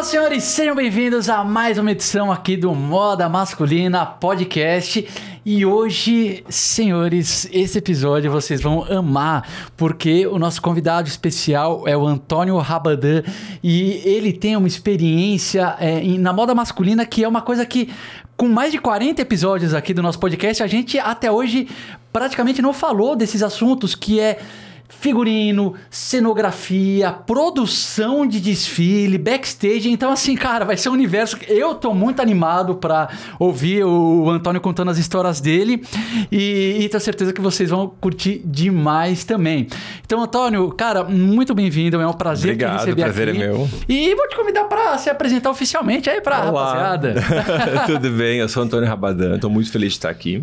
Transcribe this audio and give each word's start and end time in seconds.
Olá, 0.00 0.08
senhores, 0.08 0.44
sejam 0.44 0.74
bem-vindos 0.74 1.28
a 1.28 1.44
mais 1.44 1.76
uma 1.76 1.92
edição 1.92 2.32
aqui 2.32 2.56
do 2.56 2.74
Moda 2.74 3.28
Masculina 3.28 4.06
Podcast. 4.06 5.06
E 5.44 5.66
hoje, 5.66 6.42
senhores, 6.48 7.46
esse 7.52 7.76
episódio 7.76 8.32
vocês 8.32 8.62
vão 8.62 8.82
amar, 8.84 9.46
porque 9.76 10.26
o 10.26 10.38
nosso 10.38 10.62
convidado 10.62 11.06
especial 11.06 11.86
é 11.86 11.94
o 11.94 12.06
Antônio 12.06 12.56
Rabadan 12.56 13.22
e 13.62 14.00
ele 14.02 14.32
tem 14.32 14.56
uma 14.56 14.66
experiência 14.66 15.76
é, 15.78 16.00
na 16.16 16.32
moda 16.32 16.54
masculina 16.54 17.04
que 17.04 17.22
é 17.22 17.28
uma 17.28 17.42
coisa 17.42 17.66
que, 17.66 17.92
com 18.38 18.48
mais 18.48 18.72
de 18.72 18.78
40 18.78 19.20
episódios 19.20 19.74
aqui 19.74 19.92
do 19.92 20.02
nosso 20.02 20.18
podcast, 20.18 20.62
a 20.62 20.66
gente 20.66 20.98
até 20.98 21.30
hoje 21.30 21.68
praticamente 22.10 22.62
não 22.62 22.72
falou 22.72 23.14
desses 23.14 23.42
assuntos 23.42 23.94
que 23.94 24.18
é 24.18 24.38
figurino, 24.90 25.74
cenografia, 25.88 27.12
produção 27.12 28.26
de 28.26 28.40
desfile, 28.40 29.16
backstage. 29.16 29.90
Então, 29.90 30.12
assim, 30.12 30.34
cara, 30.36 30.64
vai 30.64 30.76
ser 30.76 30.88
um 30.88 30.92
universo. 30.92 31.38
Eu 31.48 31.74
tô 31.74 31.94
muito 31.94 32.20
animado 32.20 32.74
para 32.74 33.08
ouvir 33.38 33.84
o 33.84 34.28
Antônio 34.28 34.60
contando 34.60 34.90
as 34.90 34.98
histórias 34.98 35.40
dele 35.40 35.82
e, 36.30 36.78
e 36.80 36.88
tenho 36.88 37.00
certeza 37.00 37.32
que 37.32 37.40
vocês 37.40 37.70
vão 37.70 37.92
curtir 38.00 38.42
demais 38.44 39.24
também. 39.24 39.68
Então, 40.04 40.22
Antônio, 40.22 40.68
cara, 40.72 41.04
muito 41.04 41.54
bem-vindo. 41.54 42.00
É 42.00 42.06
um 42.06 42.12
prazer 42.12 42.52
Obrigado, 42.52 42.72
te 42.72 42.78
receber 42.80 43.02
prazer 43.02 43.28
aqui. 43.28 43.42
é 43.42 43.46
meu. 43.46 43.68
E 43.88 44.14
vou 44.14 44.28
te 44.28 44.36
convidar 44.36 44.64
para 44.64 44.98
se 44.98 45.08
apresentar 45.08 45.50
oficialmente 45.50 46.10
aí 46.10 46.20
pra 46.20 46.48
Olá. 46.50 46.66
rapaziada. 46.66 47.14
Tudo 47.86 48.10
bem? 48.10 48.38
Eu 48.38 48.48
sou 48.48 48.62
Antônio 48.62 48.88
Rabadan, 48.88 49.36
estou 49.36 49.50
muito 49.50 49.70
feliz 49.70 49.92
de 49.92 49.98
estar 49.98 50.10
aqui. 50.10 50.42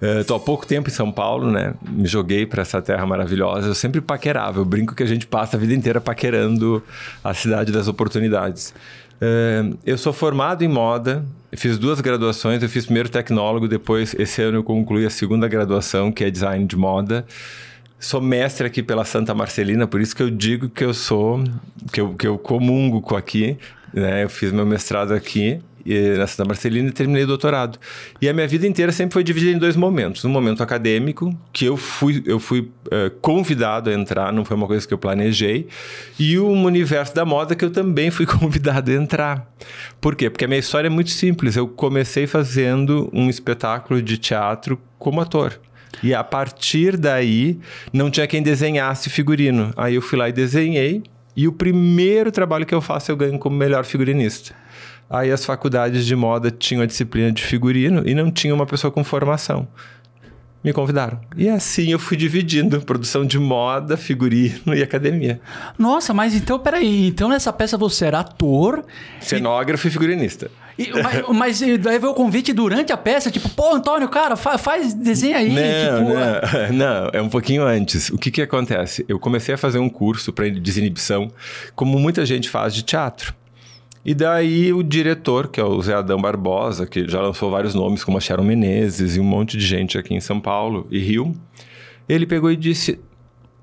Estou 0.00 0.36
há 0.36 0.40
pouco 0.40 0.66
tempo 0.66 0.90
em 0.90 0.92
São 0.92 1.10
Paulo, 1.10 1.50
né? 1.50 1.74
Me 1.88 2.06
joguei 2.06 2.44
para 2.44 2.62
essa 2.62 2.82
terra 2.82 3.06
maravilhosa. 3.06 3.68
Eu 3.68 3.74
sempre 3.74 4.00
paquerava. 4.00 4.60
Eu 4.60 4.64
brinco 4.64 4.94
que 4.94 5.02
a 5.02 5.06
gente 5.06 5.26
passa 5.26 5.56
a 5.56 5.60
vida 5.60 5.72
inteira 5.72 6.00
paquerando 6.00 6.82
a 7.24 7.32
cidade 7.32 7.72
das 7.72 7.88
oportunidades. 7.88 8.74
Eh, 9.20 9.70
eu 9.86 9.96
sou 9.96 10.12
formado 10.12 10.62
em 10.62 10.68
moda, 10.68 11.24
fiz 11.54 11.78
duas 11.78 12.00
graduações. 12.00 12.62
Eu 12.62 12.68
fiz 12.68 12.84
primeiro 12.84 13.08
tecnólogo, 13.08 13.66
depois, 13.66 14.14
esse 14.18 14.42
ano, 14.42 14.58
eu 14.58 14.64
concluí 14.64 15.06
a 15.06 15.10
segunda 15.10 15.48
graduação, 15.48 16.12
que 16.12 16.24
é 16.24 16.30
design 16.30 16.66
de 16.66 16.76
moda. 16.76 17.24
Sou 17.98 18.20
mestre 18.20 18.66
aqui 18.66 18.82
pela 18.82 19.04
Santa 19.04 19.34
Marcelina, 19.34 19.86
por 19.86 20.02
isso 20.02 20.14
que 20.14 20.22
eu 20.22 20.28
digo 20.28 20.68
que 20.68 20.84
eu 20.84 20.92
sou, 20.92 21.42
que 21.90 22.00
eu, 22.00 22.12
que 22.14 22.26
eu 22.26 22.36
comungo 22.36 23.00
com 23.00 23.16
aqui. 23.16 23.56
Né? 23.92 24.24
Eu 24.24 24.28
fiz 24.28 24.52
meu 24.52 24.66
mestrado 24.66 25.14
aqui 25.14 25.60
na 26.18 26.26
Santa 26.26 26.46
Marcelina 26.46 26.88
e 26.88 26.92
terminei 26.92 27.24
o 27.24 27.26
doutorado. 27.26 27.78
E 28.20 28.28
a 28.28 28.32
minha 28.32 28.46
vida 28.46 28.66
inteira 28.66 28.92
sempre 28.92 29.14
foi 29.14 29.24
dividida 29.24 29.52
em 29.52 29.58
dois 29.58 29.76
momentos. 29.76 30.24
Um 30.24 30.28
momento 30.28 30.62
acadêmico, 30.62 31.36
que 31.52 31.64
eu 31.64 31.76
fui, 31.76 32.22
eu 32.26 32.38
fui 32.38 32.70
eh, 32.90 33.10
convidado 33.20 33.90
a 33.90 33.92
entrar, 33.92 34.32
não 34.32 34.44
foi 34.44 34.56
uma 34.56 34.66
coisa 34.66 34.86
que 34.86 34.92
eu 34.92 34.98
planejei, 34.98 35.68
e 36.18 36.38
um 36.38 36.64
universo 36.64 37.14
da 37.14 37.24
moda 37.24 37.54
que 37.54 37.64
eu 37.64 37.70
também 37.70 38.10
fui 38.10 38.26
convidado 38.26 38.90
a 38.90 38.94
entrar. 38.94 39.50
Por 40.00 40.14
quê? 40.14 40.28
Porque 40.30 40.44
a 40.44 40.48
minha 40.48 40.60
história 40.60 40.88
é 40.88 40.90
muito 40.90 41.10
simples. 41.10 41.56
Eu 41.56 41.68
comecei 41.68 42.26
fazendo 42.26 43.08
um 43.12 43.28
espetáculo 43.28 44.02
de 44.02 44.18
teatro 44.18 44.80
como 44.98 45.20
ator. 45.20 45.58
E 46.02 46.14
a 46.14 46.22
partir 46.22 46.96
daí, 46.96 47.58
não 47.92 48.10
tinha 48.10 48.26
quem 48.26 48.42
desenhasse 48.42 49.08
figurino. 49.08 49.72
Aí 49.76 49.94
eu 49.94 50.02
fui 50.02 50.18
lá 50.18 50.28
e 50.28 50.32
desenhei. 50.32 51.02
E 51.36 51.46
o 51.46 51.52
primeiro 51.52 52.32
trabalho 52.32 52.64
que 52.64 52.74
eu 52.74 52.80
faço, 52.80 53.10
eu 53.10 53.16
ganho 53.16 53.38
como 53.38 53.56
melhor 53.56 53.84
figurinista. 53.84 54.54
Aí 55.08 55.30
as 55.30 55.44
faculdades 55.44 56.04
de 56.04 56.16
moda 56.16 56.50
tinham 56.50 56.82
a 56.82 56.86
disciplina 56.86 57.30
de 57.30 57.42
figurino 57.42 58.02
e 58.08 58.14
não 58.14 58.30
tinha 58.30 58.54
uma 58.54 58.66
pessoa 58.66 58.90
com 58.90 59.04
formação. 59.04 59.68
Me 60.64 60.72
convidaram. 60.72 61.20
E 61.36 61.48
assim 61.48 61.92
eu 61.92 61.98
fui 61.98 62.16
dividindo 62.16 62.80
produção 62.80 63.24
de 63.24 63.38
moda, 63.38 63.96
figurino 63.96 64.74
e 64.74 64.82
academia. 64.82 65.40
Nossa, 65.78 66.12
mas 66.12 66.34
então, 66.34 66.58
peraí. 66.58 67.06
Então 67.06 67.28
nessa 67.28 67.52
peça 67.52 67.78
você 67.78 68.06
era 68.06 68.18
ator, 68.18 68.84
Cenógrafo 69.20 69.86
e 69.86 69.90
figurinista. 69.92 70.50
E- 70.76 70.90
mas, 71.00 71.22
mas 71.28 71.62
e 71.62 71.78
daí 71.78 72.00
veio 72.00 72.10
o 72.10 72.14
convite 72.14 72.52
durante 72.52 72.92
a 72.92 72.96
peça, 72.96 73.30
tipo, 73.30 73.48
pô, 73.50 73.74
Antônio, 73.76 74.08
cara, 74.08 74.34
fa- 74.34 74.58
faz 74.58 74.92
desenho 74.92 75.36
aí. 75.36 75.48
Não, 75.50 75.98
tipo, 76.00 76.14
não, 76.14 76.72
não, 77.04 77.10
é 77.12 77.22
um 77.22 77.28
pouquinho 77.28 77.62
antes. 77.62 78.10
O 78.10 78.18
que 78.18 78.30
que 78.32 78.42
acontece? 78.42 79.04
Eu 79.08 79.20
comecei 79.20 79.54
a 79.54 79.58
fazer 79.58 79.78
um 79.78 79.88
curso 79.88 80.32
para 80.32 80.48
desinibição, 80.50 81.30
como 81.76 81.96
muita 81.98 82.26
gente 82.26 82.50
faz 82.50 82.74
de 82.74 82.82
teatro. 82.82 83.32
E 84.06 84.14
daí 84.14 84.72
o 84.72 84.84
diretor, 84.84 85.48
que 85.48 85.58
é 85.58 85.64
o 85.64 85.82
Zé 85.82 85.94
Adão 85.94 86.20
Barbosa, 86.20 86.86
que 86.86 87.08
já 87.08 87.20
lançou 87.20 87.50
vários 87.50 87.74
nomes, 87.74 88.04
como 88.04 88.16
a 88.16 88.20
Sharon 88.20 88.44
Menezes 88.44 89.16
e 89.16 89.20
um 89.20 89.24
monte 89.24 89.58
de 89.58 89.66
gente 89.66 89.98
aqui 89.98 90.14
em 90.14 90.20
São 90.20 90.38
Paulo 90.38 90.86
e 90.92 91.00
Rio, 91.00 91.34
ele 92.08 92.24
pegou 92.24 92.48
e 92.48 92.54
disse: 92.54 93.00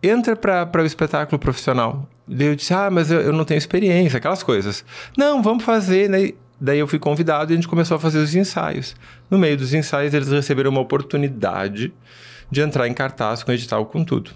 entra 0.04 0.36
para 0.36 0.84
o 0.84 0.86
espetáculo 0.86 1.40
profissional. 1.40 2.10
Daí 2.28 2.48
eu 2.48 2.56
disse: 2.58 2.74
ah, 2.74 2.90
mas 2.92 3.10
eu, 3.10 3.22
eu 3.22 3.32
não 3.32 3.46
tenho 3.46 3.58
experiência, 3.58 4.18
aquelas 4.18 4.44
coisas. 4.44 4.84
Não, 5.18 5.42
vamos 5.42 5.64
fazer. 5.64 6.10
Daí, 6.10 6.36
daí 6.60 6.80
eu 6.80 6.90
fui 6.90 7.00
convidado 7.00 7.50
e 7.50 7.54
a 7.54 7.56
gente 7.56 7.70
começou 7.70 7.96
a 7.96 8.00
fazer 8.02 8.20
os 8.20 8.36
ensaios. 8.36 8.98
No 9.32 9.38
meio 9.38 9.56
dos 9.56 9.74
ensaios, 9.74 10.14
eles 10.14 10.28
receberam 10.28 10.72
uma 10.72 10.82
oportunidade 10.82 11.94
de 12.52 12.60
entrar 12.60 12.86
em 12.90 12.94
cartaz 12.94 13.44
com 13.44 13.52
edital 13.54 13.86
com 13.86 14.04
tudo. 14.04 14.32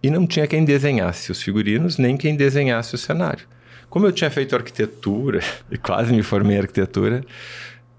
E 0.00 0.08
não 0.08 0.24
tinha 0.24 0.46
quem 0.46 0.64
desenhasse 0.64 1.32
os 1.32 1.42
figurinos, 1.42 1.98
nem 1.98 2.16
quem 2.16 2.36
desenhasse 2.36 2.94
o 2.94 2.98
cenário. 2.98 3.44
Como 3.92 4.06
eu 4.06 4.12
tinha 4.12 4.30
feito 4.30 4.56
arquitetura, 4.56 5.40
e 5.70 5.76
quase 5.76 6.14
me 6.14 6.22
formei 6.22 6.56
em 6.56 6.60
arquitetura, 6.60 7.22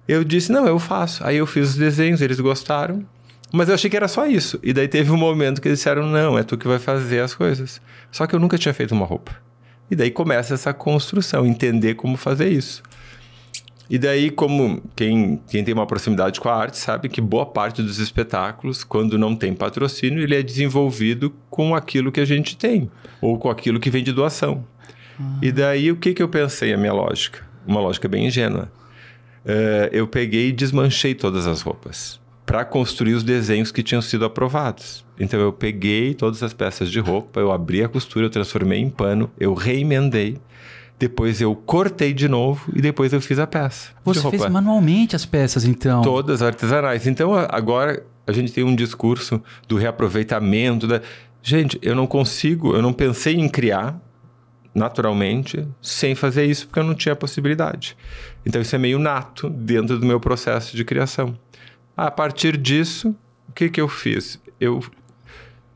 eu 0.07 0.23
disse, 0.23 0.51
não, 0.51 0.65
eu 0.65 0.79
faço. 0.79 1.23
Aí 1.23 1.37
eu 1.37 1.45
fiz 1.45 1.69
os 1.69 1.75
desenhos, 1.75 2.19
eles 2.19 2.39
gostaram, 2.39 3.05
mas 3.51 3.69
eu 3.69 3.75
achei 3.75 3.91
que 3.91 3.95
era 3.95 4.07
só 4.07 4.25
isso. 4.25 4.59
E 4.63 4.73
daí 4.73 4.87
teve 4.87 5.11
um 5.11 5.17
momento 5.17 5.61
que 5.61 5.67
eles 5.67 5.77
disseram, 5.77 6.07
não, 6.07 6.35
é 6.35 6.41
tu 6.41 6.57
que 6.57 6.67
vai 6.67 6.79
fazer 6.79 7.19
as 7.19 7.35
coisas. 7.35 7.79
Só 8.11 8.25
que 8.25 8.33
eu 8.33 8.39
nunca 8.39 8.57
tinha 8.57 8.73
feito 8.73 8.91
uma 8.91 9.05
roupa. 9.05 9.35
E 9.91 9.95
daí 9.95 10.09
começa 10.09 10.55
essa 10.55 10.73
construção, 10.73 11.45
entender 11.45 11.93
como 11.93 12.17
fazer 12.17 12.49
isso. 12.49 12.81
E 13.87 13.99
daí, 13.99 14.31
como 14.31 14.81
quem, 14.95 15.39
quem 15.47 15.63
tem 15.63 15.75
uma 15.75 15.85
proximidade 15.85 16.39
com 16.39 16.49
a 16.49 16.55
arte 16.55 16.77
sabe 16.77 17.07
que 17.07 17.21
boa 17.21 17.45
parte 17.45 17.83
dos 17.83 17.99
espetáculos, 17.99 18.83
quando 18.83 19.15
não 19.15 19.35
tem 19.35 19.53
patrocínio, 19.53 20.23
ele 20.23 20.33
é 20.33 20.41
desenvolvido 20.41 21.31
com 21.51 21.75
aquilo 21.75 22.11
que 22.11 22.19
a 22.19 22.25
gente 22.25 22.57
tem, 22.57 22.89
ou 23.21 23.37
com 23.37 23.51
aquilo 23.51 23.79
que 23.79 23.91
vem 23.91 24.03
de 24.03 24.11
doação. 24.11 24.65
E 25.41 25.51
daí, 25.51 25.91
o 25.91 25.95
que, 25.95 26.13
que 26.13 26.23
eu 26.23 26.27
pensei, 26.27 26.73
a 26.73 26.77
minha 26.77 26.93
lógica? 26.93 27.45
Uma 27.65 27.79
lógica 27.79 28.07
bem 28.07 28.27
ingênua. 28.27 28.71
Eh, 29.45 29.89
eu 29.91 30.07
peguei 30.07 30.49
e 30.49 30.51
desmanchei 30.51 31.13
todas 31.13 31.47
as 31.47 31.61
roupas 31.61 32.21
para 32.45 32.65
construir 32.65 33.13
os 33.13 33.23
desenhos 33.23 33.71
que 33.71 33.81
tinham 33.81 34.01
sido 34.01 34.25
aprovados. 34.25 35.05
Então, 35.19 35.39
eu 35.39 35.53
peguei 35.53 36.13
todas 36.13 36.43
as 36.43 36.53
peças 36.53 36.91
de 36.91 36.99
roupa, 36.99 37.39
eu 37.39 37.51
abri 37.51 37.83
a 37.83 37.87
costura, 37.87 38.25
eu 38.25 38.29
transformei 38.29 38.79
em 38.79 38.89
pano, 38.89 39.31
eu 39.39 39.53
reemendei, 39.53 40.37
depois 40.99 41.41
eu 41.41 41.55
cortei 41.55 42.13
de 42.13 42.27
novo 42.27 42.71
e 42.75 42.81
depois 42.81 43.13
eu 43.13 43.21
fiz 43.21 43.39
a 43.39 43.47
peça. 43.47 43.89
Você 44.03 44.29
fez 44.29 44.49
manualmente 44.49 45.15
as 45.15 45.25
peças, 45.25 45.65
então. 45.65 46.01
Todas 46.01 46.41
artesanais. 46.41 47.07
Então, 47.07 47.33
agora 47.33 48.05
a 48.25 48.31
gente 48.31 48.51
tem 48.51 48.63
um 48.63 48.75
discurso 48.75 49.41
do 49.67 49.75
reaproveitamento. 49.75 50.87
Da... 50.87 51.01
Gente, 51.41 51.77
eu 51.81 51.95
não 51.95 52.07
consigo, 52.07 52.75
eu 52.75 52.81
não 52.81 52.93
pensei 52.93 53.35
em 53.35 53.49
criar 53.49 53.99
naturalmente 54.73 55.67
sem 55.81 56.15
fazer 56.15 56.45
isso 56.45 56.67
porque 56.67 56.79
eu 56.79 56.83
não 56.83 56.95
tinha 56.95 57.15
possibilidade. 57.15 57.95
Então, 58.45 58.61
isso 58.61 58.75
é 58.75 58.79
meio 58.79 58.99
nato 58.99 59.49
dentro 59.49 59.99
do 59.99 60.05
meu 60.05 60.19
processo 60.19 60.75
de 60.75 60.83
criação. 60.83 61.37
A 61.95 62.09
partir 62.09 62.57
disso, 62.57 63.15
o 63.47 63.51
que, 63.53 63.69
que 63.69 63.79
eu 63.79 63.87
fiz? 63.87 64.39
Eu 64.59 64.83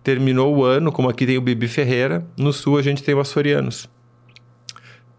terminou 0.04 0.56
o 0.56 0.64
ano, 0.64 0.92
como 0.92 1.10
aqui 1.10 1.26
tem 1.26 1.38
o 1.38 1.42
Bibi 1.42 1.68
Ferreira, 1.68 2.26
no 2.38 2.52
sul 2.54 2.78
a 2.78 2.82
gente 2.82 3.04
tem 3.04 3.14
o 3.14 3.20
Açorianos. 3.20 3.90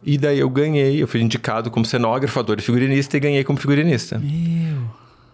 E 0.03 0.17
daí 0.17 0.39
eu 0.39 0.49
ganhei, 0.49 1.03
eu 1.03 1.09
fui 1.09 1.21
indicado 1.21 1.71
como 1.71 1.85
cenógrafo, 1.85 2.39
ator 2.41 2.59
e 2.59 2.63
figurinista 2.63 3.17
e 3.17 3.21
ganhei 3.21 3.45
como 3.45 3.59
figurinista. 3.59 4.19
Meu. 4.19 4.79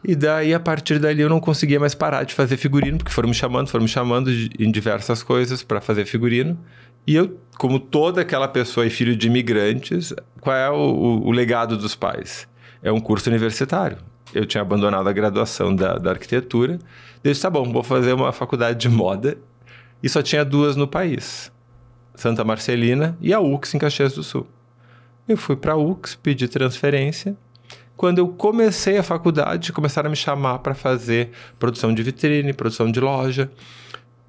E 0.07 0.15
daí, 0.15 0.53
a 0.53 0.61
partir 0.61 0.99
dali, 0.99 1.23
eu 1.23 1.29
não 1.31 1.41
conseguia 1.41 1.79
mais 1.81 1.95
parar 1.95 2.25
de 2.25 2.35
fazer 2.35 2.57
figurino, 2.57 2.99
porque 2.99 3.13
foram 3.13 3.29
me 3.29 3.35
chamando, 3.35 3.69
foram 3.69 3.85
me 3.85 3.89
chamando 3.89 4.31
de- 4.31 4.51
em 4.59 4.71
diversas 4.71 5.23
coisas 5.23 5.63
para 5.63 5.81
fazer 5.81 6.05
figurino. 6.05 6.59
E 7.07 7.15
eu, 7.15 7.39
como 7.59 7.79
toda 7.79 8.21
aquela 8.21 8.49
pessoa 8.49 8.87
e 8.87 8.91
filho 8.91 9.15
de 9.17 9.27
imigrantes, 9.27 10.13
qual 10.41 10.57
é 10.57 10.71
o, 10.71 10.75
o- 10.75 11.27
o 11.27 11.31
legado 11.31 11.77
dos 11.77 11.95
pais? 11.95 12.49
É 12.83 12.91
um 12.93 13.01
curso 13.01 13.29
universitário. 13.31 13.99
Eu 14.35 14.45
tinha 14.47 14.63
abandonado 14.63 15.09
a 15.09 15.13
graduação 15.13 15.75
da, 15.75 15.97
da 15.99 16.11
arquitetura. 16.11 16.79
Disse, 17.23 17.43
tá 17.43 17.51
bom, 17.51 17.71
vou 17.73 17.83
fazer 17.83 18.13
uma 18.13 18.33
faculdade 18.33 18.79
de 18.79 18.89
moda. 18.89 19.39
E 20.03 20.09
só 20.09 20.21
tinha 20.23 20.45
duas 20.45 20.77
no 20.77 20.87
país. 20.89 21.51
Santa 22.15 22.45
Marcelina 22.45 23.17
e 23.21 23.33
a 23.33 23.41
UX 23.41 23.75
em 23.75 23.79
Caxias 23.79 24.15
do 24.15 24.23
Sul. 24.23 24.47
Eu 25.27 25.37
fui 25.37 25.57
para 25.57 25.73
a 25.73 25.77
UX, 25.77 26.15
pedi 26.15 26.47
transferência. 26.49 27.37
Quando 27.97 28.19
eu 28.19 28.29
comecei 28.29 28.99
a 28.99 29.03
faculdade, 29.03 29.73
começaram 29.73 30.09
a 30.09 30.11
me 30.11 30.17
chamar 30.17 30.59
para 30.59 30.75
fazer 30.75 31.31
produção 31.59 31.95
de 31.95 32.03
vitrine, 32.03 32.53
produção 32.53 32.91
de 32.91 33.01
loja. 33.01 33.51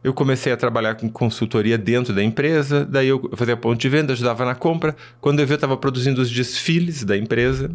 Eu 0.05 0.13
comecei 0.13 0.53
a 0.53 0.57
trabalhar 0.57 0.93
com 0.93 1.09
consultoria 1.09 1.79
dentro 1.79 2.13
da 2.13 2.23
empresa, 2.23 2.85
daí 2.85 3.07
eu 3.07 3.27
fazia 3.35 3.57
ponto 3.57 3.79
de 3.81 3.89
venda, 3.89 4.13
ajudava 4.13 4.45
na 4.45 4.53
compra. 4.53 4.95
Quando 5.19 5.39
eu 5.39 5.47
vi, 5.47 5.53
eu 5.53 5.55
estava 5.55 5.75
produzindo 5.75 6.21
os 6.21 6.29
desfiles 6.29 7.03
da 7.03 7.17
empresa. 7.17 7.71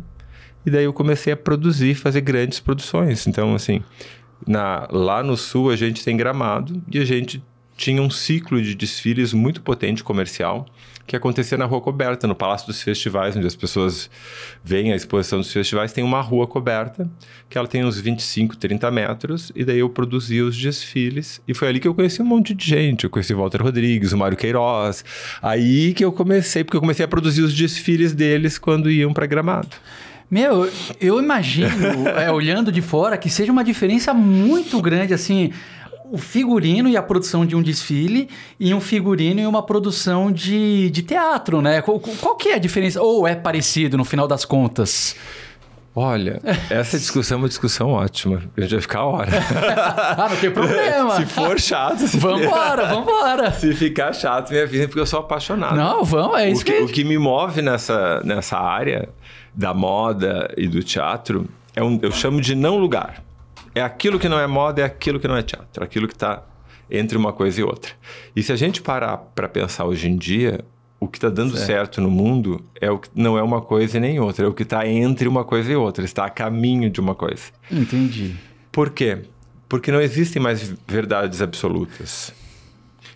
E 0.64 0.70
daí 0.70 0.84
eu 0.84 0.92
comecei 0.92 1.32
a 1.32 1.36
produzir, 1.36 1.96
fazer 1.96 2.20
grandes 2.20 2.60
produções. 2.60 3.26
Então, 3.26 3.52
assim, 3.52 3.82
na- 4.46 4.86
lá 4.92 5.24
no 5.24 5.36
sul 5.36 5.70
a 5.70 5.76
gente 5.76 6.04
tem 6.04 6.16
gramado 6.16 6.80
e 6.88 7.00
a 7.00 7.04
gente 7.04 7.42
tinha 7.76 8.00
um 8.00 8.08
ciclo 8.10 8.62
de 8.62 8.76
desfiles 8.76 9.32
muito 9.32 9.60
potente 9.60 10.04
comercial 10.04 10.66
que 11.10 11.16
acontecia 11.16 11.58
na 11.58 11.64
rua 11.64 11.80
coberta, 11.80 12.24
no 12.28 12.36
Palácio 12.36 12.68
dos 12.68 12.80
Festivais, 12.80 13.36
onde 13.36 13.44
as 13.44 13.56
pessoas 13.56 14.08
veem 14.62 14.92
a 14.92 14.94
exposição 14.94 15.40
dos 15.40 15.52
festivais, 15.52 15.92
tem 15.92 16.04
uma 16.04 16.20
rua 16.20 16.46
coberta, 16.46 17.10
que 17.48 17.58
ela 17.58 17.66
tem 17.66 17.84
uns 17.84 17.98
25, 17.98 18.56
30 18.56 18.88
metros, 18.92 19.50
e 19.56 19.64
daí 19.64 19.80
eu 19.80 19.90
produzia 19.90 20.44
os 20.44 20.56
desfiles, 20.56 21.42
e 21.48 21.52
foi 21.52 21.66
ali 21.66 21.80
que 21.80 21.88
eu 21.88 21.94
conheci 21.96 22.22
um 22.22 22.24
monte 22.24 22.54
de 22.54 22.64
gente, 22.64 23.02
eu 23.02 23.10
conheci 23.10 23.34
Walter 23.34 23.60
Rodrigues, 23.60 24.12
o 24.12 24.18
Mário 24.18 24.36
Queiroz, 24.36 25.04
aí 25.42 25.92
que 25.94 26.04
eu 26.04 26.12
comecei, 26.12 26.62
porque 26.62 26.76
eu 26.76 26.80
comecei 26.80 27.04
a 27.04 27.08
produzir 27.08 27.42
os 27.42 27.52
desfiles 27.52 28.14
deles 28.14 28.56
quando 28.56 28.88
iam 28.88 29.12
para 29.12 29.26
Gramado. 29.26 29.76
Meu, 30.30 30.70
eu 31.00 31.20
imagino, 31.20 32.06
é, 32.16 32.30
olhando 32.30 32.70
de 32.70 32.80
fora, 32.80 33.18
que 33.18 33.28
seja 33.28 33.50
uma 33.50 33.64
diferença 33.64 34.14
muito 34.14 34.80
grande, 34.80 35.12
assim, 35.12 35.50
o 36.10 36.18
figurino 36.18 36.88
e 36.88 36.96
a 36.96 37.02
produção 37.02 37.46
de 37.46 37.54
um 37.54 37.62
desfile 37.62 38.28
e 38.58 38.74
um 38.74 38.80
figurino 38.80 39.40
e 39.40 39.46
uma 39.46 39.62
produção 39.62 40.30
de, 40.32 40.90
de 40.90 41.02
teatro, 41.02 41.62
né? 41.62 41.80
Qual, 41.80 42.00
qual 42.00 42.36
que 42.36 42.48
é 42.48 42.54
a 42.54 42.58
diferença? 42.58 43.00
Ou 43.00 43.26
é 43.26 43.36
parecido 43.36 43.96
no 43.96 44.04
final 44.04 44.26
das 44.26 44.44
contas? 44.44 45.14
Olha, 45.94 46.40
essa 46.68 46.98
discussão 46.98 47.36
é 47.36 47.38
uma 47.42 47.48
discussão 47.48 47.90
ótima. 47.90 48.42
A 48.56 48.60
gente 48.60 48.70
vai 48.72 48.80
ficar 48.80 48.98
a 49.00 49.04
hora. 49.06 49.30
ah, 50.18 50.28
não 50.28 50.36
tem 50.36 50.50
problema. 50.50 51.16
se 51.16 51.26
for 51.26 51.60
chato... 51.60 52.06
Se 52.08 52.16
vambora, 52.16 52.86
vambora. 52.86 53.52
Se 53.58 53.72
ficar 53.74 54.12
chato, 54.12 54.50
me 54.50 54.60
avisa, 54.60 54.86
porque 54.86 55.00
eu 55.00 55.06
sou 55.06 55.20
apaixonado. 55.20 55.76
Não, 55.76 56.04
vamos, 56.04 56.38
é 56.38 56.50
isso 56.50 56.62
o 56.62 56.64
que, 56.64 56.72
que... 56.72 56.82
O 56.82 56.88
que 56.88 57.04
me 57.04 57.18
move 57.18 57.62
nessa, 57.62 58.20
nessa 58.24 58.58
área 58.58 59.08
da 59.54 59.74
moda 59.74 60.52
e 60.56 60.66
do 60.66 60.82
teatro 60.82 61.48
é 61.74 61.82
um, 61.82 61.98
eu 62.02 62.10
chamo 62.10 62.40
de 62.40 62.54
não 62.54 62.78
lugar. 62.78 63.22
É 63.74 63.82
aquilo 63.82 64.18
que 64.18 64.28
não 64.28 64.38
é 64.38 64.46
moda, 64.46 64.82
é 64.82 64.84
aquilo 64.84 65.20
que 65.20 65.28
não 65.28 65.36
é 65.36 65.42
teatro, 65.42 65.82
aquilo 65.82 66.08
que 66.08 66.14
está 66.14 66.42
entre 66.90 67.16
uma 67.16 67.32
coisa 67.32 67.60
e 67.60 67.64
outra. 67.64 67.92
E 68.34 68.42
se 68.42 68.52
a 68.52 68.56
gente 68.56 68.82
parar 68.82 69.16
para 69.16 69.48
pensar 69.48 69.84
hoje 69.84 70.08
em 70.08 70.16
dia, 70.16 70.64
o 70.98 71.08
que 71.08 71.16
está 71.16 71.28
dando 71.28 71.56
certo. 71.56 71.66
certo. 71.66 72.00
no 72.00 72.10
mundo 72.10 72.64
é 72.80 72.90
o 72.90 72.98
que 72.98 73.08
não 73.14 73.38
é 73.38 73.42
uma 73.42 73.60
coisa 73.62 73.96
e 73.96 74.00
nem 74.00 74.20
outra, 74.20 74.44
é 74.44 74.48
o 74.48 74.52
que 74.52 74.64
está 74.64 74.86
entre 74.86 75.28
uma 75.28 75.44
coisa 75.44 75.72
e 75.72 75.76
outra, 75.76 76.04
está 76.04 76.26
a 76.26 76.30
caminho 76.30 76.90
de 76.90 77.00
uma 77.00 77.14
coisa. 77.14 77.44
Entendi. 77.70 78.36
Por 78.72 78.90
quê? 78.90 79.22
Porque 79.68 79.90
não 79.90 80.00
existem 80.00 80.42
mais 80.42 80.74
verdades 80.86 81.40
absolutas. 81.40 82.34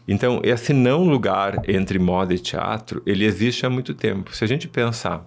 Então, 0.07 0.41
esse 0.45 0.73
não 0.73 1.05
lugar 1.05 1.63
entre 1.69 1.99
moda 1.99 2.35
e 2.35 2.39
teatro, 2.39 3.03
ele 3.07 3.25
existe 3.25 3.65
há 3.65 3.71
muito 3.71 3.95
tempo. 3.95 4.35
Se 4.35 4.45
a 4.45 4.47
gente 4.47 4.69
pensar 4.69 5.27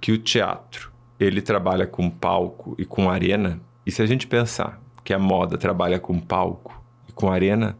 que 0.00 0.12
o 0.12 0.18
teatro, 0.18 0.90
ele 1.18 1.42
trabalha 1.42 1.86
com 1.86 2.08
palco 2.08 2.74
e 2.78 2.84
com 2.84 3.10
arena, 3.10 3.60
e 3.84 3.90
se 3.90 4.02
a 4.02 4.06
gente 4.06 4.26
pensar 4.26 4.80
que 5.04 5.12
a 5.12 5.18
moda 5.18 5.58
trabalha 5.58 5.98
com 5.98 6.18
palco 6.18 6.82
e 7.08 7.12
com 7.12 7.30
arena, 7.30 7.76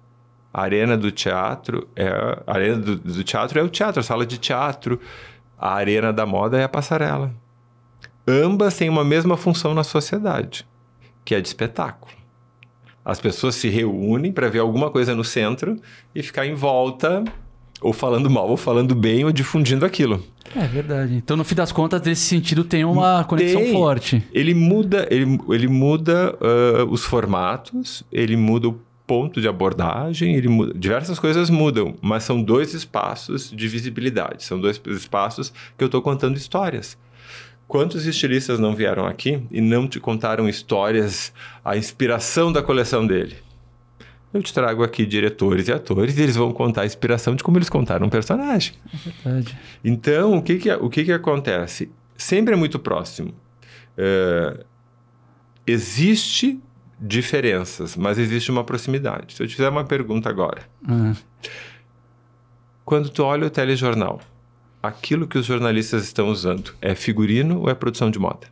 a 0.53 0.63
arena 0.63 0.97
do 0.97 1.11
teatro 1.11 1.89
é 1.97 2.09
a 2.47 2.55
arena 2.55 2.77
do, 2.77 2.97
do 2.97 3.25
teatro 3.25 3.59
é 3.59 3.63
o 3.63 3.69
teatro, 3.69 4.01
a 4.01 4.03
sala 4.03 4.27
de 4.27 4.39
teatro. 4.39 5.01
A 5.57 5.75
arena 5.75 6.13
da 6.13 6.27
moda 6.27 6.59
é 6.59 6.65
a 6.65 6.69
passarela. 6.69 7.33
Ambas 8.27 8.77
têm 8.77 8.89
uma 8.89 9.05
mesma 9.05 9.37
função 9.37 9.75
na 9.75 9.85
sociedade, 9.85 10.67
que 11.25 11.35
é 11.35 11.41
de 11.41 11.49
espetáculo. 11.49 12.13
As 13.05 13.21
pessoas 13.21 13.55
se 13.55 13.69
reúnem 13.69 14.33
para 14.33 14.49
ver 14.49 14.59
alguma 14.59 14.91
coisa 14.91 15.15
no 15.15 15.25
centro 15.25 15.81
e 16.15 16.23
ficar 16.23 16.47
em 16.47 16.55
volta 16.55 17.25
ou 17.83 17.93
falando 17.93 18.31
mal, 18.31 18.49
ou 18.49 18.57
falando 18.57 18.95
bem, 18.95 19.25
ou 19.25 19.33
difundindo 19.33 19.85
aquilo. 19.85 20.25
É 20.55 20.67
verdade. 20.67 21.15
Então, 21.15 21.37
no 21.37 21.45
fim 21.45 21.55
das 21.55 21.73
contas, 21.73 22.01
nesse 22.03 22.23
sentido, 22.23 22.65
tem 22.65 22.85
uma 22.85 23.25
conexão 23.25 23.61
tem. 23.61 23.73
forte. 23.73 24.23
Ele 24.33 24.55
muda, 24.55 25.07
ele, 25.11 25.39
ele 25.49 25.69
muda 25.69 26.35
uh, 26.35 26.91
os 26.91 27.05
formatos, 27.05 28.05
ele 28.13 28.37
muda 28.37 28.69
o 28.69 28.81
ponto 29.07 29.41
de 29.41 29.49
abordagem, 29.49 30.35
ele 30.35 30.49
muda, 30.49 30.73
diversas 30.75 31.19
coisas 31.19 31.51
mudam, 31.51 31.95
mas 32.01 32.25
são 32.25 32.43
dois 32.43 32.73
espaços 32.75 33.51
de 33.51 33.69
visibilidade, 33.69 34.45
são 34.45 34.61
dois 34.61 34.81
espaços 34.87 35.53
que 35.77 35.83
eu 35.83 35.87
estou 35.87 36.01
contando 36.01 36.37
histórias. 36.37 36.97
Quantos 37.67 38.07
estilistas 38.07 38.59
não 38.59 38.75
vieram 38.75 39.07
aqui 39.07 39.43
e 39.51 39.61
não 39.61 39.89
te 39.89 39.99
contaram 39.99 40.49
histórias, 40.49 41.33
a 41.65 41.77
inspiração 41.77 42.53
da 42.53 42.63
coleção 42.63 43.07
dele? 43.07 43.37
Eu 44.33 44.43
te 44.43 44.53
trago 44.53 44.83
aqui 44.83 45.05
diretores 45.05 45.69
e 45.69 45.73
atores 45.73 46.17
e 46.17 46.23
eles 46.23 46.37
vão 46.37 46.53
contar 46.53 46.83
a 46.83 46.87
inspiração 46.87 47.35
de 47.35 47.43
como 47.43 47.59
eles 47.59 47.69
contaram 47.69 48.07
um 48.07 48.11
personagem. 48.11 48.75
É 48.93 49.11
verdade. 49.11 49.59
Então, 49.85 50.39
o 50.39 50.43
que 50.43 50.57
que, 50.57 50.73
o 50.73 50.89
que, 50.89 51.05
que 51.05 51.13
acontece? 51.13 51.91
Sempre 52.17 52.55
é 52.55 52.57
muito 52.57 52.79
próximo. 52.79 53.35
É, 53.97 54.65
existe 55.67 56.59
diferenças, 56.99 57.97
mas 57.97 58.19
existe 58.19 58.51
uma 58.51 58.65
proximidade. 58.65 59.35
Se 59.35 59.43
eu 59.43 59.47
te 59.47 59.55
fizer 59.55 59.69
uma 59.69 59.85
pergunta 59.85 60.29
agora. 60.29 60.63
Uhum. 60.89 61.15
Quando 62.85 63.11
tu 63.11 63.23
olha 63.25 63.47
o 63.47 63.51
telejornal, 63.51 64.21
aquilo 64.83 65.27
que 65.27 65.37
os 65.37 65.45
jornalistas 65.45 66.05
estão 66.05 66.29
usando 66.29 66.75
é 66.81 66.95
figurino 66.95 67.61
ou 67.61 67.69
é 67.69 67.75
produção 67.75 68.11
de 68.11 68.19
moda? 68.19 68.47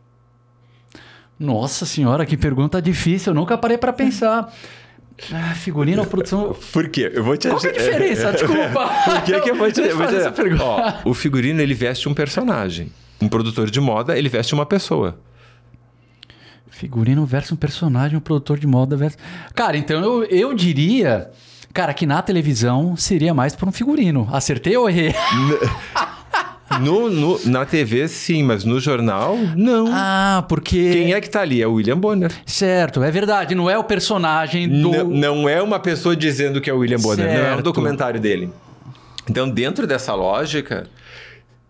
Nossa 1.38 1.86
senhora, 1.86 2.26
que 2.26 2.36
pergunta 2.36 2.82
difícil. 2.82 3.30
Eu 3.30 3.34
nunca 3.34 3.56
parei 3.56 3.78
para 3.78 3.92
pensar. 3.92 4.52
Ah, 5.32 5.54
figurino 5.54 6.02
ou 6.02 6.06
produção. 6.06 6.56
Por 6.72 6.88
quê? 6.88 7.10
Eu 7.14 7.22
vou 7.22 7.36
te 7.36 7.48
Qual 7.48 7.60
é 7.64 7.68
a 7.68 7.72
diferença? 7.72 8.32
Desculpa. 8.32 8.90
Por 9.04 9.22
que, 9.22 9.40
que 9.40 9.50
eu 9.50 9.54
vou 9.54 9.70
te, 9.70 9.80
eu 9.80 9.96
vou 9.96 10.06
te... 10.06 10.16
essa 10.16 10.32
pergunta? 10.32 10.64
Ó, 10.64 11.10
o 11.10 11.14
figurino 11.14 11.60
ele 11.60 11.74
veste 11.74 12.08
um 12.08 12.14
personagem. 12.14 12.90
Um 13.20 13.28
produtor 13.28 13.70
de 13.70 13.80
moda, 13.80 14.18
ele 14.18 14.28
veste 14.28 14.54
uma 14.54 14.64
pessoa. 14.64 15.18
Figurino 16.70 17.26
versus 17.26 17.52
um 17.52 17.56
personagem, 17.56 18.16
um 18.16 18.20
produtor 18.20 18.58
de 18.58 18.66
moda 18.66 18.96
versus. 18.96 19.18
Cara, 19.54 19.76
então 19.76 20.02
eu, 20.02 20.24
eu 20.24 20.54
diria. 20.54 21.30
Cara, 21.74 21.92
que 21.92 22.06
na 22.06 22.22
televisão 22.22 22.96
seria 22.96 23.34
mais 23.34 23.54
por 23.54 23.68
um 23.68 23.72
figurino. 23.72 24.26
Acertei 24.32 24.76
ou 24.76 24.88
errei? 24.88 25.14
No, 26.78 27.10
no, 27.10 27.40
na 27.46 27.66
TV, 27.66 28.06
sim, 28.06 28.44
mas 28.44 28.64
no 28.64 28.78
jornal, 28.78 29.36
não. 29.56 29.88
Ah, 29.90 30.44
porque. 30.48 30.92
Quem 30.92 31.12
é 31.14 31.20
que 31.20 31.28
tá 31.28 31.40
ali? 31.40 31.60
É 31.60 31.66
o 31.66 31.74
William 31.74 31.98
Bonner. 31.98 32.30
Certo, 32.46 33.02
é 33.02 33.10
verdade. 33.10 33.54
Não 33.54 33.68
é 33.68 33.76
o 33.76 33.82
personagem 33.82 34.68
do. 34.68 34.90
Não, 34.90 35.04
não 35.04 35.48
é 35.48 35.60
uma 35.60 35.80
pessoa 35.80 36.14
dizendo 36.14 36.60
que 36.60 36.70
é 36.70 36.72
o 36.72 36.78
William 36.78 36.98
Bonner. 36.98 37.26
Certo. 37.26 37.42
Não 37.42 37.46
é 37.46 37.56
um 37.56 37.62
documentário 37.62 38.20
dele. 38.20 38.50
Então, 39.28 39.48
dentro 39.48 39.86
dessa 39.86 40.14
lógica, 40.14 40.86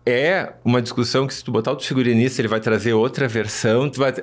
é 0.05 0.53
uma 0.63 0.81
discussão 0.81 1.25
que 1.27 1.33
se 1.33 1.43
tu 1.43 1.51
botar 1.51 1.71
o 1.71 1.79
figurinista, 1.79 2.41
ele 2.41 2.47
vai 2.47 2.59
trazer 2.59 2.93
outra 2.93 3.27
versão. 3.27 3.89
Tu 3.89 3.99
vai... 3.99 4.13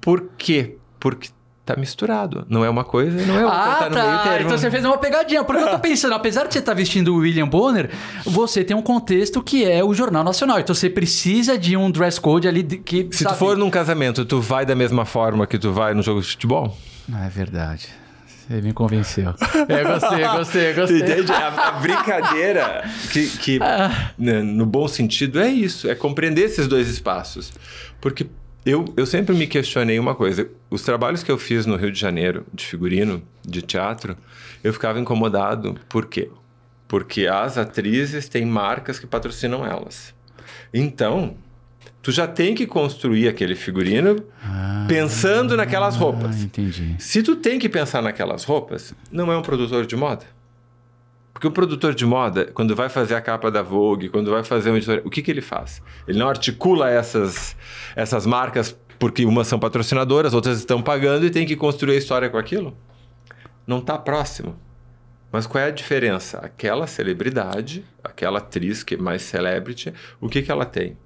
Por 0.00 0.30
quê? 0.36 0.76
Porque 0.98 1.30
tá 1.68 1.78
misturado. 1.78 2.46
Não 2.48 2.64
é 2.64 2.70
uma 2.70 2.84
coisa, 2.84 3.24
não 3.26 3.38
é 3.38 3.44
outra. 3.44 3.58
Ah, 3.58 3.74
tá, 3.76 3.90
tá. 3.90 4.40
Então 4.40 4.56
você 4.56 4.70
fez 4.70 4.84
uma 4.84 4.96
pegadinha. 4.96 5.44
Porque 5.44 5.62
eu 5.62 5.70
tô 5.70 5.78
pensando, 5.80 6.14
apesar 6.14 6.46
de 6.46 6.52
você 6.52 6.60
estar 6.60 6.72
tá 6.72 6.76
vestindo 6.76 7.14
o 7.14 7.18
William 7.18 7.46
Bonner, 7.46 7.90
você 8.24 8.64
tem 8.64 8.76
um 8.76 8.82
contexto 8.82 9.42
que 9.42 9.64
é 9.64 9.84
o 9.84 9.92
Jornal 9.92 10.24
Nacional. 10.24 10.58
Então 10.58 10.74
você 10.74 10.88
precisa 10.88 11.58
de 11.58 11.76
um 11.76 11.90
dress 11.90 12.20
code 12.20 12.48
ali 12.48 12.62
que. 12.62 13.08
Se 13.10 13.24
sabe... 13.24 13.36
tu 13.36 13.38
for 13.38 13.56
num 13.56 13.70
casamento, 13.70 14.24
tu 14.24 14.40
vai 14.40 14.64
da 14.64 14.74
mesma 14.74 15.04
forma 15.04 15.46
que 15.46 15.58
tu 15.58 15.72
vai 15.72 15.92
no 15.92 16.02
jogo 16.02 16.20
de 16.20 16.28
futebol? 16.28 16.76
Ah, 17.12 17.26
é 17.26 17.28
verdade. 17.28 17.88
Você 18.26 18.62
me 18.62 18.72
convenceu. 18.72 19.34
É, 19.68 19.84
gostei, 19.84 20.26
gostei, 20.26 20.72
gostei. 20.72 20.98
Entende? 21.00 21.32
A, 21.32 21.68
a 21.68 21.72
brincadeira, 21.72 22.84
que, 23.12 23.26
que 23.26 23.58
ah. 23.60 24.12
Né, 24.18 24.40
no 24.40 24.64
bom 24.64 24.88
sentido, 24.88 25.38
é 25.38 25.48
isso. 25.48 25.90
É 25.90 25.94
compreender 25.94 26.44
esses 26.44 26.66
dois 26.66 26.88
espaços. 26.88 27.52
Porque 28.00 28.26
eu, 28.68 28.84
eu 28.98 29.06
sempre 29.06 29.34
me 29.34 29.46
questionei 29.46 29.98
uma 29.98 30.14
coisa. 30.14 30.46
Os 30.68 30.82
trabalhos 30.82 31.22
que 31.22 31.30
eu 31.30 31.38
fiz 31.38 31.64
no 31.64 31.74
Rio 31.74 31.90
de 31.90 31.98
Janeiro, 31.98 32.44
de 32.52 32.66
figurino, 32.66 33.22
de 33.42 33.62
teatro, 33.62 34.14
eu 34.62 34.74
ficava 34.74 35.00
incomodado. 35.00 35.80
Por 35.88 36.04
quê? 36.04 36.30
Porque 36.86 37.26
as 37.26 37.56
atrizes 37.56 38.28
têm 38.28 38.44
marcas 38.44 38.98
que 38.98 39.06
patrocinam 39.06 39.64
elas. 39.64 40.14
Então, 40.72 41.34
tu 42.02 42.12
já 42.12 42.26
tem 42.26 42.54
que 42.54 42.66
construir 42.66 43.26
aquele 43.26 43.54
figurino 43.54 44.22
ah, 44.44 44.84
pensando 44.86 45.56
naquelas 45.56 45.96
roupas. 45.96 46.36
Ah, 46.36 46.44
entendi. 46.44 46.94
Se 46.98 47.22
tu 47.22 47.36
tem 47.36 47.58
que 47.58 47.70
pensar 47.70 48.02
naquelas 48.02 48.44
roupas, 48.44 48.92
não 49.10 49.32
é 49.32 49.36
um 49.38 49.42
produtor 49.42 49.86
de 49.86 49.96
moda. 49.96 50.26
Porque 51.38 51.46
o 51.46 51.52
produtor 51.52 51.94
de 51.94 52.04
moda, 52.04 52.46
quando 52.46 52.74
vai 52.74 52.88
fazer 52.88 53.14
a 53.14 53.20
capa 53.20 53.48
da 53.48 53.62
Vogue, 53.62 54.08
quando 54.08 54.28
vai 54.28 54.42
fazer 54.42 54.70
uma 54.70 54.76
editora, 54.76 55.02
o 55.04 55.08
que, 55.08 55.22
que 55.22 55.30
ele 55.30 55.40
faz? 55.40 55.80
Ele 56.08 56.18
não 56.18 56.28
articula 56.28 56.90
essas, 56.90 57.54
essas 57.94 58.26
marcas 58.26 58.76
porque 58.98 59.24
umas 59.24 59.46
são 59.46 59.56
patrocinadoras, 59.56 60.34
outras 60.34 60.58
estão 60.58 60.82
pagando 60.82 61.24
e 61.24 61.30
tem 61.30 61.46
que 61.46 61.54
construir 61.54 61.94
a 61.94 61.96
história 61.96 62.28
com 62.28 62.36
aquilo? 62.36 62.76
Não 63.64 63.78
está 63.78 63.96
próximo. 63.96 64.58
Mas 65.30 65.46
qual 65.46 65.62
é 65.62 65.68
a 65.68 65.70
diferença? 65.70 66.38
Aquela 66.38 66.88
celebridade, 66.88 67.84
aquela 68.02 68.38
atriz 68.38 68.82
que 68.82 68.96
é 68.96 68.98
mais 68.98 69.22
celebrity, 69.22 69.94
o 70.20 70.28
que, 70.28 70.42
que 70.42 70.50
ela 70.50 70.64
tem? 70.64 70.98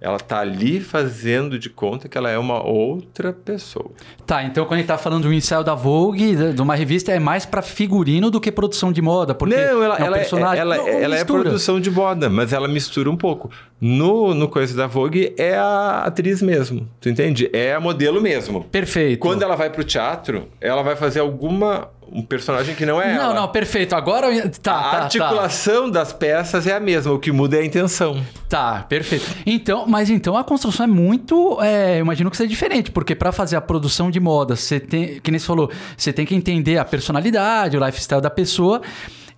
Ela 0.00 0.18
tá 0.18 0.38
ali 0.38 0.80
fazendo 0.80 1.58
de 1.58 1.68
conta 1.68 2.08
que 2.08 2.16
ela 2.16 2.30
é 2.30 2.38
uma 2.38 2.64
outra 2.64 3.32
pessoa. 3.32 3.90
Tá, 4.24 4.44
então 4.44 4.64
quando 4.64 4.74
a 4.74 4.76
gente 4.78 4.86
tá 4.86 4.96
falando 4.96 5.22
de 5.22 5.28
um 5.28 5.32
ensaio 5.32 5.64
da 5.64 5.74
Vogue, 5.74 6.52
de 6.52 6.62
uma 6.62 6.76
revista, 6.76 7.10
é 7.10 7.18
mais 7.18 7.44
para 7.44 7.62
figurino 7.62 8.30
do 8.30 8.40
que 8.40 8.52
produção 8.52 8.92
de 8.92 9.02
moda, 9.02 9.34
porque 9.34 9.56
não, 9.56 9.82
ela, 9.82 9.96
é 9.96 10.02
um 10.02 10.06
ela, 10.06 10.16
é, 10.16 10.20
personagem... 10.20 10.60
ela, 10.60 10.76
não, 10.76 10.88
ela 10.88 11.16
é 11.16 11.24
produção 11.24 11.80
de 11.80 11.90
moda, 11.90 12.30
mas 12.30 12.52
ela 12.52 12.68
mistura 12.68 13.10
um 13.10 13.16
pouco. 13.16 13.50
No, 13.80 14.34
no 14.34 14.48
coisa 14.48 14.76
da 14.76 14.86
Vogue 14.86 15.34
é 15.36 15.56
a 15.56 16.02
atriz 16.04 16.40
mesmo, 16.42 16.88
tu 17.00 17.08
entende? 17.08 17.50
É 17.52 17.74
a 17.74 17.80
modelo 17.80 18.20
mesmo. 18.20 18.64
Perfeito. 18.64 19.18
Quando 19.18 19.42
ela 19.42 19.56
vai 19.56 19.68
pro 19.68 19.82
teatro, 19.82 20.48
ela 20.60 20.82
vai 20.82 20.94
fazer 20.94 21.18
alguma 21.18 21.88
um 22.12 22.22
personagem 22.22 22.74
que 22.74 22.84
não 22.86 23.00
é 23.00 23.14
não, 23.14 23.24
ela. 23.24 23.34
não, 23.34 23.48
perfeito. 23.48 23.94
Agora 23.94 24.28
tá, 24.28 24.40
A 24.40 24.50
tá, 24.50 24.90
tá. 24.90 25.02
articulação 25.04 25.90
das 25.90 26.12
peças 26.12 26.66
é 26.66 26.74
a 26.74 26.80
mesma, 26.80 27.12
o 27.12 27.18
que 27.18 27.30
muda 27.32 27.56
é 27.56 27.60
a 27.60 27.64
intenção. 27.64 28.22
Tá, 28.48 28.84
perfeito. 28.88 29.24
Então, 29.46 29.86
mas 29.86 30.08
então 30.10 30.36
a 30.36 30.44
construção 30.44 30.84
é 30.84 30.86
muito, 30.88 31.58
é, 31.62 31.96
eu 31.96 32.00
imagino 32.00 32.30
que 32.30 32.36
seja 32.36 32.48
diferente, 32.48 32.90
porque 32.90 33.14
para 33.14 33.30
fazer 33.32 33.56
a 33.56 33.60
produção 33.60 34.10
de 34.10 34.18
moda, 34.20 34.56
você 34.56 34.80
tem, 34.80 35.20
que 35.20 35.30
nem 35.30 35.38
você 35.38 35.46
falou, 35.46 35.70
você 35.96 36.12
tem 36.12 36.24
que 36.24 36.34
entender 36.34 36.78
a 36.78 36.84
personalidade, 36.84 37.76
o 37.76 37.84
lifestyle 37.84 38.20
da 38.22 38.30
pessoa. 38.30 38.80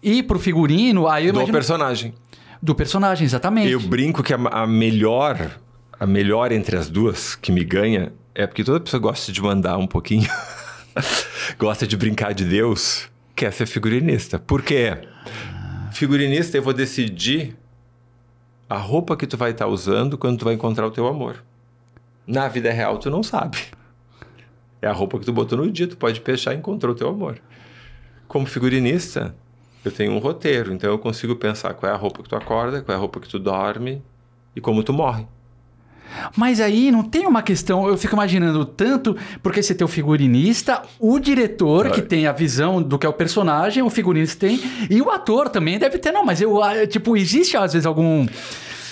E 0.02 0.22
pro 0.22 0.38
figurino, 0.38 1.06
aí 1.08 1.26
eu 1.26 1.32
Do 1.32 1.38
imagino 1.40 1.52
personagem. 1.52 2.14
do 2.62 2.74
personagem, 2.74 3.24
exatamente. 3.24 3.70
Eu 3.70 3.80
brinco 3.80 4.22
que 4.22 4.32
a, 4.32 4.36
a 4.36 4.66
melhor, 4.66 5.50
a 5.98 6.06
melhor 6.06 6.52
entre 6.52 6.76
as 6.76 6.88
duas 6.88 7.34
que 7.34 7.52
me 7.52 7.64
ganha 7.64 8.12
é 8.34 8.46
porque 8.46 8.64
toda 8.64 8.80
pessoa 8.80 9.00
gosta 9.00 9.30
de 9.32 9.42
mandar 9.42 9.76
um 9.76 9.86
pouquinho, 9.86 10.30
gosta 11.58 11.86
de 11.86 11.96
brincar 11.96 12.34
de 12.34 12.44
Deus, 12.44 13.08
quer 13.34 13.52
ser 13.52 13.66
figurinista. 13.66 14.38
Por 14.38 14.62
quê? 14.62 14.98
Figurinista, 15.92 16.56
eu 16.56 16.62
vou 16.62 16.72
decidir 16.72 17.56
a 18.68 18.76
roupa 18.76 19.16
que 19.16 19.26
tu 19.26 19.36
vai 19.36 19.50
estar 19.50 19.66
usando 19.66 20.16
quando 20.16 20.38
tu 20.38 20.44
vai 20.44 20.54
encontrar 20.54 20.86
o 20.86 20.90
teu 20.90 21.06
amor. 21.06 21.42
Na 22.26 22.48
vida 22.48 22.70
real, 22.70 22.98
tu 22.98 23.10
não 23.10 23.22
sabe. 23.22 23.58
É 24.80 24.86
a 24.86 24.92
roupa 24.92 25.18
que 25.18 25.26
tu 25.26 25.32
botou 25.32 25.58
no 25.58 25.70
dia, 25.70 25.86
tu 25.86 25.96
pode 25.96 26.20
fechar 26.20 26.54
e 26.54 26.58
encontrou 26.58 26.94
o 26.94 26.96
teu 26.96 27.08
amor. 27.08 27.40
Como 28.28 28.46
figurinista, 28.46 29.34
eu 29.84 29.90
tenho 29.90 30.12
um 30.12 30.18
roteiro, 30.18 30.72
então 30.72 30.90
eu 30.90 30.98
consigo 30.98 31.34
pensar 31.36 31.74
qual 31.74 31.90
é 31.90 31.94
a 31.94 31.98
roupa 31.98 32.22
que 32.22 32.28
tu 32.28 32.36
acorda, 32.36 32.80
qual 32.80 32.94
é 32.94 32.96
a 32.96 33.00
roupa 33.00 33.18
que 33.20 33.28
tu 33.28 33.38
dorme 33.38 34.02
e 34.54 34.60
como 34.60 34.82
tu 34.82 34.92
morre. 34.92 35.26
Mas 36.36 36.60
aí 36.60 36.90
não 36.90 37.02
tem 37.02 37.26
uma 37.26 37.42
questão, 37.42 37.86
eu 37.88 37.96
fico 37.96 38.14
imaginando 38.14 38.64
tanto, 38.64 39.16
porque 39.42 39.62
você 39.62 39.74
tem 39.74 39.84
o 39.84 39.88
figurinista, 39.88 40.82
o 40.98 41.18
diretor 41.18 41.90
que 41.90 42.02
tem 42.02 42.26
a 42.26 42.32
visão 42.32 42.82
do 42.82 42.98
que 42.98 43.06
é 43.06 43.08
o 43.08 43.12
personagem, 43.12 43.82
o 43.82 43.90
figurinista 43.90 44.46
tem, 44.46 44.60
e 44.88 45.00
o 45.00 45.10
ator 45.10 45.48
também 45.48 45.78
deve 45.78 45.98
ter, 45.98 46.12
não, 46.12 46.24
mas 46.24 46.40
eu, 46.40 46.62
ah, 46.62 46.86
tipo, 46.86 47.16
existe 47.16 47.56
às 47.56 47.72
vezes 47.72 47.86
algum 47.86 48.26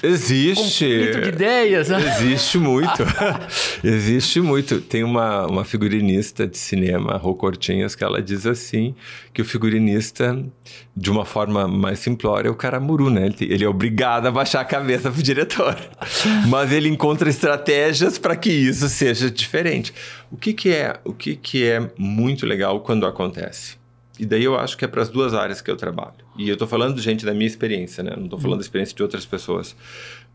Existe. 0.02 0.84
conflito 0.84 1.20
de 1.22 1.28
ideias, 1.28 1.88
né? 1.88 1.98
Existe 2.20 2.58
muito. 2.58 3.02
Existe 3.82 4.40
muito. 4.40 4.80
Tem 4.80 5.02
uma, 5.04 5.46
uma 5.46 5.64
figurinista 5.64 6.46
de 6.46 6.58
cinema, 6.58 7.16
Rô 7.16 7.34
Cortinhas, 7.34 7.94
que 7.94 8.04
ela 8.04 8.20
diz 8.22 8.46
assim: 8.46 8.94
que 9.32 9.40
o 9.42 9.44
figurinista, 9.44 10.38
de 10.96 11.10
uma 11.10 11.24
forma 11.24 11.66
mais 11.66 11.98
simplória, 11.98 12.48
é 12.48 12.50
o 12.50 12.54
caramuru, 12.54 13.08
né? 13.10 13.26
Ele, 13.26 13.34
tem- 13.34 13.50
ele 13.50 13.64
é 13.64 13.68
obrigado 13.68 14.26
a 14.26 14.30
baixar 14.30 14.60
a 14.60 14.64
cabeça 14.64 15.10
pro 15.10 15.22
diretor. 15.22 15.76
Mas 16.48 16.72
ele 16.72 16.88
encontra 16.88 17.28
estratégias 17.28 18.18
para 18.18 18.36
que 18.36 18.50
isso 18.50 18.88
seja 18.88 19.30
diferente. 19.30 19.92
O 20.30 20.36
que, 20.36 20.52
que 20.52 20.70
é 20.70 21.00
o 21.04 21.12
que, 21.12 21.34
que 21.36 21.64
é 21.64 21.90
muito 21.98 22.44
legal 22.44 22.80
quando 22.80 23.06
acontece? 23.06 23.77
E 24.18 24.26
daí 24.26 24.42
eu 24.42 24.58
acho 24.58 24.76
que 24.76 24.84
é 24.84 24.88
para 24.88 25.00
as 25.00 25.08
duas 25.08 25.32
áreas 25.32 25.60
que 25.60 25.70
eu 25.70 25.76
trabalho. 25.76 26.16
E 26.36 26.48
eu 26.48 26.54
estou 26.54 26.66
falando, 26.66 27.00
gente, 27.00 27.24
da 27.24 27.32
minha 27.32 27.46
experiência, 27.46 28.02
né? 28.02 28.14
Não 28.16 28.24
estou 28.24 28.38
falando 28.38 28.58
da 28.58 28.64
experiência 28.64 28.94
de 28.96 29.02
outras 29.02 29.24
pessoas. 29.24 29.76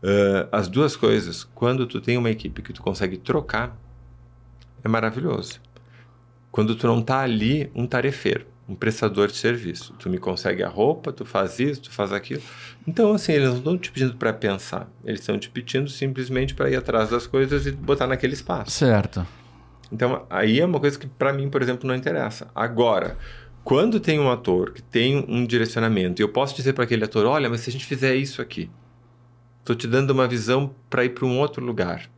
Ah, 0.02 0.48
as 0.52 0.68
duas 0.68 0.96
coisas, 0.96 1.44
quando 1.54 1.86
tu 1.86 2.00
tem 2.00 2.16
uma 2.16 2.30
equipe 2.30 2.62
que 2.62 2.72
tu 2.72 2.82
consegue 2.82 3.16
trocar, 3.16 3.76
é 4.82 4.88
maravilhoso. 4.88 5.60
Quando 6.50 6.76
tu 6.76 6.86
não 6.86 7.02
tá 7.02 7.20
ali 7.20 7.70
um 7.74 7.86
tarefeiro, 7.86 8.46
um 8.68 8.74
prestador 8.74 9.28
de 9.28 9.36
serviço, 9.36 9.94
tu 9.98 10.08
me 10.08 10.18
consegue 10.18 10.62
a 10.62 10.68
roupa, 10.68 11.12
tu 11.12 11.24
faz 11.24 11.58
isso, 11.58 11.82
tu 11.82 11.90
faz 11.90 12.12
aquilo. 12.12 12.42
Então, 12.86 13.12
assim, 13.12 13.32
eles 13.32 13.48
não 13.48 13.58
estão 13.58 13.78
te 13.78 13.90
pedindo 13.90 14.14
para 14.16 14.32
pensar, 14.32 14.88
eles 15.04 15.20
estão 15.20 15.38
te 15.38 15.50
pedindo 15.50 15.90
simplesmente 15.90 16.54
para 16.54 16.70
ir 16.70 16.76
atrás 16.76 17.10
das 17.10 17.26
coisas 17.26 17.66
e 17.66 17.72
botar 17.72 18.06
naquele 18.06 18.34
espaço. 18.34 18.70
Certo. 18.70 19.26
Então, 19.90 20.26
aí 20.30 20.60
é 20.60 20.64
uma 20.64 20.80
coisa 20.80 20.98
que 20.98 21.06
para 21.06 21.32
mim, 21.32 21.48
por 21.48 21.60
exemplo, 21.62 21.86
não 21.86 21.94
interessa. 21.94 22.48
Agora, 22.54 23.18
quando 23.64 23.98
tem 23.98 24.20
um 24.20 24.30
ator 24.30 24.72
que 24.72 24.82
tem 24.82 25.24
um 25.26 25.46
direcionamento, 25.46 26.20
e 26.20 26.22
eu 26.22 26.28
posso 26.28 26.54
dizer 26.54 26.74
para 26.74 26.84
aquele 26.84 27.04
ator, 27.04 27.24
olha, 27.24 27.48
mas 27.48 27.62
se 27.62 27.70
a 27.70 27.72
gente 27.72 27.86
fizer 27.86 28.14
isso 28.14 28.42
aqui, 28.42 28.70
estou 29.60 29.74
te 29.74 29.88
dando 29.88 30.10
uma 30.10 30.28
visão 30.28 30.74
para 30.90 31.04
ir 31.04 31.10
para 31.10 31.24
um 31.24 31.38
outro 31.38 31.64
lugar. 31.64 32.10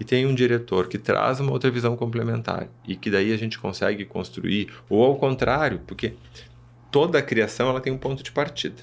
E 0.00 0.04
tem 0.04 0.26
um 0.26 0.34
diretor 0.34 0.88
que 0.88 0.98
traz 0.98 1.38
uma 1.38 1.52
outra 1.52 1.70
visão 1.70 1.96
complementar 1.96 2.68
e 2.86 2.96
que 2.96 3.08
daí 3.08 3.32
a 3.32 3.36
gente 3.36 3.60
consegue 3.60 4.04
construir, 4.04 4.72
ou 4.88 5.04
ao 5.04 5.14
contrário, 5.14 5.80
porque 5.86 6.14
toda 6.90 7.18
a 7.18 7.22
criação 7.22 7.68
ela 7.68 7.80
tem 7.80 7.92
um 7.92 7.98
ponto 7.98 8.22
de 8.22 8.32
partida. 8.32 8.82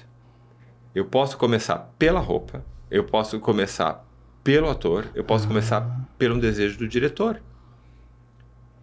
Eu 0.94 1.04
posso 1.04 1.36
começar 1.36 1.92
pela 1.98 2.20
roupa, 2.20 2.64
eu 2.90 3.04
posso 3.04 3.38
começar 3.38 4.06
pelo 4.42 4.70
ator, 4.70 5.06
eu 5.14 5.22
posso 5.22 5.46
começar 5.46 6.08
pelo 6.16 6.40
desejo 6.40 6.78
do 6.78 6.88
diretor. 6.88 7.42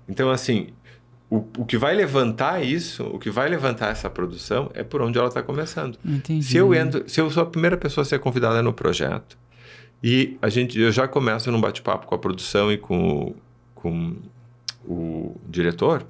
Então, 0.07 0.29
assim, 0.29 0.69
o, 1.29 1.43
o 1.57 1.65
que 1.65 1.77
vai 1.77 1.93
levantar 1.95 2.63
isso, 2.63 3.03
o 3.03 3.19
que 3.19 3.29
vai 3.29 3.49
levantar 3.49 3.89
essa 3.91 4.09
produção 4.09 4.71
é 4.73 4.83
por 4.83 5.01
onde 5.01 5.17
ela 5.17 5.27
está 5.27 5.43
começando. 5.43 5.97
Entendi. 6.05 6.45
Se 6.45 6.55
eu 6.57 6.73
entro, 6.73 7.03
se 7.09 7.19
eu 7.19 7.29
sou 7.29 7.43
a 7.43 7.45
primeira 7.45 7.75
pessoa 7.75 8.03
a 8.03 8.05
ser 8.05 8.19
convidada 8.19 8.61
no 8.61 8.71
projeto 8.71 9.37
e 10.03 10.37
a 10.41 10.47
gente, 10.49 10.79
eu 10.79 10.91
já 10.91 11.07
começo 11.07 11.51
num 11.51 11.59
bate-papo 11.59 12.05
com 12.07 12.15
a 12.15 12.17
produção 12.17 12.71
e 12.71 12.77
com, 12.77 13.09
o- 13.23 13.35
com 13.75 14.15
o 14.87 15.35
diretor 15.49 16.05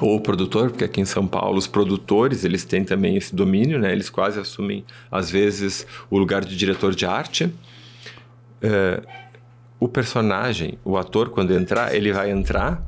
ou 0.00 0.16
o 0.16 0.20
produtor, 0.20 0.70
porque 0.70 0.84
aqui 0.84 1.00
em 1.00 1.04
São 1.06 1.26
Paulo 1.26 1.56
os 1.56 1.66
produtores 1.66 2.44
eles 2.44 2.64
têm 2.64 2.84
também 2.84 3.16
esse 3.16 3.34
domínio, 3.34 3.78
né? 3.78 3.90
Eles 3.92 4.10
quase 4.10 4.38
assumem 4.38 4.84
às 5.10 5.30
vezes 5.30 5.86
o 6.10 6.18
lugar 6.18 6.44
de 6.44 6.54
diretor 6.56 6.94
de 6.94 7.06
arte. 7.06 7.52
É, 8.60 9.02
o 9.80 9.88
personagem, 9.88 10.78
o 10.84 10.96
ator 10.96 11.30
quando 11.30 11.52
entrar, 11.54 11.94
ele 11.94 12.12
vai 12.12 12.30
entrar 12.30 12.82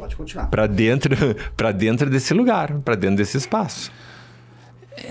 Pode 0.00 0.16
continuar. 0.16 0.46
para 0.46 0.66
dentro, 0.66 1.14
para 1.56 1.70
dentro 1.70 2.10
desse 2.10 2.34
lugar, 2.34 2.72
para 2.80 2.94
dentro 2.94 3.16
desse 3.16 3.36
espaço. 3.36 3.92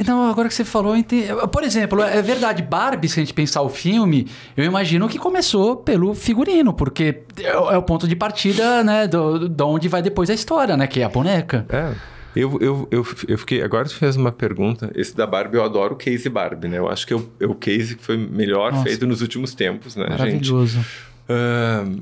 Não, 0.05 0.29
agora 0.29 0.47
que 0.47 0.53
você 0.53 0.65
falou, 0.65 0.93
eu 0.93 0.99
entendi. 0.99 1.27
por 1.51 1.63
exemplo, 1.63 2.03
é 2.03 2.21
verdade, 2.21 2.61
Barbie, 2.61 3.09
se 3.09 3.19
a 3.19 3.23
gente 3.23 3.33
pensar 3.33 3.61
o 3.61 3.69
filme, 3.69 4.27
eu 4.55 4.63
imagino 4.63 5.07
que 5.07 5.17
começou 5.17 5.77
pelo 5.77 6.13
figurino, 6.13 6.73
porque 6.73 7.23
é, 7.39 7.47
é 7.47 7.77
o 7.77 7.81
ponto 7.81 8.07
de 8.07 8.15
partida, 8.15 8.83
né, 8.83 9.07
do, 9.07 9.49
de 9.49 9.63
onde 9.63 9.87
vai 9.87 10.01
depois 10.01 10.29
a 10.29 10.33
história, 10.33 10.77
né, 10.77 10.85
que 10.85 11.01
é 11.01 11.03
a 11.03 11.09
boneca. 11.09 11.65
É. 11.69 11.93
Eu, 12.35 12.59
eu, 12.61 12.87
eu, 12.91 13.07
eu 13.27 13.37
fiquei. 13.39 13.63
Agora 13.63 13.85
tu 13.85 13.95
fez 13.95 14.15
uma 14.15 14.31
pergunta. 14.31 14.91
Esse 14.93 15.15
da 15.15 15.25
Barbie, 15.25 15.57
eu 15.57 15.63
adoro 15.63 15.95
o 15.95 15.97
case 15.97 16.29
Barbie, 16.29 16.67
né? 16.67 16.77
Eu 16.77 16.87
acho 16.87 17.05
que 17.07 17.11
é 17.11 17.15
o, 17.15 17.27
é 17.39 17.47
o 17.47 17.55
case 17.55 17.95
que 17.95 18.03
foi 18.03 18.17
melhor 18.17 18.71
Nossa. 18.71 18.83
feito 18.83 19.07
nos 19.07 19.21
últimos 19.21 19.55
tempos, 19.55 19.95
né, 19.95 20.05
gente? 20.11 20.19
Maravilhoso. 20.19 20.79
Ahn, 21.27 22.01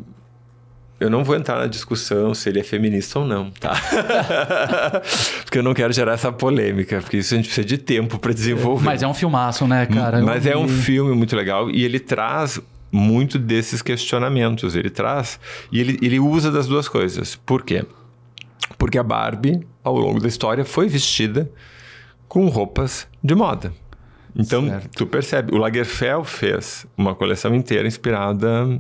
eu 1.00 1.10
não 1.10 1.24
vou 1.24 1.36
entrar 1.36 1.58
na 1.58 1.68
discussão 1.68 2.34
se 2.34 2.50
ele 2.50 2.60
é 2.60 2.64
feminista 2.64 3.20
ou 3.20 3.26
não, 3.26 3.52
tá? 3.52 3.74
porque 5.46 5.60
eu 5.60 5.64
não 5.64 5.74
quero 5.74 5.94
gerar 5.94 6.14
essa 6.14 6.32
polêmica, 6.32 7.00
porque 7.02 7.18
isso 7.18 7.34
a 7.34 7.38
gente 7.38 7.46
precisa 7.46 7.66
de 7.66 7.78
tempo 7.78 8.18
para 8.18 8.34
desenvolver. 8.34 8.86
Mas 8.86 9.04
é 9.04 9.08
um 9.08 9.14
filmaço, 9.14 9.68
né, 9.68 9.86
cara? 9.86 10.22
Mas 10.22 10.46
Eu 10.46 10.54
é 10.54 10.58
um 10.58 10.68
filme 10.68 11.16
muito 11.16 11.36
legal 11.36 11.70
e 11.70 11.84
ele 11.84 12.00
traz 12.00 12.60
muito 12.92 13.38
desses 13.38 13.82
questionamentos. 13.82 14.76
Ele 14.76 14.90
traz 14.90 15.40
e 15.72 15.80
ele, 15.80 16.00
ele 16.02 16.20
usa 16.20 16.52
das 16.52 16.68
duas 16.68 16.88
coisas. 16.88 17.36
Por 17.36 17.64
quê? 17.64 17.86
Porque 18.78 18.98
a 18.98 19.04
Barbie, 19.04 19.66
ao 19.84 19.96
longo 19.96 20.20
da 20.20 20.28
história, 20.28 20.66
foi 20.66 20.88
vestida 20.88 21.50
com 22.28 22.48
roupas 22.48 23.08
de 23.24 23.36
moda. 23.36 23.72
Então, 24.36 24.68
Certo. 24.68 24.90
tu 24.96 25.08
percebe, 25.08 25.54
o 25.54 25.58
Lagerfeld 25.58 26.28
fez 26.28 26.86
uma 26.96 27.16
coleção 27.16 27.56
inteira 27.56 27.88
inspirada 27.88 28.80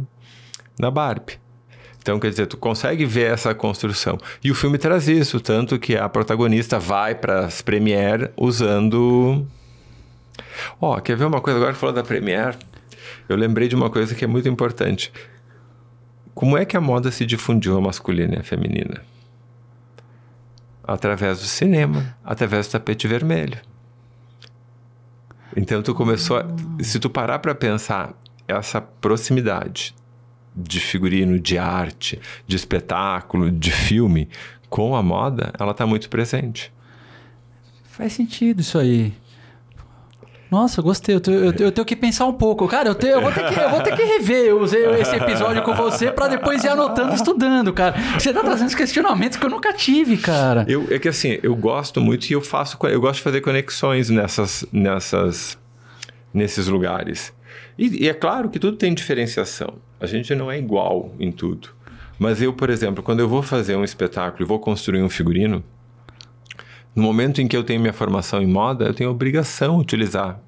na 0.79 0.91
Barbie. 0.91 1.39
Então, 2.07 2.21
quer 2.21 2.29
dizer, 2.29 2.47
tu 2.47 2.55
consegue 2.55 3.03
ver 3.03 3.33
essa 3.33 3.53
construção. 3.53 4.17
E 4.41 4.49
o 4.49 4.55
filme 4.55 4.77
traz 4.77 5.09
isso, 5.09 5.41
tanto 5.41 5.77
que 5.77 5.97
a 5.97 6.07
protagonista 6.07 6.79
vai 6.79 7.13
para 7.13 7.41
as 7.41 7.61
premiere 7.61 8.31
usando 8.37 9.45
Ó, 10.79 10.97
quer 11.01 11.17
ver 11.17 11.25
uma 11.25 11.41
coisa 11.41 11.59
agora 11.59 11.73
que 11.73 11.79
falou 11.79 11.93
da 11.93 12.03
Premiere? 12.03 12.55
Eu 13.27 13.35
lembrei 13.35 13.67
de 13.67 13.75
uma 13.75 13.89
coisa 13.89 14.15
que 14.15 14.23
é 14.23 14.27
muito 14.27 14.47
importante. 14.47 15.11
Como 16.33 16.57
é 16.57 16.63
que 16.63 16.77
a 16.77 16.81
moda 16.81 17.11
se 17.11 17.25
difundiu 17.25 17.75
a 17.75 17.81
masculina 17.81 18.35
e 18.35 18.39
a 18.39 18.43
feminina? 18.43 19.01
Através 20.81 21.39
do 21.39 21.45
cinema, 21.45 22.15
através 22.23 22.69
do 22.69 22.71
tapete 22.71 23.05
vermelho. 23.05 23.59
Então 25.57 25.81
tu 25.83 25.93
começou 25.93 26.37
a, 26.37 26.45
se 26.81 27.01
tu 27.01 27.09
parar 27.09 27.39
para 27.39 27.53
pensar 27.53 28.13
essa 28.47 28.79
proximidade 28.79 29.93
de 30.57 30.79
figurino, 30.79 31.39
de 31.39 31.57
arte, 31.57 32.19
de 32.47 32.55
espetáculo, 32.55 33.51
de 33.51 33.71
filme 33.71 34.27
com 34.69 34.95
a 34.95 35.03
moda, 35.03 35.53
ela 35.59 35.71
está 35.71 35.85
muito 35.85 36.09
presente. 36.09 36.71
Faz 37.91 38.13
sentido 38.13 38.59
isso 38.61 38.77
aí. 38.77 39.13
Nossa, 40.49 40.81
gostei. 40.81 41.13
Eu, 41.15 41.19
te- 41.19 41.29
eu 41.31 41.53
eu 41.59 41.71
tenho 41.73 41.83
que 41.85 41.95
pensar 41.95 42.25
um 42.25 42.31
pouco. 42.33 42.67
Cara, 42.69 42.87
eu, 42.87 42.95
te- 42.95 43.05
eu 43.07 43.21
vou, 43.21 43.31
ter 43.33 43.45
que, 43.53 43.59
eu 43.59 43.69
vou 43.69 43.81
ter 43.81 43.95
que 43.97 44.03
rever 44.03 44.53
esse 44.97 45.15
episódio 45.15 45.61
com 45.61 45.73
você 45.73 46.09
pra 46.09 46.29
depois 46.29 46.63
ir 46.63 46.69
anotando 46.69 47.13
estudando, 47.13 47.73
cara. 47.73 47.95
Você 48.17 48.31
tá 48.33 48.41
trazendo 48.41 48.67
os 48.69 48.75
questionamentos 48.75 49.37
que 49.37 49.45
eu 49.45 49.49
nunca 49.49 49.73
tive, 49.73 50.15
cara. 50.15 50.65
Eu, 50.67 50.87
é 50.89 50.97
que 50.99 51.09
assim, 51.09 51.37
eu 51.43 51.53
gosto 51.53 51.99
muito 51.99 52.29
e 52.29 52.33
eu 52.33 52.41
faço, 52.41 52.77
eu 52.83 53.01
gosto 53.01 53.17
de 53.17 53.23
fazer 53.23 53.41
conexões 53.41 54.09
nessas, 54.09 54.65
nessas, 54.71 55.57
nesses 56.33 56.67
lugares. 56.67 57.33
E, 57.77 58.05
e 58.05 58.09
é 58.09 58.13
claro 58.13 58.49
que 58.49 58.57
tudo 58.57 58.77
tem 58.77 58.93
diferenciação. 58.93 59.73
A 59.99 60.05
gente 60.05 60.33
não 60.35 60.51
é 60.51 60.57
igual 60.57 61.13
em 61.19 61.31
tudo. 61.31 61.69
Mas 62.19 62.41
eu, 62.41 62.53
por 62.53 62.69
exemplo, 62.69 63.03
quando 63.03 63.19
eu 63.19 63.29
vou 63.29 63.41
fazer 63.43 63.75
um 63.75 63.83
espetáculo 63.83 64.43
e 64.43 64.47
vou 64.47 64.59
construir 64.59 65.01
um 65.01 65.09
figurino, 65.09 65.63
No 66.95 67.03
momento 67.03 67.39
em 67.39 67.47
que 67.47 67.55
eu 67.55 67.63
tenho 67.63 67.79
minha 67.79 67.93
formação 67.93 68.41
em 68.41 68.47
moda, 68.47 68.85
eu 68.85 68.93
tenho 68.93 69.11
obrigação 69.11 69.75
de 69.75 69.83
utilizar 69.83 70.39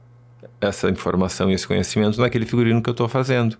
essa 0.60 0.90
informação 0.90 1.52
e 1.52 1.54
esse 1.54 1.68
conhecimento 1.68 2.20
naquele 2.20 2.44
figurino 2.44 2.82
que 2.82 2.90
eu 2.90 2.94
estou 2.94 3.08
fazendo. 3.08 3.56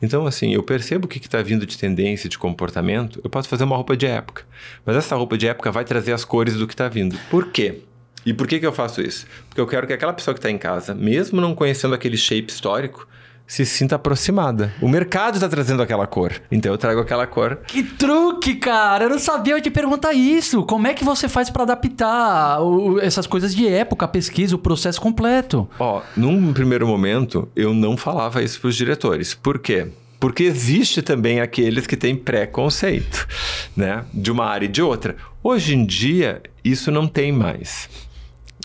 Então, 0.00 0.26
assim, 0.26 0.54
eu 0.54 0.62
percebo 0.62 1.04
o 1.04 1.08
que 1.08 1.18
está 1.18 1.42
vindo 1.42 1.66
de 1.66 1.76
tendência, 1.76 2.28
de 2.28 2.38
comportamento. 2.38 3.20
Eu 3.22 3.28
posso 3.28 3.48
fazer 3.48 3.64
uma 3.64 3.76
roupa 3.76 3.94
de 3.96 4.06
época, 4.06 4.44
mas 4.84 4.96
essa 4.96 5.14
roupa 5.14 5.36
de 5.36 5.46
época 5.46 5.70
vai 5.70 5.84
trazer 5.84 6.12
as 6.12 6.24
cores 6.24 6.56
do 6.56 6.66
que 6.66 6.72
está 6.72 6.88
vindo. 6.88 7.16
Por 7.30 7.52
quê? 7.52 7.82
E 8.24 8.32
por 8.32 8.46
que, 8.46 8.58
que 8.58 8.66
eu 8.66 8.72
faço 8.72 9.00
isso? 9.02 9.26
Porque 9.48 9.60
eu 9.60 9.66
quero 9.66 9.86
que 9.86 9.92
aquela 9.92 10.12
pessoa 10.12 10.32
que 10.34 10.38
está 10.38 10.50
em 10.50 10.58
casa, 10.58 10.94
mesmo 10.94 11.40
não 11.40 11.54
conhecendo 11.54 11.94
aquele 11.94 12.16
shape 12.16 12.50
histórico, 12.50 13.06
se 13.52 13.66
sinta 13.66 13.96
aproximada. 13.96 14.72
O 14.80 14.88
mercado 14.88 15.34
está 15.34 15.46
trazendo 15.46 15.82
aquela 15.82 16.06
cor, 16.06 16.40
então 16.50 16.72
eu 16.72 16.78
trago 16.78 17.00
aquela 17.00 17.26
cor. 17.26 17.58
Que 17.66 17.82
truque, 17.82 18.54
cara! 18.54 19.04
Eu 19.04 19.10
não 19.10 19.18
sabia 19.18 19.60
te 19.60 19.70
perguntar 19.70 20.14
isso. 20.14 20.62
Como 20.62 20.86
é 20.86 20.94
que 20.94 21.04
você 21.04 21.28
faz 21.28 21.50
para 21.50 21.64
adaptar 21.64 22.62
o, 22.62 22.98
essas 22.98 23.26
coisas 23.26 23.54
de 23.54 23.68
época, 23.68 24.06
a 24.06 24.08
pesquisa, 24.08 24.56
o 24.56 24.58
processo 24.58 24.98
completo? 25.02 25.68
Ó, 25.78 26.00
num 26.16 26.54
primeiro 26.54 26.86
momento, 26.86 27.46
eu 27.54 27.74
não 27.74 27.94
falava 27.94 28.42
isso 28.42 28.58
para 28.58 28.68
os 28.68 28.74
diretores. 28.74 29.34
Por 29.34 29.58
quê? 29.58 29.88
Porque 30.18 30.44
existe 30.44 31.02
também 31.02 31.38
aqueles 31.38 31.86
que 31.86 31.96
têm 31.96 32.16
preconceito, 32.16 33.28
né? 33.76 34.02
De 34.14 34.32
uma 34.32 34.46
área 34.46 34.64
e 34.64 34.68
de 34.68 34.80
outra. 34.80 35.14
Hoje 35.42 35.74
em 35.74 35.84
dia, 35.84 36.40
isso 36.64 36.90
não 36.90 37.06
tem 37.06 37.30
mais. 37.30 37.86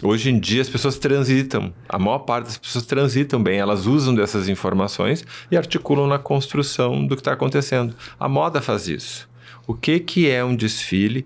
Hoje 0.04 0.30
em 0.30 0.40
dia 0.40 0.62
as 0.62 0.70
pessoas 0.70 1.00
transitam, 1.00 1.74
a 1.90 1.98
maior 1.98 2.20
parte 2.20 2.46
das 2.46 2.58
pessoas 2.58 2.86
transitam 2.86 3.42
bem, 3.42 3.58
elas 3.58 3.88
usam 3.88 4.14
dessas 4.14 4.48
informações 4.48 5.26
e 5.50 5.58
articulam 5.58 6.06
na 6.06 6.20
construção 6.20 7.04
do 7.04 7.16
que 7.16 7.22
está 7.22 7.34
acontecendo. 7.34 7.96
A 8.20 8.30
moda 8.30 8.62
faz 8.62 8.88
isso. 8.88 9.28
O 9.66 9.74
que, 9.74 10.00
que 10.00 10.30
é 10.30 10.46
um 10.46 10.56
desfile 10.56 11.26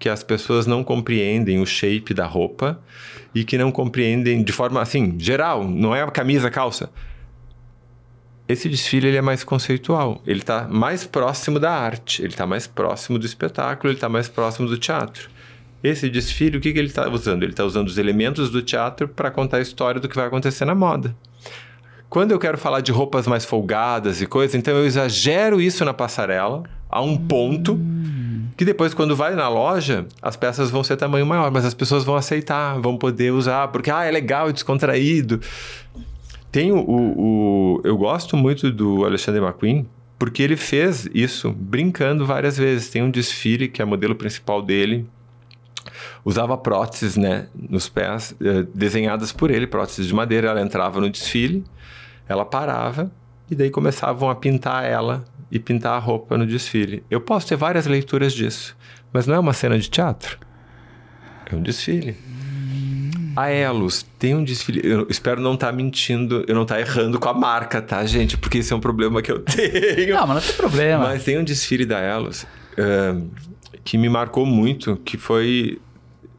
que 0.00 0.08
as 0.08 0.24
pessoas 0.24 0.66
não 0.66 0.82
compreendem 0.82 1.60
o 1.60 1.66
shape 1.66 2.12
da 2.12 2.26
roupa 2.26 2.80
e 3.32 3.44
que 3.44 3.56
não 3.56 3.70
compreendem 3.70 4.42
de 4.42 4.52
forma 4.52 4.82
assim, 4.82 5.14
geral, 5.16 5.62
não 5.62 5.94
é 5.94 6.04
camisa, 6.10 6.50
calça. 6.50 6.90
Esse 8.48 8.68
desfile 8.68 9.08
ele 9.08 9.16
é 9.16 9.22
mais 9.22 9.44
conceitual, 9.44 10.20
ele 10.26 10.40
está 10.40 10.66
mais 10.66 11.04
próximo 11.04 11.60
da 11.60 11.70
arte, 11.70 12.22
ele 12.22 12.32
está 12.32 12.46
mais 12.46 12.66
próximo 12.66 13.16
do 13.16 13.26
espetáculo, 13.26 13.90
ele 13.90 13.96
está 13.96 14.08
mais 14.08 14.28
próximo 14.28 14.66
do 14.66 14.76
teatro. 14.76 15.30
Esse 15.82 16.08
desfile, 16.08 16.58
o 16.58 16.60
que, 16.60 16.72
que 16.72 16.78
ele 16.78 16.88
está 16.88 17.08
usando? 17.08 17.42
Ele 17.42 17.52
está 17.52 17.64
usando 17.64 17.86
os 17.86 17.98
elementos 17.98 18.50
do 18.50 18.62
teatro 18.62 19.08
para 19.08 19.30
contar 19.30 19.58
a 19.58 19.60
história 19.60 20.00
do 20.00 20.08
que 20.08 20.16
vai 20.16 20.26
acontecer 20.26 20.64
na 20.64 20.74
moda. 20.74 21.14
Quando 22.08 22.32
eu 22.32 22.38
quero 22.38 22.56
falar 22.56 22.80
de 22.80 22.90
roupas 22.90 23.26
mais 23.26 23.44
folgadas 23.44 24.22
e 24.22 24.26
coisas, 24.26 24.54
então 24.54 24.74
eu 24.74 24.86
exagero 24.86 25.60
isso 25.60 25.84
na 25.84 25.92
passarela 25.92 26.62
a 26.88 27.02
um 27.02 27.16
ponto 27.16 27.78
que 28.56 28.64
depois, 28.64 28.92
quando 28.92 29.14
vai 29.14 29.36
na 29.36 29.48
loja, 29.48 30.04
as 30.20 30.36
peças 30.36 30.68
vão 30.68 30.82
ser 30.82 30.96
tamanho 30.96 31.24
maior, 31.24 31.48
mas 31.48 31.64
as 31.64 31.74
pessoas 31.74 32.02
vão 32.02 32.16
aceitar, 32.16 32.80
vão 32.80 32.96
poder 32.96 33.32
usar, 33.32 33.68
porque 33.68 33.88
ah, 33.88 34.04
é 34.04 34.10
legal, 34.10 34.48
é 34.48 34.52
descontraído. 34.52 35.40
Tem 36.50 36.72
o, 36.72 36.78
o, 36.80 37.80
Eu 37.84 37.96
gosto 37.96 38.36
muito 38.36 38.72
do 38.72 39.04
Alexander 39.04 39.40
McQueen, 39.42 39.86
porque 40.18 40.42
ele 40.42 40.56
fez 40.56 41.08
isso 41.14 41.52
brincando 41.52 42.26
várias 42.26 42.56
vezes. 42.56 42.88
Tem 42.88 43.00
um 43.00 43.12
desfile 43.12 43.68
que 43.68 43.80
é 43.80 43.84
modelo 43.84 44.16
principal 44.16 44.60
dele, 44.60 45.06
usava 46.28 46.58
próteses 46.58 47.16
né, 47.16 47.46
nos 47.54 47.88
pés, 47.88 48.34
eh, 48.38 48.66
desenhadas 48.74 49.32
por 49.32 49.50
ele, 49.50 49.66
próteses 49.66 50.06
de 50.06 50.14
madeira. 50.14 50.48
Ela 50.48 50.60
entrava 50.60 51.00
no 51.00 51.08
desfile, 51.08 51.64
ela 52.28 52.44
parava 52.44 53.10
e 53.50 53.54
daí 53.54 53.70
começavam 53.70 54.28
a 54.28 54.34
pintar 54.34 54.84
ela 54.84 55.24
e 55.50 55.58
pintar 55.58 55.94
a 55.94 55.98
roupa 55.98 56.36
no 56.36 56.46
desfile. 56.46 57.02
Eu 57.10 57.18
posso 57.18 57.46
ter 57.46 57.56
várias 57.56 57.86
leituras 57.86 58.34
disso, 58.34 58.76
mas 59.10 59.26
não 59.26 59.36
é 59.36 59.38
uma 59.38 59.54
cena 59.54 59.78
de 59.78 59.88
teatro. 59.88 60.38
É 61.50 61.56
um 61.56 61.62
desfile. 61.62 62.14
A 63.34 63.48
Elos 63.48 64.04
tem 64.18 64.34
um 64.34 64.44
desfile. 64.44 64.82
Eu 64.84 65.06
espero 65.08 65.40
não 65.40 65.54
estar 65.54 65.68
tá 65.68 65.72
mentindo, 65.72 66.44
eu 66.46 66.54
não 66.54 66.64
estar 66.64 66.74
tá 66.74 66.80
errando 66.82 67.18
com 67.18 67.28
a 67.30 67.32
marca, 67.32 67.80
tá, 67.80 68.04
gente? 68.04 68.36
Porque 68.36 68.58
isso 68.58 68.74
é 68.74 68.76
um 68.76 68.80
problema 68.80 69.22
que 69.22 69.32
eu 69.32 69.38
tenho. 69.40 70.14
Não, 70.14 70.26
mas 70.26 70.36
não 70.36 70.42
tem 70.42 70.56
problema. 70.56 71.04
Mas 71.04 71.24
tem 71.24 71.38
um 71.38 71.44
desfile 71.44 71.86
da 71.86 72.00
Elos 72.00 72.42
uh, 72.42 73.30
que 73.82 73.96
me 73.96 74.10
marcou 74.10 74.44
muito, 74.44 75.00
que 75.02 75.16
foi 75.16 75.80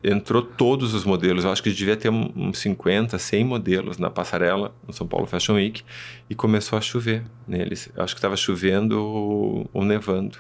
entrou 0.03 0.41
todos 0.41 0.93
os 0.93 1.03
modelos. 1.03 1.43
Eu 1.43 1.51
acho 1.51 1.61
que 1.61 1.71
devia 1.71 1.95
ter 1.95 2.09
uns 2.09 2.59
50, 2.59 3.17
100 3.17 3.43
modelos 3.43 3.97
na 3.97 4.09
passarela 4.09 4.73
no 4.87 4.93
São 4.93 5.05
Paulo 5.05 5.25
Fashion 5.25 5.55
Week 5.55 5.83
e 6.29 6.35
começou 6.35 6.77
a 6.77 6.81
chover 6.81 7.23
neles. 7.47 7.89
Eu 7.95 8.03
acho 8.03 8.13
que 8.13 8.19
estava 8.19 8.35
chovendo 8.35 9.67
ou 9.73 9.85
nevando. 9.85 10.37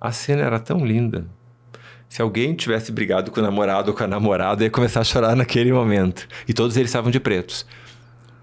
A 0.00 0.12
cena 0.12 0.42
era 0.42 0.58
tão 0.58 0.84
linda. 0.84 1.26
Se 2.08 2.20
alguém 2.20 2.54
tivesse 2.54 2.90
brigado 2.90 3.30
com 3.30 3.38
o 3.38 3.42
namorado 3.42 3.90
ou 3.90 3.96
com 3.96 4.02
a 4.02 4.06
namorada, 4.06 4.64
ia 4.64 4.70
começar 4.70 5.00
a 5.00 5.04
chorar 5.04 5.36
naquele 5.36 5.72
momento. 5.72 6.26
E 6.48 6.52
todos 6.52 6.76
eles 6.76 6.88
estavam 6.88 7.10
de 7.10 7.20
pretos. 7.20 7.64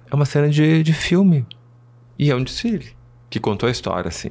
É 0.09 0.15
uma 0.15 0.23
cena 0.23 0.49
de, 0.49 0.83
de 0.83 0.93
filme. 0.93 1.45
E 2.17 2.31
é 2.31 2.35
um 2.35 2.43
desfile 2.43 2.95
que 3.29 3.39
contou 3.39 3.67
a 3.67 3.71
história, 3.71 4.07
assim. 4.07 4.29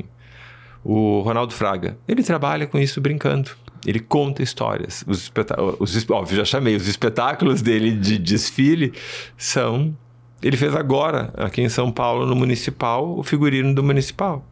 O 0.82 1.20
Ronaldo 1.20 1.52
Fraga, 1.52 1.98
ele 2.08 2.22
trabalha 2.22 2.66
com 2.66 2.78
isso 2.78 3.00
brincando. 3.00 3.50
Ele 3.86 4.00
conta 4.00 4.42
histórias. 4.42 5.04
Os 5.06 5.22
espetáculos, 5.22 6.10
óbvio, 6.10 6.36
já 6.36 6.44
chamei, 6.44 6.74
os 6.74 6.88
espetáculos 6.88 7.62
dele 7.62 7.92
de 7.92 8.18
desfile 8.18 8.92
são. 9.38 9.96
Ele 10.42 10.56
fez 10.56 10.74
agora, 10.74 11.32
aqui 11.36 11.62
em 11.62 11.68
São 11.68 11.92
Paulo, 11.92 12.26
no 12.26 12.34
Municipal, 12.34 13.16
o 13.16 13.22
figurino 13.22 13.72
do 13.72 13.84
Municipal. 13.84 14.44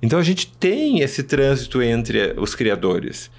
Então 0.00 0.18
a 0.18 0.22
gente 0.22 0.50
tem 0.56 1.00
esse 1.00 1.22
trânsito 1.22 1.82
entre 1.82 2.34
os 2.38 2.54
criadores. 2.54 3.30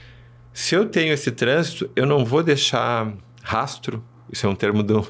Se 0.54 0.76
eu 0.76 0.86
tenho 0.86 1.14
esse 1.14 1.32
trânsito, 1.32 1.90
eu 1.96 2.06
não 2.06 2.24
vou 2.24 2.44
deixar 2.44 3.12
rastro. 3.42 4.04
Isso 4.32 4.46
é 4.46 4.50
um 4.50 4.56
termo 4.56 4.84
do. 4.84 5.08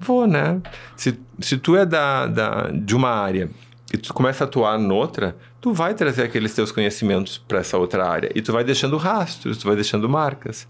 Vou, 0.00 0.26
né? 0.26 0.62
Se, 0.96 1.18
se 1.40 1.58
tu 1.58 1.76
é 1.76 1.84
da, 1.84 2.26
da, 2.26 2.70
de 2.70 2.96
uma 2.96 3.10
área 3.10 3.50
e 3.92 3.98
tu 3.98 4.14
começa 4.14 4.44
a 4.44 4.46
atuar 4.46 4.78
noutra, 4.78 5.36
tu 5.64 5.72
vai 5.72 5.94
trazer 5.94 6.24
aqueles 6.24 6.52
teus 6.52 6.70
conhecimentos 6.70 7.38
para 7.38 7.60
essa 7.60 7.78
outra 7.78 8.06
área 8.06 8.30
e 8.34 8.42
tu 8.42 8.52
vai 8.52 8.62
deixando 8.62 8.98
rastros, 8.98 9.56
tu 9.56 9.66
vai 9.66 9.74
deixando 9.74 10.06
marcas. 10.06 10.68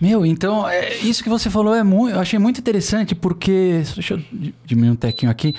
Meu, 0.00 0.24
então, 0.24 0.66
é, 0.66 0.96
isso 1.00 1.22
que 1.22 1.28
você 1.28 1.50
falou 1.50 1.74
é 1.74 1.82
muito, 1.82 2.14
eu 2.14 2.18
achei 2.18 2.38
muito 2.38 2.58
interessante 2.58 3.14
porque, 3.14 3.82
deixa 3.94 4.14
eu 4.14 4.22
diminuir 4.64 4.92
um 4.92 4.96
tequinho 4.96 5.30
aqui, 5.30 5.54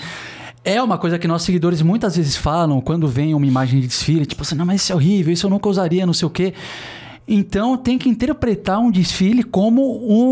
é 0.66 0.82
uma 0.82 0.98
coisa 0.98 1.20
que 1.20 1.28
nossos 1.28 1.46
seguidores 1.46 1.84
muitas 1.84 2.18
vezes 2.18 2.36
falam 2.36 2.82
quando 2.82 3.08
vem 3.08 3.36
uma 3.36 3.46
imagem 3.46 3.80
de 3.80 3.86
desfile, 3.86 4.26
tipo 4.26 4.42
assim, 4.42 4.56
não, 4.56 4.66
mas 4.66 4.82
isso 4.82 4.92
é 4.92 4.96
horrível, 4.96 5.32
isso 5.32 5.46
eu 5.46 5.52
nunca 5.52 5.70
usaria, 5.70 6.04
não 6.04 6.14
sei 6.14 6.26
o 6.26 6.32
quê. 6.32 6.56
Então 7.28 7.78
tem 7.78 7.98
que 7.98 8.10
interpretar 8.10 8.80
um 8.80 8.92
desfile 8.92 9.44
como 9.44 9.82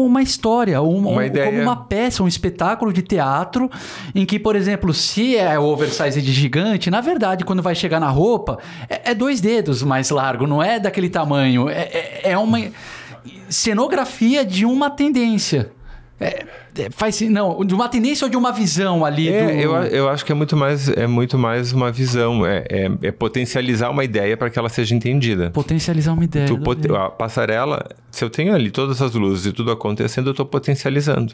uma 0.06 0.22
história, 0.22 0.82
uma, 0.82 1.12
como 1.30 1.62
uma 1.62 1.76
peça, 1.76 2.22
um 2.22 2.28
espetáculo 2.28 2.92
de 2.92 3.02
teatro, 3.02 3.70
em 4.14 4.26
que, 4.26 4.38
por 4.38 4.56
exemplo, 4.56 4.94
se 4.94 5.38
é 5.38 5.58
oversize 5.58 6.22
de 6.22 6.32
gigante, 6.34 6.90
na 6.90 7.00
verdade, 7.00 7.46
quando 7.46 7.62
vai 7.62 7.76
chegar 7.76 8.00
na 8.00 8.10
roupa, 8.10 8.60
é, 8.90 9.12
é 9.12 9.16
dois 9.16 9.40
dedos 9.40 9.82
mais 9.84 10.10
largo, 10.10 10.46
não 10.46 10.62
é 10.62 10.80
daquele 10.80 11.10
tamanho. 11.10 11.70
É, 11.70 11.82
é, 11.82 12.22
é 12.32 12.38
uma 12.38 12.60
cenografia 13.50 14.44
de 14.44 14.66
uma 14.66 14.90
tendência. 14.90 15.72
É, 16.22 16.46
é, 16.78 16.90
faz 16.92 17.20
não 17.22 17.66
de 17.66 17.74
uma 17.74 17.90
tendência 17.90 18.26
ou 18.26 18.30
de 18.30 18.38
uma 18.38 18.52
visão 18.52 19.04
ali 19.04 19.28
é, 19.28 19.44
do... 19.44 19.52
eu, 19.52 19.74
eu 19.86 20.10
acho 20.10 20.24
que 20.24 20.32
é 20.32 20.36
muito 20.36 20.56
mais 20.56 20.88
é 20.88 21.08
muito 21.08 21.36
mais 21.38 21.74
uma 21.74 21.92
visão 21.92 22.46
é, 22.46 22.64
é, 22.70 22.92
é 23.02 23.12
potencializar 23.12 23.90
uma 23.90 24.04
ideia 24.04 24.38
para 24.38 24.50
que 24.50 24.60
ela 24.60 24.70
seja 24.70 24.96
entendida. 24.96 25.50
Potencializar 25.50 26.14
uma 26.14 26.24
ideia 26.24 26.48
pot... 26.60 26.80
a 26.96 27.10
passarela 27.10 27.90
se 28.12 28.24
eu 28.24 28.30
tenho 28.30 28.54
ali 28.54 28.70
todas 28.70 29.02
as 29.02 29.16
luzes 29.16 29.48
e 29.48 29.52
tudo 29.52 29.72
acontecendo 29.72 30.28
eu 30.28 30.32
estou 30.32 30.46
potencializando. 30.46 31.34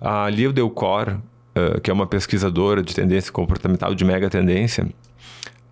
A 0.00 0.28
Lil 0.28 0.52
Delcor 0.52 1.16
uh, 1.56 1.80
que 1.80 1.90
é 1.90 1.94
uma 1.94 2.06
pesquisadora 2.06 2.82
de 2.82 2.94
tendência 2.94 3.32
comportamental 3.32 3.94
de 3.94 4.04
mega 4.04 4.28
tendência 4.28 4.86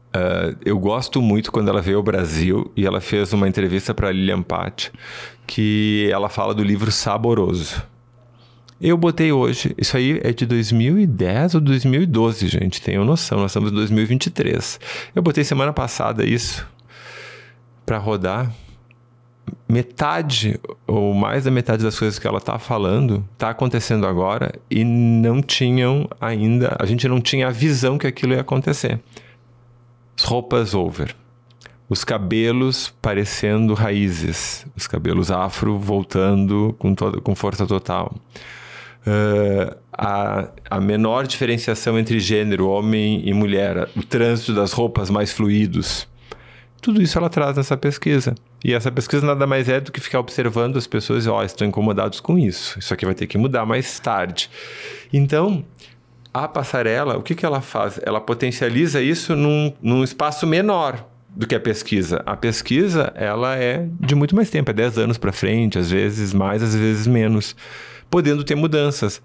Uh, 0.09 0.57
eu 0.65 0.79
gosto 0.79 1.21
muito 1.21 1.53
quando 1.53 1.69
ela 1.69 1.83
veio 1.83 1.99
ao 1.99 2.03
Brasil 2.03 2.73
e 2.75 2.87
ela 2.87 2.99
fez 2.99 3.35
uma 3.35 3.47
entrevista 3.47 3.93
para 3.93 4.11
Lilian 4.11 4.41
Patti 4.41 4.91
que 5.47 6.09
ela 6.11 6.31
fala 6.31 6.55
do 6.55 6.63
livro 6.63 6.91
Saboroso. 6.91 7.83
Eu 8.81 8.97
botei 8.97 9.33
hoje, 9.33 9.75
isso 9.77 9.97
aí 9.97 10.21
é 10.23 10.33
de 10.33 10.47
2010 10.47 11.57
ou 11.57 11.61
2012, 11.61 12.47
gente, 12.47 12.81
tenham 12.81 13.05
noção, 13.05 13.41
nós 13.41 13.51
estamos 13.51 13.73
em 13.73 13.75
2023. 13.75 14.79
Eu 15.17 15.21
botei 15.21 15.43
semana 15.43 15.73
passada 15.73 16.25
isso 16.25 16.65
para 17.85 17.99
rodar. 17.99 18.53
Metade 19.69 20.61
ou 20.87 21.13
mais 21.13 21.45
da 21.45 21.51
metade 21.51 21.83
das 21.83 21.99
coisas 21.99 22.19
que 22.19 22.27
ela 22.27 22.41
tá 22.41 22.59
falando 22.59 23.27
tá 23.37 23.51
acontecendo 23.51 24.07
agora 24.07 24.53
e 24.71 24.85
não 24.85 25.43
tinham 25.43 26.09
ainda, 26.21 26.77
a 26.79 26.87
gente 26.87 27.09
não 27.09 27.21
tinha 27.21 27.49
a 27.49 27.51
visão 27.51 27.99
que 27.99 28.07
aquilo 28.07 28.35
ia 28.35 28.43
acontecer. 28.43 29.01
As 30.17 30.23
roupas 30.23 30.73
over 30.73 31.17
os 31.89 32.05
cabelos 32.05 32.95
parecendo 33.01 33.73
raízes, 33.73 34.67
os 34.77 34.87
cabelos 34.87 35.31
afro 35.31 35.79
voltando 35.79 36.77
com, 36.79 36.95
toda, 36.95 37.19
com 37.21 37.35
força 37.35 37.67
total 37.67 38.15
uh, 39.09 39.77
a, 39.93 40.49
a 40.71 40.81
menor 40.81 41.27
diferenciação 41.27 41.99
entre 41.99 42.21
gênero, 42.21 42.69
homem 42.69 43.23
e 43.25 43.33
mulher, 43.33 43.89
o 43.97 44.03
trânsito 44.03 44.55
das 44.55 44.73
roupas 44.73 45.11
mais 45.11 45.33
fluidos. 45.33 46.07
Tudo 46.81 47.03
isso 47.03 47.19
ela 47.19 47.29
traz 47.29 47.57
nessa 47.57 47.77
pesquisa. 47.77 48.35
E 48.65 48.73
essa 48.73 48.91
pesquisa 48.91 49.27
nada 49.27 49.47
mais 49.47 49.69
é 49.69 49.81
do 49.81 49.91
que 49.91 50.01
ficar 50.01 50.21
observando 50.21 50.77
as 50.77 50.87
pessoas 50.87 51.27
e, 51.27 51.29
ó, 51.29 51.43
estão 51.43 51.67
incomodados 51.67 52.21
com 52.21 52.39
isso. 52.39 52.79
Isso 52.79 52.95
aqui 52.95 53.05
vai 53.05 53.15
ter 53.15 53.27
que 53.27 53.37
mudar 53.37 53.67
mais 53.67 53.99
tarde. 53.99 54.49
Então, 55.13 55.65
a 56.33 56.47
passarela, 56.47 57.17
o 57.17 57.23
que, 57.23 57.35
que 57.35 57.45
ela 57.45 57.61
faz? 57.61 58.01
Ela 58.05 58.21
potencializa 58.21 59.03
isso 59.03 59.35
num, 59.35 59.73
num 59.83 60.05
espaço 60.05 60.47
menor 60.47 61.05
do 61.29 61.47
que 61.47 61.55
a 61.55 61.61
pesquisa. 61.61 62.23
A 62.27 62.37
pesquisa, 62.37 63.13
ela 63.15 63.57
é 63.57 63.87
de 64.01 64.15
muito 64.15 64.35
mais 64.35 64.51
tempo, 64.51 64.71
é 64.71 64.75
10 64.75 64.99
anos 64.99 65.19
para 65.19 65.33
frente, 65.33 65.79
às 65.79 65.91
vezes 65.91 66.33
mais, 66.33 66.63
às 66.63 66.75
vezes 66.75 67.07
menos, 67.07 67.55
podendo 68.11 68.45
ter 68.45 68.55
mudanças. 68.55 69.23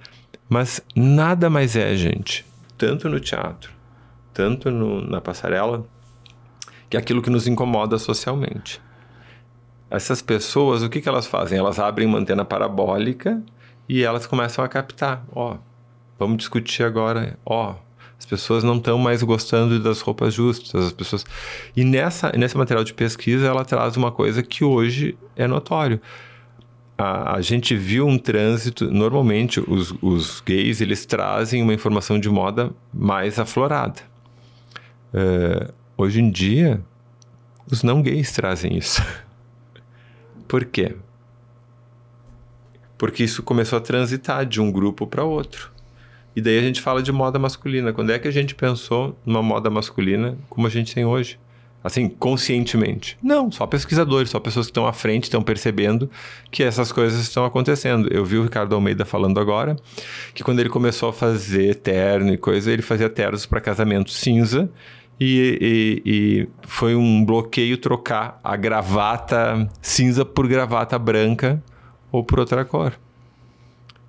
Mas 0.49 0.81
nada 0.95 1.49
mais 1.49 1.75
é, 1.75 1.95
gente, 1.95 2.45
tanto 2.77 3.09
no 3.09 3.19
teatro, 3.19 3.71
tanto 4.33 4.69
no, 4.69 5.01
na 5.01 5.21
passarela, 5.21 5.85
que 6.89 6.97
aquilo 6.97 7.21
que 7.21 7.29
nos 7.29 7.47
incomoda 7.47 7.97
socialmente. 7.97 8.81
Essas 9.89 10.21
pessoas, 10.21 10.83
o 10.83 10.89
que, 10.89 11.01
que 11.01 11.09
elas 11.09 11.25
fazem? 11.25 11.57
Elas 11.57 11.79
abrem 11.79 12.07
uma 12.07 12.19
antena 12.19 12.43
parabólica 12.43 13.41
e 13.87 14.03
elas 14.03 14.25
começam 14.25 14.63
a 14.63 14.67
captar. 14.67 15.23
Ó, 15.31 15.57
vamos 16.17 16.37
discutir 16.37 16.83
agora. 16.83 17.37
Ó, 17.45 17.75
as 18.17 18.25
pessoas 18.25 18.63
não 18.63 18.77
estão 18.77 18.97
mais 18.97 19.21
gostando 19.21 19.79
das 19.81 20.01
roupas 20.01 20.33
justas. 20.33 20.85
As 20.85 20.93
pessoas 20.93 21.25
e 21.75 21.83
nessa 21.83 22.31
nesse 22.31 22.57
material 22.57 22.83
de 22.83 22.93
pesquisa 22.93 23.47
ela 23.47 23.65
traz 23.65 23.97
uma 23.97 24.11
coisa 24.11 24.41
que 24.41 24.63
hoje 24.63 25.17
é 25.35 25.47
notório. 25.47 25.99
A, 26.97 27.37
a 27.37 27.41
gente 27.41 27.75
viu 27.75 28.07
um 28.07 28.17
trânsito. 28.17 28.89
Normalmente 28.91 29.59
os, 29.59 29.93
os 30.01 30.41
gays 30.41 30.81
eles 30.81 31.05
trazem 31.05 31.61
uma 31.61 31.73
informação 31.73 32.19
de 32.19 32.29
moda 32.29 32.71
mais 32.93 33.39
aflorada. 33.39 34.01
Uh, 35.13 35.73
hoje 35.97 36.21
em 36.21 36.29
dia 36.29 36.81
os 37.71 37.83
não 37.83 38.01
gays 38.01 38.31
trazem 38.31 38.77
isso. 38.77 39.01
Por 40.47 40.65
quê? 40.65 40.95
Porque 42.97 43.23
isso 43.23 43.43
começou 43.43 43.77
a 43.77 43.81
transitar 43.81 44.45
de 44.45 44.61
um 44.61 44.71
grupo 44.71 45.07
para 45.07 45.23
outro. 45.23 45.71
E 46.35 46.41
daí 46.41 46.57
a 46.57 46.61
gente 46.61 46.81
fala 46.81 47.01
de 47.01 47.11
moda 47.11 47.37
masculina. 47.37 47.93
Quando 47.93 48.11
é 48.11 48.19
que 48.19 48.27
a 48.27 48.31
gente 48.31 48.55
pensou 48.55 49.17
numa 49.25 49.41
moda 49.41 49.69
masculina 49.69 50.37
como 50.49 50.65
a 50.65 50.69
gente 50.69 50.93
tem 50.93 51.05
hoje? 51.05 51.39
Assim, 51.83 52.07
conscientemente. 52.07 53.17
Não, 53.21 53.51
só 53.51 53.67
pesquisadores, 53.67 54.29
só 54.29 54.39
pessoas 54.39 54.67
que 54.67 54.71
estão 54.71 54.87
à 54.87 54.93
frente, 54.93 55.23
estão 55.23 55.41
percebendo 55.41 56.09
que 56.49 56.63
essas 56.63 56.91
coisas 56.91 57.19
estão 57.19 57.43
acontecendo. 57.43 58.07
Eu 58.11 58.23
vi 58.23 58.37
o 58.37 58.43
Ricardo 58.43 58.73
Almeida 58.73 59.03
falando 59.03 59.39
agora 59.39 59.75
que 60.33 60.43
quando 60.43 60.59
ele 60.59 60.69
começou 60.69 61.09
a 61.09 61.13
fazer 61.13 61.75
terno 61.75 62.33
e 62.33 62.37
coisa, 62.37 62.71
ele 62.71 62.81
fazia 62.81 63.09
ternos 63.09 63.45
para 63.45 63.59
casamento 63.59 64.11
cinza 64.11 64.69
e, 65.19 66.01
e, 66.05 66.11
e, 66.11 66.49
foi 66.63 66.95
um 66.95 67.23
bloqueio 67.23 67.77
trocar 67.77 68.39
a 68.43 68.55
gravata 68.55 69.69
cinza 69.81 70.25
por 70.25 70.47
gravata 70.47 70.97
branca 70.97 71.61
ou 72.11 72.23
por 72.23 72.39
outra 72.39 72.65
cor. 72.65 72.93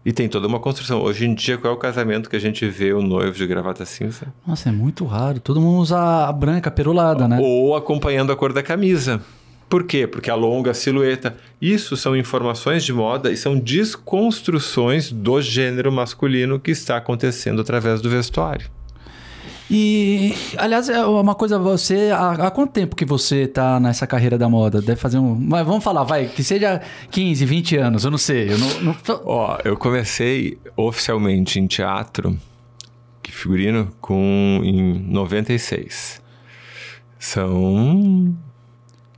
E 0.05 0.13
tem 0.13 0.29
toda 0.29 0.47
uma 0.47 0.61
construção. 0.61 1.01
Hoje 1.03 1.25
em 1.25 1.35
dia, 1.35 1.57
qual 1.57 1.73
é 1.73 1.77
o 1.77 1.79
casamento 1.79 2.29
que 2.29 2.37
a 2.37 2.41
gente 2.41 2.69
vê 2.69 2.93
o 2.93 3.01
noivo 3.01 3.37
de 3.37 3.47
gravata 3.47 3.85
cinza? 3.87 4.27
Nossa, 4.47 4.69
é 4.69 4.73
muito 4.73 5.05
raro. 5.07 5.41
Todo 5.41 5.61
mundo 5.61 5.81
usa 5.81 6.27
a 6.27 6.33
branca 6.33 6.71
perolada, 6.71 7.27
né? 7.27 7.39
Ou 7.41 7.75
acompanhando 7.75 8.31
a 8.31 8.37
cor 8.37 8.53
da 8.53 8.63
camisa. 8.63 9.23
Por 9.69 9.85
quê? 9.85 10.07
Porque 10.07 10.31
alonga 10.31 10.73
a 10.73 10.75
silhueta. 10.75 11.37
Isso 11.61 11.97
são 11.97 12.15
informações 12.15 12.85
de 12.85 12.93
moda 12.93 13.33
e 13.33 13.37
são 13.37 13.59
desconstruções 13.59 15.11
do 15.11 15.41
gênero 15.41 15.91
masculino 15.91 16.61
que 16.61 16.71
está 16.71 16.99
acontecendo 16.99 17.63
através 17.63 18.03
do 18.03 18.11
vestuário. 18.11 18.71
E, 19.71 20.35
aliás, 20.59 20.89
é 20.89 21.05
uma 21.05 21.35
coisa, 21.35 21.59
você. 21.59 22.11
Há, 22.13 22.33
há 22.33 22.51
quanto 22.51 22.73
tempo 22.73 22.95
que 22.95 23.05
você 23.05 23.43
está 23.43 23.81
nessa 23.81 24.07
carreira 24.07 24.37
da 24.37 24.49
moda? 24.49 24.83
Deve 24.83 25.01
fazer 25.01 25.19
um. 25.19 25.35
Mas 25.35 25.67
vamos 25.67 25.83
falar, 25.83 26.05
vai, 26.05 26.27
que 26.27 26.45
seja 26.45 26.83
15, 27.11 27.45
20 27.45 27.77
anos, 27.79 28.05
eu 28.05 28.11
não 28.11 28.19
sei. 28.19 28.53
Eu 28.53 28.59
não, 28.59 28.81
não... 28.83 28.97
Ó, 29.25 29.59
eu 29.65 29.77
comecei 29.77 30.59
oficialmente 30.77 31.59
em 31.59 31.67
teatro, 31.67 32.39
que 33.23 33.33
figurino, 33.33 33.91
com, 34.01 34.61
em 34.63 34.99
96. 34.99 36.23
São 37.19 38.37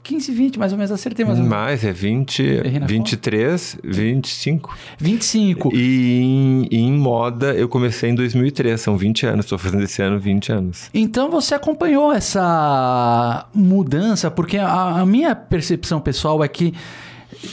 15, 0.06 0.30
20, 0.30 0.58
mais 0.58 0.70
ou 0.70 0.78
menos, 0.78 0.92
acertei 0.92 1.24
mais 1.24 1.36
ou 1.36 1.44
menos. 1.44 1.58
Mais, 1.58 1.84
é 1.84 1.92
20, 1.92 2.62
23, 2.86 3.78
25. 3.82 4.76
25. 4.98 5.74
E 5.74 6.20
em, 6.22 6.68
em, 6.70 6.92
moda 6.92 7.52
eu 7.54 7.68
comecei 7.68 8.10
em 8.10 8.14
2003, 8.14 8.80
são 8.80 8.96
20 8.96 9.26
anos, 9.26 9.46
estou 9.46 9.58
fazendo 9.58 9.82
esse 9.82 10.00
ano 10.00 10.16
20 10.20 10.52
anos. 10.52 10.90
Então 10.94 11.28
você 11.28 11.56
acompanhou 11.56 12.12
essa 12.12 13.46
mudança, 13.52 14.30
porque 14.30 14.58
a, 14.58 15.00
a 15.00 15.06
minha 15.06 15.34
percepção 15.34 16.00
pessoal 16.00 16.44
é 16.44 16.46
que 16.46 16.72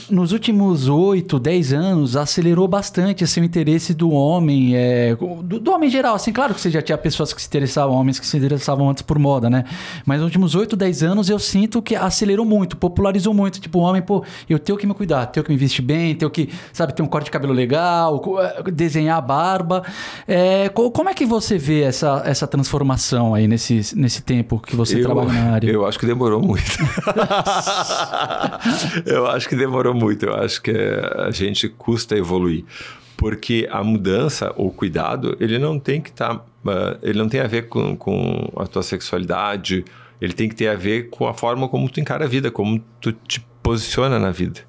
nos 0.09 0.31
últimos 0.31 0.87
8, 0.87 1.39
10 1.39 1.73
anos, 1.73 2.15
acelerou 2.15 2.67
bastante 2.67 3.23
assim, 3.23 3.41
o 3.41 3.43
interesse 3.43 3.93
do 3.93 4.11
homem, 4.11 4.75
é, 4.75 5.15
do, 5.15 5.59
do, 5.59 5.71
homem 5.71 5.89
em 5.89 5.91
geral. 5.91 6.15
Assim, 6.15 6.31
claro 6.31 6.53
que 6.53 6.61
você 6.61 6.69
já 6.69 6.81
tinha 6.81 6.97
pessoas 6.97 7.33
que 7.33 7.41
se 7.41 7.47
interessavam, 7.47 7.95
homens 7.95 8.19
que 8.19 8.25
se 8.25 8.37
interessavam 8.37 8.89
antes 8.89 9.01
por 9.01 9.19
moda, 9.19 9.49
né? 9.49 9.65
Mas 10.05 10.19
nos 10.19 10.25
últimos 10.25 10.55
8, 10.55 10.75
10 10.75 11.03
anos 11.03 11.29
eu 11.29 11.39
sinto 11.39 11.81
que 11.81 11.95
acelerou 11.95 12.45
muito, 12.45 12.77
popularizou 12.77 13.33
muito. 13.33 13.59
Tipo, 13.59 13.79
o 13.79 13.81
homem, 13.81 14.01
pô, 14.01 14.23
eu 14.49 14.59
tenho 14.59 14.77
que 14.77 14.87
me 14.87 14.93
cuidar, 14.93 15.25
tenho 15.27 15.43
que 15.43 15.51
me 15.51 15.57
vestir 15.57 15.81
bem, 15.81 16.15
tenho 16.15 16.31
que, 16.31 16.49
sabe, 16.71 16.93
ter 16.93 17.01
um 17.01 17.07
corte 17.07 17.25
de 17.25 17.31
cabelo 17.31 17.53
legal, 17.53 18.21
é, 18.39 18.71
desenhar 18.71 19.17
a 19.17 19.21
barba. 19.21 19.83
É, 20.27 20.69
como 20.69 21.09
é 21.09 21.13
que 21.13 21.25
você 21.25 21.57
vê 21.57 21.81
essa, 21.81 22.21
essa 22.25 22.47
transformação 22.47 23.33
aí 23.33 23.47
nesse, 23.47 23.81
nesse 23.95 24.21
tempo 24.21 24.59
que 24.59 24.75
você 24.75 24.99
eu, 24.99 25.03
trabalha 25.03 25.33
na 25.33 25.53
área? 25.53 25.69
Eu 25.69 25.85
acho 25.85 25.99
que 25.99 26.05
demorou 26.05 26.41
muito. 26.41 26.63
eu 29.05 29.27
acho 29.27 29.49
que 29.49 29.55
demorou 29.55 29.82
demorou 29.83 29.93
muito. 29.93 30.25
Eu 30.25 30.35
acho 30.35 30.61
que 30.61 30.71
a 30.71 31.29
gente 31.31 31.67
custa 31.67 32.17
evoluir. 32.17 32.63
Porque 33.17 33.67
a 33.71 33.83
mudança 33.83 34.53
ou 34.55 34.71
cuidado, 34.71 35.37
ele 35.39 35.59
não 35.59 35.77
tem 35.79 36.01
que 36.01 36.09
estar. 36.09 36.35
Tá, 36.35 36.45
uh, 36.65 36.99
ele 37.01 37.19
não 37.19 37.29
tem 37.29 37.41
a 37.41 37.47
ver 37.47 37.67
com, 37.67 37.95
com 37.95 38.51
a 38.57 38.65
tua 38.65 38.81
sexualidade, 38.81 39.85
ele 40.19 40.33
tem 40.33 40.49
que 40.49 40.55
ter 40.55 40.67
a 40.67 40.75
ver 40.75 41.09
com 41.09 41.27
a 41.27 41.33
forma 41.33 41.67
como 41.67 41.89
tu 41.89 41.99
encara 41.99 42.25
a 42.25 42.27
vida, 42.27 42.49
como 42.49 42.83
tu 42.99 43.11
te 43.11 43.39
posiciona 43.61 44.19
na 44.19 44.31
vida. 44.31 44.61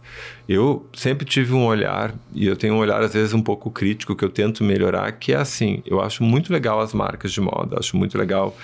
Eu 0.49 0.87
sempre 0.95 1.25
tive 1.25 1.53
um 1.53 1.65
olhar, 1.65 2.15
e 2.33 2.47
eu 2.47 2.55
tenho 2.55 2.75
um 2.75 2.79
olhar 2.79 3.03
às 3.03 3.15
vezes 3.15 3.35
um 3.35 3.43
pouco 3.43 3.71
crítico, 3.71 4.15
que 4.15 4.25
eu 4.25 4.31
tento 4.31 4.63
melhorar, 4.63 5.11
que 5.13 5.33
é 5.33 5.37
assim: 5.37 5.83
eu 5.85 6.01
acho 6.01 6.23
muito 6.23 6.53
legal 6.53 6.81
as 6.81 6.93
marcas 6.93 7.33
de 7.33 7.41
moda, 7.41 7.79
acho 7.79 7.97
muito 7.97 8.17
legal, 8.17 8.57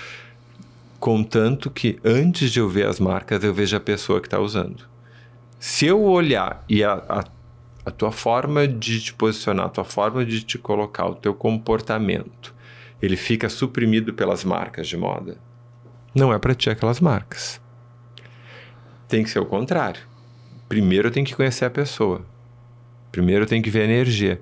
contanto 0.99 1.69
que 1.69 1.99
antes 2.05 2.51
de 2.51 2.59
eu 2.59 2.69
ver 2.69 2.87
as 2.87 2.99
marcas, 2.99 3.43
eu 3.43 3.53
vejo 3.53 3.75
a 3.75 3.79
pessoa 3.79 4.21
que 4.21 4.27
está 4.27 4.39
usando. 4.39 4.90
Se 5.61 5.85
eu 5.85 6.01
olhar 6.01 6.65
e 6.67 6.83
a, 6.83 6.93
a, 6.93 7.23
a 7.85 7.91
tua 7.91 8.11
forma 8.11 8.67
de 8.67 8.99
te 8.99 9.13
posicionar, 9.13 9.67
a 9.67 9.69
tua 9.69 9.83
forma 9.83 10.25
de 10.25 10.41
te 10.41 10.57
colocar, 10.57 11.05
o 11.05 11.13
teu 11.13 11.35
comportamento, 11.35 12.51
ele 12.99 13.15
fica 13.15 13.47
suprimido 13.47 14.11
pelas 14.11 14.43
marcas 14.43 14.87
de 14.87 14.97
moda, 14.97 15.37
não 16.15 16.33
é 16.33 16.39
para 16.39 16.55
ti 16.55 16.71
aquelas 16.71 16.99
marcas. 16.99 17.61
Tem 19.07 19.23
que 19.23 19.29
ser 19.29 19.37
o 19.37 19.45
contrário. 19.45 20.01
Primeiro 20.67 21.09
eu 21.09 21.11
tenho 21.11 21.27
que 21.27 21.35
conhecer 21.35 21.65
a 21.65 21.69
pessoa. 21.69 22.25
Primeiro 23.11 23.43
eu 23.43 23.47
tenho 23.47 23.61
que 23.61 23.69
ver 23.69 23.81
a 23.81 23.85
energia. 23.85 24.41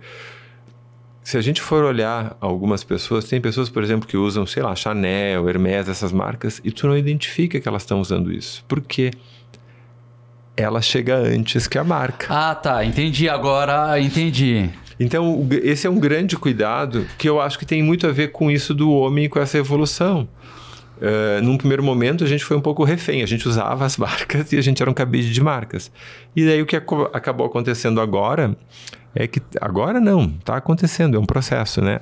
Se 1.21 1.37
a 1.37 1.41
gente 1.41 1.61
for 1.61 1.83
olhar 1.83 2.37
algumas 2.39 2.81
pessoas, 2.85 3.25
tem 3.25 3.41
pessoas, 3.41 3.69
por 3.69 3.83
exemplo, 3.83 4.07
que 4.07 4.15
usam, 4.15 4.45
sei 4.45 4.63
lá, 4.63 4.73
Chanel, 4.73 5.49
Hermès, 5.49 5.89
essas 5.89 6.13
marcas, 6.13 6.61
e 6.63 6.71
tu 6.71 6.87
não 6.87 6.97
identifica 6.97 7.59
que 7.59 7.67
elas 7.67 7.81
estão 7.81 7.99
usando 7.99 8.31
isso. 8.31 8.63
Por 8.69 8.79
quê? 8.79 9.11
Ela 10.59 10.81
chega 10.81 11.15
antes 11.15 11.67
que 11.67 11.77
a 11.77 11.83
marca. 11.83 12.27
Ah, 12.29 12.53
tá. 12.53 12.83
Entendi 12.83 13.29
agora, 13.29 13.97
entendi. 13.99 14.69
Então, 14.99 15.47
esse 15.63 15.87
é 15.87 15.89
um 15.89 15.97
grande 15.97 16.35
cuidado 16.35 17.07
que 17.17 17.29
eu 17.29 17.39
acho 17.39 17.57
que 17.57 17.65
tem 17.65 17.81
muito 17.81 18.05
a 18.05 18.11
ver 18.11 18.33
com 18.33 18.51
isso 18.51 18.73
do 18.73 18.91
homem 18.91 19.25
e 19.25 19.29
com 19.29 19.39
essa 19.39 19.57
evolução. 19.57 20.27
Uh, 20.97 21.41
num 21.41 21.57
primeiro 21.57 21.81
momento, 21.81 22.25
a 22.25 22.27
gente 22.27 22.43
foi 22.43 22.57
um 22.57 22.61
pouco 22.61 22.83
refém. 22.83 23.23
A 23.23 23.25
gente 23.25 23.47
usava 23.47 23.85
as 23.85 23.95
marcas 23.97 24.51
e 24.51 24.57
a 24.57 24.61
gente 24.61 24.81
era 24.81 24.91
um 24.91 24.93
cabide 24.93 25.31
de 25.31 25.41
marcas. 25.41 25.89
E 26.35 26.45
daí 26.45 26.61
o 26.61 26.65
que 26.65 26.75
ac 26.75 26.85
acabou 27.13 27.47
acontecendo 27.47 28.01
agora 28.01 28.53
é 29.15 29.25
que... 29.25 29.41
Agora 29.61 30.01
não, 30.01 30.25
está 30.25 30.57
acontecendo, 30.57 31.15
é 31.15 31.19
um 31.19 31.25
processo, 31.25 31.81
né? 31.81 32.01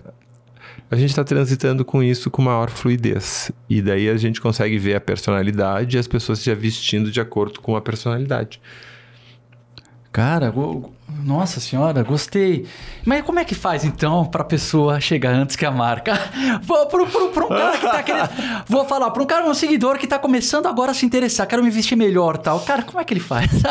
A 0.90 0.96
gente 0.96 1.10
está 1.10 1.24
transitando 1.24 1.84
com 1.84 2.02
isso 2.02 2.32
com 2.32 2.42
maior 2.42 2.70
fluidez. 2.70 3.52
E 3.70 3.82
daí 3.82 4.10
a 4.10 4.18
gente 4.18 4.40
consegue 4.40 4.78
ver 4.78 4.96
a 4.96 5.02
personalidade 5.02 5.98
e 5.98 6.00
as 6.00 6.08
pessoas 6.08 6.44
já 6.44 6.54
vestindo 6.54 7.12
de 7.12 7.20
acordo 7.20 7.60
com 7.60 7.76
a 7.76 7.82
personalidade. 7.82 8.62
Cara, 10.18 10.52
nossa 11.24 11.60
senhora, 11.60 12.02
gostei. 12.02 12.66
Mas 13.06 13.22
como 13.24 13.38
é 13.38 13.46
que 13.46 13.54
faz 13.54 13.86
então 13.86 14.26
para 14.26 14.42
a 14.42 14.46
pessoa 14.46 15.00
chegar 15.00 15.32
antes 15.32 15.56
que 15.56 15.64
a 15.64 15.70
marca? 15.70 16.14
Vou 16.64 16.88
para 16.88 17.04
um 17.04 17.50
cara 17.50 17.78
que 17.78 17.86
tá 17.86 18.02
querendo. 18.02 18.30
Vou 18.68 18.84
falar 18.86 19.12
para 19.12 19.22
um 19.22 19.26
cara, 19.28 19.46
um 19.48 19.54
seguidor 19.54 20.00
que 20.00 20.06
está 20.06 20.18
começando 20.18 20.66
agora 20.66 20.90
a 20.90 20.94
se 20.96 21.06
interessar, 21.06 21.46
quero 21.46 21.64
me 21.64 21.70
vestir 21.70 21.96
melhor 21.96 22.38
tal. 22.38 22.60
Cara, 22.62 22.82
como 22.82 23.00
é 23.00 23.04
que 23.04 23.14
ele 23.14 23.20
faz? 23.20 23.48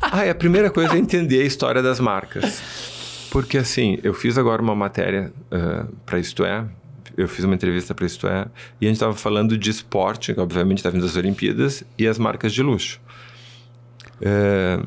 ah, 0.00 0.30
a 0.30 0.34
primeira 0.36 0.70
coisa 0.70 0.94
é 0.94 0.98
entender 0.98 1.42
a 1.42 1.44
história 1.44 1.82
das 1.82 1.98
marcas. 1.98 2.62
Porque 3.34 3.58
assim, 3.58 3.98
eu 4.04 4.14
fiz 4.14 4.38
agora 4.38 4.62
uma 4.62 4.76
matéria 4.76 5.32
uh, 5.50 5.92
para 6.06 6.20
Isto 6.20 6.44
É, 6.44 6.64
eu 7.16 7.26
fiz 7.26 7.44
uma 7.44 7.56
entrevista 7.56 7.92
para 7.92 8.06
Isto 8.06 8.28
É, 8.28 8.46
e 8.80 8.86
a 8.86 8.88
gente 8.88 8.94
estava 8.94 9.12
falando 9.12 9.58
de 9.58 9.70
esporte, 9.70 10.32
que 10.32 10.38
obviamente 10.38 10.78
está 10.78 10.88
vindo 10.88 11.02
das 11.02 11.16
Olimpíadas, 11.16 11.82
e 11.98 12.06
as 12.06 12.16
marcas 12.16 12.52
de 12.52 12.62
luxo. 12.62 13.00
É, 14.22 14.78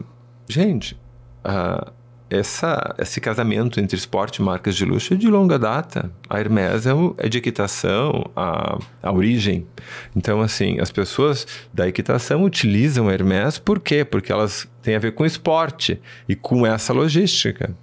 gente, 0.47 0.97
uh, 1.43 1.91
essa, 2.29 2.95
esse 2.97 3.19
casamento 3.19 3.81
entre 3.81 3.97
esporte 3.97 4.38
e 4.38 4.41
marcas 4.41 4.77
de 4.77 4.86
luxo 4.86 5.13
é 5.13 5.17
de 5.17 5.27
longa 5.27 5.60
data. 5.60 6.10
A 6.29 6.39
Hermes 6.39 6.86
é, 6.88 6.91
é 7.17 7.27
de 7.27 7.39
equitação, 7.39 8.31
a, 8.33 8.79
a 9.03 9.12
origem. 9.12 9.67
Então, 10.15 10.39
assim, 10.39 10.79
as 10.79 10.89
pessoas 10.89 11.45
da 11.73 11.86
equitação 11.86 12.45
utilizam 12.45 13.10
a 13.10 13.13
Hermes 13.13 13.60
por 13.60 13.81
quê? 13.81 14.05
Porque 14.05 14.31
elas 14.31 14.69
têm 14.81 14.95
a 14.95 14.99
ver 14.99 15.15
com 15.15 15.25
esporte 15.25 15.99
e 16.29 16.33
com 16.33 16.65
essa 16.65 16.93
logística. 16.93 17.75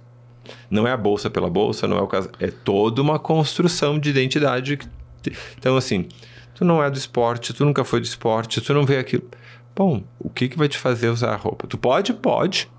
Não 0.69 0.87
é 0.87 0.91
a 0.91 0.97
bolsa 0.97 1.29
pela 1.29 1.49
bolsa, 1.49 1.87
não 1.87 1.97
é 1.97 2.01
o 2.01 2.07
caso. 2.07 2.29
É 2.39 2.47
toda 2.47 3.01
uma 3.01 3.19
construção 3.19 3.99
de 3.99 4.09
identidade. 4.09 4.79
Então, 5.57 5.75
assim, 5.77 6.05
tu 6.53 6.63
não 6.63 6.83
é 6.83 6.89
do 6.89 6.97
esporte, 6.97 7.53
tu 7.53 7.65
nunca 7.65 7.83
foi 7.83 7.99
do 7.99 8.05
esporte, 8.05 8.61
tu 8.61 8.73
não 8.73 8.85
vê 8.85 8.97
aquilo. 8.97 9.23
Bom, 9.75 10.03
o 10.19 10.29
que, 10.29 10.47
que 10.47 10.57
vai 10.57 10.67
te 10.67 10.77
fazer 10.77 11.09
usar 11.09 11.33
a 11.33 11.35
roupa? 11.35 11.67
Tu 11.67 11.77
pode? 11.77 12.13
Pode 12.13 12.69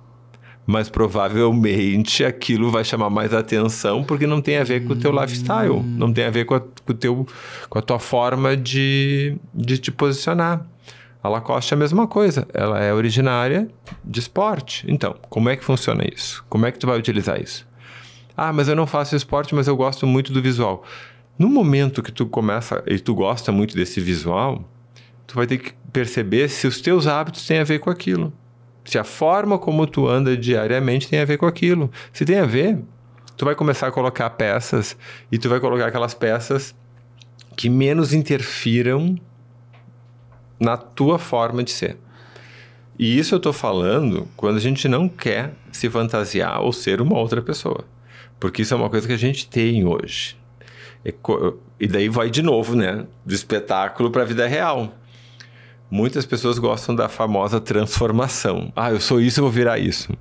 mas 0.66 0.88
provavelmente 0.88 2.24
aquilo 2.24 2.70
vai 2.70 2.84
chamar 2.84 3.08
mais 3.08 3.32
atenção 3.32 4.02
porque 4.02 4.26
não 4.26 4.42
tem 4.42 4.58
a 4.58 4.64
ver 4.64 4.84
com 4.84 4.94
o 4.94 4.96
teu 4.96 5.12
lifestyle, 5.12 5.80
não 5.80 6.12
tem 6.12 6.24
a 6.24 6.30
ver 6.30 6.44
com 6.44 6.54
a, 6.54 6.60
com 6.60 6.90
o 6.90 6.94
teu, 6.94 7.26
com 7.70 7.78
a 7.78 7.82
tua 7.82 8.00
forma 8.00 8.56
de, 8.56 9.36
de 9.54 9.78
te 9.78 9.92
posicionar. 9.92 10.66
A 11.26 11.28
Lacoste 11.28 11.74
é 11.74 11.76
a 11.76 11.78
mesma 11.78 12.06
coisa, 12.06 12.46
ela 12.54 12.80
é 12.80 12.92
originária 12.92 13.68
de 14.04 14.20
esporte. 14.20 14.84
Então, 14.88 15.16
como 15.28 15.48
é 15.48 15.56
que 15.56 15.64
funciona 15.64 16.04
isso? 16.06 16.44
Como 16.48 16.66
é 16.66 16.72
que 16.72 16.78
tu 16.78 16.86
vai 16.86 16.98
utilizar 16.98 17.40
isso? 17.40 17.66
Ah, 18.36 18.52
mas 18.52 18.68
eu 18.68 18.76
não 18.76 18.86
faço 18.86 19.16
esporte, 19.16 19.54
mas 19.54 19.66
eu 19.66 19.76
gosto 19.76 20.06
muito 20.06 20.32
do 20.32 20.40
visual. 20.40 20.84
No 21.38 21.48
momento 21.48 22.02
que 22.02 22.12
tu 22.12 22.26
começa 22.26 22.82
e 22.86 22.98
tu 22.98 23.14
gosta 23.14 23.50
muito 23.50 23.74
desse 23.74 24.00
visual, 24.00 24.64
tu 25.26 25.34
vai 25.34 25.46
ter 25.46 25.58
que 25.58 25.72
perceber 25.92 26.48
se 26.48 26.66
os 26.66 26.80
teus 26.80 27.06
hábitos 27.06 27.46
têm 27.46 27.58
a 27.58 27.64
ver 27.64 27.78
com 27.80 27.90
aquilo 27.90 28.32
se 28.86 28.98
a 28.98 29.04
forma 29.04 29.58
como 29.58 29.86
tu 29.86 30.08
anda 30.08 30.36
diariamente 30.36 31.08
tem 31.08 31.18
a 31.18 31.24
ver 31.24 31.36
com 31.36 31.46
aquilo. 31.46 31.90
Se 32.12 32.24
tem 32.24 32.38
a 32.38 32.46
ver, 32.46 32.78
tu 33.36 33.44
vai 33.44 33.54
começar 33.54 33.88
a 33.88 33.90
colocar 33.90 34.30
peças 34.30 34.96
e 35.30 35.36
tu 35.36 35.48
vai 35.48 35.58
colocar 35.58 35.86
aquelas 35.86 36.14
peças 36.14 36.74
que 37.56 37.68
menos 37.68 38.14
interfiram 38.14 39.18
na 40.58 40.76
tua 40.76 41.18
forma 41.18 41.62
de 41.62 41.70
ser. 41.70 41.96
E 42.98 43.18
isso 43.18 43.34
eu 43.34 43.36
estou 43.36 43.52
falando 43.52 44.26
quando 44.36 44.56
a 44.56 44.60
gente 44.60 44.88
não 44.88 45.08
quer 45.08 45.52
se 45.70 45.90
fantasiar 45.90 46.62
ou 46.62 46.72
ser 46.72 47.00
uma 47.00 47.18
outra 47.18 47.42
pessoa. 47.42 47.84
Porque 48.40 48.62
isso 48.62 48.72
é 48.72 48.76
uma 48.76 48.88
coisa 48.88 49.06
que 49.06 49.12
a 49.12 49.18
gente 49.18 49.48
tem 49.48 49.84
hoje. 49.84 50.36
E 51.78 51.86
daí 51.86 52.08
vai 52.08 52.30
de 52.30 52.42
novo, 52.42 52.74
né? 52.74 53.06
Do 53.24 53.34
espetáculo 53.34 54.10
para 54.10 54.22
a 54.22 54.24
vida 54.24 54.46
real. 54.46 54.92
Muitas 55.90 56.26
pessoas 56.26 56.58
gostam 56.58 56.94
da 56.94 57.08
famosa 57.08 57.60
transformação. 57.60 58.72
Ah, 58.74 58.90
eu 58.90 59.00
sou 59.00 59.20
isso, 59.20 59.40
eu 59.40 59.44
vou 59.44 59.52
virar 59.52 59.78
isso. 59.78 60.12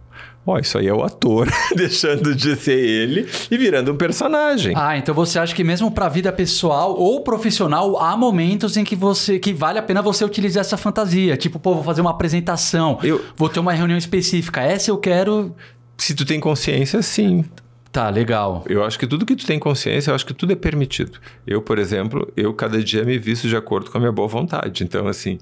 Ó, 0.46 0.60
isso 0.60 0.78
aí 0.78 0.88
é 0.88 0.94
o 0.94 1.04
ator 1.04 1.48
deixando 1.76 2.36
de 2.36 2.56
ser 2.56 2.78
ele 2.78 3.28
e 3.50 3.58
virando 3.58 3.92
um 3.92 3.98
personagem. 3.98 4.74
Ah, 4.76 4.98
então 4.98 5.14
você 5.14 5.40
acha 5.40 5.56
que 5.56 5.64
mesmo 5.64 5.90
para 5.90 6.06
a 6.06 6.10
vida 6.10 6.32
pessoal 6.32 6.96
ou 6.96 7.22
profissional 7.22 7.98
há 8.00 8.16
momentos 8.16 8.78
em 8.78 8.84
que 8.84 8.96
você 8.96 9.40
que 9.40 9.54
vale 9.54 9.80
a 9.80 9.84
pena 9.84 10.02
você 10.02 10.24
utilizar 10.24 10.62
essa 10.62 10.78
fantasia, 10.78 11.36
tipo, 11.36 11.60
pô, 11.60 11.74
vou 11.74 11.84
fazer 11.84 12.02
uma 12.02 12.12
apresentação, 12.12 13.00
eu... 13.04 13.24
vou 13.36 13.50
ter 13.50 13.60
uma 13.60 13.74
reunião 13.74 13.98
específica, 13.98 14.62
essa 14.62 14.92
eu 14.92 14.98
quero 14.98 15.56
se 15.98 16.14
tu 16.14 16.26
tem 16.26 16.40
consciência, 16.40 17.02
sim. 17.02 17.46
Tá, 17.92 18.10
legal. 18.10 18.66
Eu 18.68 18.84
acho 18.84 19.00
que 19.00 19.08
tudo 19.08 19.26
que 19.26 19.36
tu 19.36 19.46
tem 19.46 19.58
consciência, 19.58 20.12
eu 20.12 20.16
acho 20.16 20.26
que 20.26 20.34
tudo 20.34 20.52
é 20.52 20.56
permitido. 20.56 21.18
Eu, 21.48 21.62
por 21.62 21.80
exemplo, 21.80 22.32
eu 22.36 22.54
cada 22.54 22.84
dia 22.84 23.06
me 23.06 23.18
visto 23.18 23.48
de 23.48 23.56
acordo 23.56 23.90
com 23.90 23.98
a 23.98 24.02
minha 24.02 24.12
boa 24.12 24.28
vontade. 24.28 24.84
Então, 24.84 25.08
assim, 25.08 25.40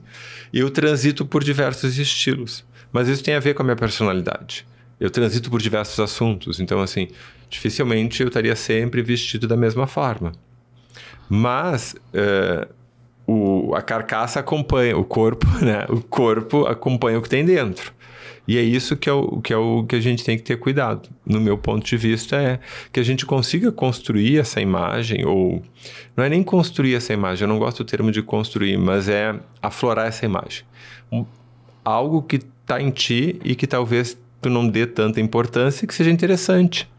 eu 0.54 0.70
transito 0.70 1.26
por 1.26 1.44
diversos 1.44 1.98
estilos. 1.98 2.64
Mas 2.92 3.08
isso 3.08 3.24
tem 3.24 3.34
a 3.34 3.40
ver 3.40 3.56
com 3.56 3.64
a 3.64 3.66
minha 3.66 3.76
personalidade. 3.76 4.68
Eu 5.00 5.10
transito 5.10 5.50
por 5.50 5.62
diversos 5.62 6.00
assuntos. 6.00 6.60
Então, 6.60 6.82
assim, 6.82 7.08
dificilmente 7.50 8.22
eu 8.22 8.28
estaria 8.28 8.56
sempre 8.56 9.02
vestido 9.02 9.48
da 9.48 9.58
mesma 9.58 9.88
forma. 9.88 10.32
Mas 11.30 11.96
uh, 12.14 12.68
o, 13.26 13.74
a 13.76 13.82
carcaça 13.82 14.40
acompanha, 14.40 14.98
o 14.98 15.04
corpo, 15.04 15.48
né? 15.64 15.86
O 15.90 16.02
corpo 16.02 16.66
acompanha 16.66 17.18
o 17.18 17.22
que 17.22 17.30
tem 17.30 17.46
dentro. 17.46 17.94
E 18.48 18.58
é 18.58 18.62
isso 18.62 18.98
que 18.98 19.10
é, 19.10 19.14
o, 19.14 19.40
que 19.42 19.54
é 19.54 19.58
o 19.58 19.86
que 19.86 19.96
a 19.96 20.02
gente 20.02 20.24
tem 20.24 20.38
que 20.38 20.44
ter 20.44 20.58
cuidado. 20.58 21.10
No 21.26 21.40
meu 21.40 21.58
ponto 21.58 21.86
de 21.86 21.96
vista, 21.96 22.36
é 22.36 22.60
que 22.92 23.00
a 23.00 23.04
gente 23.04 23.26
consiga 23.26 23.72
construir 23.72 24.38
essa 24.38 24.60
imagem, 24.60 25.26
ou 25.26 25.62
não 26.16 26.26
é 26.26 26.30
nem 26.30 26.44
construir 26.44 26.96
essa 26.96 27.14
imagem, 27.14 27.44
eu 27.44 27.48
não 27.48 27.58
gosto 27.58 27.84
do 27.84 27.88
termo 27.88 28.12
de 28.12 28.22
construir, 28.22 28.78
mas 28.78 29.08
é 29.08 29.34
aflorar 29.62 30.08
essa 30.08 30.26
imagem. 30.26 30.66
Algo 31.86 32.22
que 32.22 32.36
está 32.36 32.82
em 32.82 32.92
ti 32.92 33.40
e 33.46 33.56
que 33.56 33.66
talvez 33.66 34.18
tu 34.44 34.50
não 34.50 34.68
dê 34.68 34.86
tanta 34.86 35.20
importância 35.22 35.88
que 35.88 35.94
seja 35.94 36.12
interessante. 36.12 36.90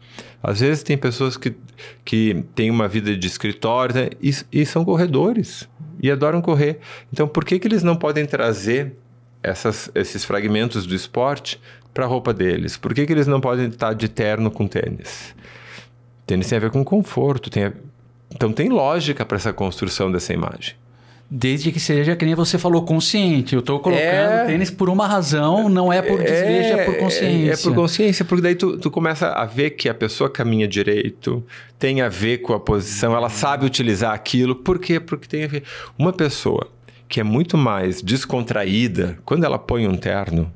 Às 0.41 0.59
vezes 0.59 0.83
tem 0.83 0.97
pessoas 0.97 1.37
que, 1.37 1.55
que 2.03 2.43
têm 2.53 2.69
uma 2.69 2.87
vida 2.87 3.15
de 3.15 3.27
escritório 3.27 3.95
né, 3.95 4.09
e, 4.21 4.33
e 4.51 4.65
são 4.65 4.83
corredores 4.83 5.67
e 6.01 6.11
adoram 6.11 6.41
correr. 6.41 6.79
Então, 7.11 7.27
por 7.27 7.45
que, 7.45 7.57
que 7.59 7.67
eles 7.67 7.83
não 7.83 7.95
podem 7.95 8.25
trazer 8.25 8.93
essas, 9.41 9.89
esses 9.95 10.23
fragmentos 10.23 10.85
do 10.85 10.93
esporte 10.93 11.59
para 11.93 12.05
a 12.05 12.07
roupa 12.07 12.33
deles? 12.33 12.77
Por 12.77 12.93
que, 12.93 13.05
que 13.05 13.13
eles 13.13 13.27
não 13.27 13.39
podem 13.39 13.67
estar 13.67 13.93
de 13.93 14.07
terno 14.07 14.51
com 14.51 14.67
tênis? 14.67 15.35
Tênis 16.25 16.47
tem 16.47 16.57
a 16.57 16.61
ver 16.61 16.71
com 16.71 16.83
conforto, 16.83 17.49
tem 17.49 17.65
a... 17.65 17.73
então 18.33 18.51
tem 18.51 18.69
lógica 18.69 19.25
para 19.25 19.37
essa 19.37 19.53
construção 19.53 20.11
dessa 20.11 20.33
imagem. 20.33 20.75
Desde 21.29 21.71
que 21.71 21.79
seja, 21.79 22.15
que 22.15 22.23
nem 22.23 22.35
você 22.35 22.57
falou, 22.57 22.83
consciente. 22.83 23.55
Eu 23.55 23.59
estou 23.59 23.79
colocando 23.79 24.05
é... 24.05 24.45
tênis 24.45 24.69
por 24.69 24.89
uma 24.89 25.07
razão, 25.07 25.67
não 25.67 25.91
é 25.91 26.01
por 26.01 26.19
desejo, 26.19 26.77
é, 26.77 26.81
é 26.81 26.85
por 26.85 26.97
consciência. 26.97 27.49
É, 27.49 27.53
é, 27.53 27.57
por 27.57 27.75
consciência, 27.75 28.25
porque 28.25 28.41
daí 28.43 28.55
tu, 28.55 28.77
tu 28.77 28.91
começa 28.91 29.29
a 29.29 29.43
ver 29.43 29.71
que 29.71 29.89
a 29.89 29.93
pessoa 29.93 30.29
caminha 30.29 30.67
direito, 30.67 31.43
tem 31.79 32.01
a 32.01 32.09
ver 32.09 32.39
com 32.39 32.53
a 32.53 32.59
posição, 32.59 33.15
ela 33.15 33.29
sabe 33.29 33.65
utilizar 33.65 34.13
aquilo. 34.13 34.55
Por 34.55 34.77
quê? 34.77 34.99
Porque 34.99 35.27
tem 35.27 35.45
a 35.45 35.47
ver. 35.47 35.63
Uma 35.97 36.13
pessoa 36.13 36.69
que 37.09 37.19
é 37.19 37.23
muito 37.23 37.57
mais 37.57 38.03
descontraída, 38.03 39.17
quando 39.25 39.45
ela 39.45 39.57
põe 39.57 39.87
um 39.87 39.95
terno, 39.95 40.51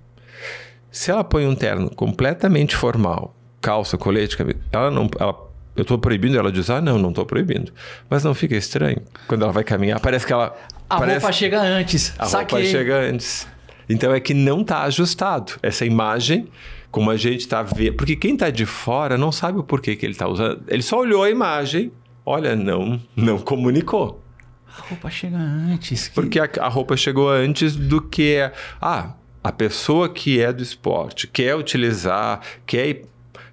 se 0.91 1.09
ela 1.09 1.23
põe 1.23 1.47
um 1.47 1.55
terno 1.55 1.89
completamente 1.89 2.75
formal, 2.75 3.35
calça, 3.59 3.97
colete, 3.97 4.37
ela 4.71 4.91
não. 4.91 5.09
Ela, 5.19 5.48
eu 5.79 5.83
estou 5.83 5.97
proibindo 5.97 6.37
ela 6.37 6.51
de 6.51 6.59
usar? 6.59 6.81
Não, 6.81 6.97
não 6.97 7.09
estou 7.09 7.25
proibindo. 7.25 7.71
Mas 8.09 8.23
não 8.23 8.33
fica 8.33 8.55
estranho? 8.55 9.01
Quando 9.27 9.43
ela 9.43 9.51
vai 9.51 9.63
caminhar, 9.63 9.99
parece 9.99 10.25
que 10.25 10.33
ela. 10.33 10.55
A 10.89 10.97
parece, 10.97 11.19
roupa 11.19 11.31
chega 11.31 11.61
antes. 11.61 12.13
A 12.17 12.25
Saquei. 12.25 12.59
roupa 12.59 12.71
chega 12.71 12.99
antes. 12.99 13.47
Então 13.89 14.13
é 14.13 14.19
que 14.19 14.33
não 14.33 14.61
está 14.61 14.83
ajustado. 14.83 15.53
Essa 15.63 15.85
imagem, 15.85 16.47
como 16.91 17.09
a 17.09 17.17
gente 17.17 17.41
está 17.41 17.63
vendo. 17.63 17.95
Porque 17.95 18.15
quem 18.15 18.33
está 18.33 18.49
de 18.49 18.65
fora 18.65 19.17
não 19.17 19.31
sabe 19.31 19.59
o 19.59 19.63
porquê 19.63 19.95
que 19.95 20.05
ele 20.05 20.13
está 20.13 20.27
usando. 20.27 20.61
Ele 20.67 20.83
só 20.83 20.99
olhou 20.99 21.23
a 21.23 21.29
imagem, 21.29 21.91
olha, 22.25 22.55
não, 22.55 23.01
não 23.15 23.39
comunicou. 23.39 24.23
A 24.67 24.81
roupa 24.89 25.09
chega 25.09 25.37
antes. 25.37 26.07
Que... 26.07 26.15
Porque 26.15 26.39
a, 26.39 26.49
a, 26.59 26.67
roupa 26.67 26.95
chegou 26.95 27.29
antes 27.29 27.75
do 27.75 28.01
que. 28.01 28.37
Ah, 28.81 29.13
a 29.43 29.51
pessoa 29.51 30.09
que 30.09 30.39
é 30.39 30.53
do 30.53 30.61
esporte 30.61 31.27
quer 31.27 31.55
utilizar, 31.55 32.41
quer. 32.65 33.03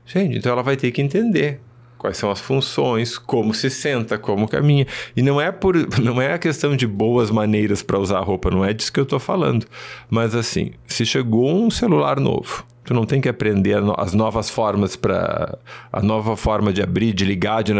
Gente, 0.05 0.39
então 0.39 0.53
ela 0.53 0.63
vai 0.63 0.77
ter 0.77 0.91
que 0.93 1.01
entender 1.01 1.61
quais 1.99 2.17
são 2.17 2.31
as 2.31 2.41
funções, 2.41 3.19
como 3.19 3.55
se 3.55 3.71
senta, 3.71 4.19
como 4.19 4.49
caminha. 4.49 4.87
E 5.17 5.23
não 5.23 5.41
é 5.41 5.51
por 5.51 5.75
não 6.01 6.21
é 6.21 6.35
a 6.35 6.39
questão 6.39 6.77
de 6.77 6.87
boas 6.87 7.31
maneiras 7.31 7.83
para 7.83 7.99
usar 7.99 8.19
a 8.19 8.23
roupa, 8.23 8.51
não 8.51 8.65
é 8.65 8.73
disso 8.73 8.93
que 8.93 9.01
eu 9.01 9.05
estou 9.05 9.19
falando. 9.19 9.67
Mas 10.09 10.35
assim, 10.35 10.73
se 10.87 11.05
chegou 11.05 11.55
um 11.55 11.71
celular 11.71 12.21
novo, 12.21 12.65
tu 12.85 12.95
não 12.95 13.05
tem 13.05 13.21
que 13.21 13.29
aprender 13.29 13.79
as 13.97 14.13
novas 14.13 14.49
formas 14.49 14.97
para 14.97 15.59
a 15.93 16.03
nova 16.03 16.37
forma 16.37 16.73
de 16.73 16.83
abrir, 16.83 17.13
de 17.13 17.25
ligar, 17.25 17.63
de 17.63 17.73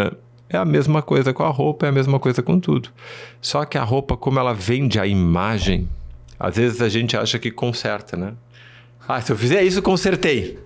é 0.49 0.57
a 0.57 0.65
mesma 0.65 1.03
coisa 1.03 1.33
com 1.33 1.43
a 1.43 1.49
roupa, 1.49 1.87
é 1.87 1.89
a 1.89 1.93
mesma 1.93 2.21
coisa 2.21 2.43
com 2.43 2.59
tudo. 2.61 2.91
Só 3.41 3.65
que 3.65 3.77
a 3.77 3.83
roupa, 3.83 4.17
como 4.17 4.39
ela 4.39 4.55
vende 4.55 4.99
a 4.99 5.07
imagem, 5.07 5.89
às 6.39 6.57
vezes 6.57 6.81
a 6.81 6.89
gente 6.89 7.17
acha 7.17 7.39
que 7.39 7.51
conserta, 7.51 8.17
né? 8.17 8.35
Ah, 9.09 9.21
se 9.21 9.31
eu 9.31 9.37
fizer 9.37 9.63
isso, 9.63 9.81
consertei. 9.81 10.59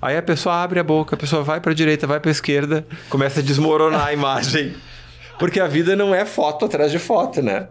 Aí 0.00 0.16
a 0.16 0.22
pessoa 0.22 0.62
abre 0.62 0.78
a 0.78 0.84
boca, 0.84 1.16
a 1.16 1.18
pessoa 1.18 1.42
vai 1.42 1.60
para 1.60 1.72
a 1.72 1.74
direita, 1.74 2.06
vai 2.06 2.20
para 2.20 2.30
a 2.30 2.32
esquerda, 2.32 2.86
começa 3.08 3.40
a 3.40 3.42
desmoronar 3.42 4.06
a 4.06 4.12
imagem. 4.12 4.74
Porque 5.38 5.60
a 5.60 5.66
vida 5.66 5.94
não 5.96 6.14
é 6.14 6.24
foto 6.24 6.64
atrás 6.64 6.90
de 6.90 6.98
foto, 6.98 7.42
né? 7.42 7.68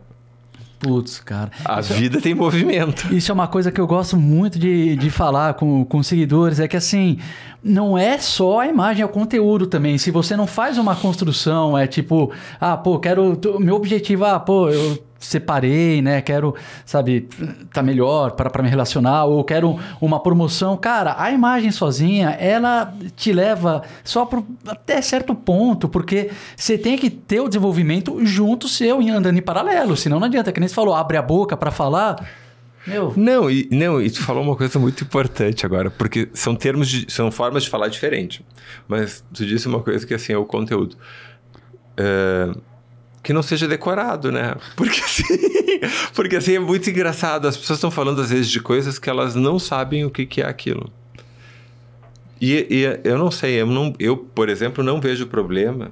Putz, 0.80 1.20
cara. 1.20 1.50
A 1.64 1.80
isso 1.80 1.94
vida 1.94 2.18
é... 2.18 2.22
tem 2.22 2.36
movimento. 2.36 3.12
Isso 3.14 3.32
é 3.32 3.34
uma 3.34 3.48
coisa 3.48 3.72
que 3.72 3.80
eu 3.80 3.88
gosto 3.88 4.18
muito 4.18 4.60
de, 4.60 4.96
de 4.96 5.10
falar 5.10 5.54
com, 5.56 5.84
com 5.86 6.04
seguidores, 6.04 6.60
é 6.60 6.68
que 6.68 6.78
assim, 6.78 7.18
não 7.64 7.98
é 7.98 8.18
só 8.18 8.60
a 8.60 8.68
imagem, 8.68 9.02
é 9.02 9.06
o 9.06 9.10
conteúdo 9.10 9.66
também. 9.66 9.98
Se 9.98 10.12
você 10.12 10.36
não 10.36 10.46
faz 10.46 10.78
uma 10.78 10.96
construção, 10.96 11.78
é 11.78 11.88
tipo, 11.88 12.32
ah, 12.60 12.78
pô, 12.78 13.00
quero. 13.00 13.40
Meu 13.60 13.76
objetivo, 13.76 14.26
ah, 14.26 14.40
pô, 14.40 14.70
eu 14.70 15.04
separei, 15.26 16.02
né? 16.02 16.22
Quero, 16.22 16.56
sabe, 16.86 17.28
tá 17.74 17.82
melhor 17.82 18.32
para 18.32 18.64
me 18.64 18.70
relacionar, 18.70 19.26
ou 19.26 19.44
quero 19.44 19.80
uma 20.00 20.22
promoção. 20.22 20.78
Cara, 20.78 21.16
a 21.18 21.32
imagem 21.32 21.72
sozinha, 21.72 22.30
ela 22.32 22.94
te 23.16 23.32
leva 23.32 23.84
só 24.04 24.26
pro, 24.26 24.46
até 24.68 25.02
certo 25.02 25.36
ponto, 25.36 25.90
porque 25.90 26.32
você 26.56 26.78
tem 26.78 26.98
que 26.98 27.10
ter 27.10 27.40
o 27.40 27.48
desenvolvimento 27.48 28.26
junto 28.26 28.68
seu 28.68 29.02
e 29.02 29.10
andando 29.10 29.38
em 29.38 29.42
paralelo, 29.42 29.96
senão 29.96 30.20
não 30.20 30.28
adianta. 30.28 30.52
Que 30.52 30.60
nem 30.60 30.70
você 30.70 30.76
falou, 30.76 30.94
abre 30.94 31.18
a 31.18 31.22
boca 31.22 31.58
para 31.58 31.72
falar. 31.72 32.16
Meu. 32.86 33.14
Não, 33.16 33.50
e, 33.50 33.68
não, 33.72 34.00
e 34.00 34.12
tu 34.12 34.22
falou 34.22 34.44
uma 34.44 34.56
coisa 34.56 34.78
muito 34.78 35.04
importante 35.04 35.66
agora, 35.66 35.90
porque 35.90 36.30
são 36.34 36.56
termos, 36.56 36.88
de, 36.88 37.12
são 37.12 37.32
formas 37.32 37.64
de 37.64 37.70
falar 37.70 37.88
diferente. 37.88 38.46
Mas 38.88 39.24
tu 39.34 39.46
disse 39.46 39.68
uma 39.68 39.82
coisa 39.82 40.06
que 40.06 40.14
assim 40.14 40.34
é 40.34 40.38
o 40.38 40.46
conteúdo. 40.46 40.96
É, 41.98 42.52
que 43.26 43.34
não 43.34 43.42
seja 43.42 43.68
decorado, 43.68 44.32
né? 44.32 44.56
Porque 44.76 45.02
assim, 45.02 45.24
porque 46.14 46.36
assim 46.36 46.54
é 46.54 46.60
muito 46.60 46.88
engraçado. 46.88 47.48
As 47.48 47.58
pessoas 47.58 47.78
estão 47.78 47.90
falando 47.90 48.22
às 48.22 48.30
vezes 48.30 48.52
de 48.52 48.60
coisas 48.60 49.00
que 49.00 49.10
elas 49.10 49.34
não 49.34 49.58
sabem 49.58 50.06
o 50.06 50.12
que, 50.12 50.28
que 50.28 50.44
é 50.44 50.46
aquilo. 50.46 50.94
E, 52.40 52.68
e 52.70 53.00
eu 53.04 53.18
não 53.18 53.32
sei, 53.32 53.60
eu, 53.60 53.66
não, 53.66 53.96
eu, 53.98 54.16
por 54.16 54.48
exemplo, 54.48 54.84
não 54.84 55.02
vejo 55.02 55.26
problema 55.26 55.92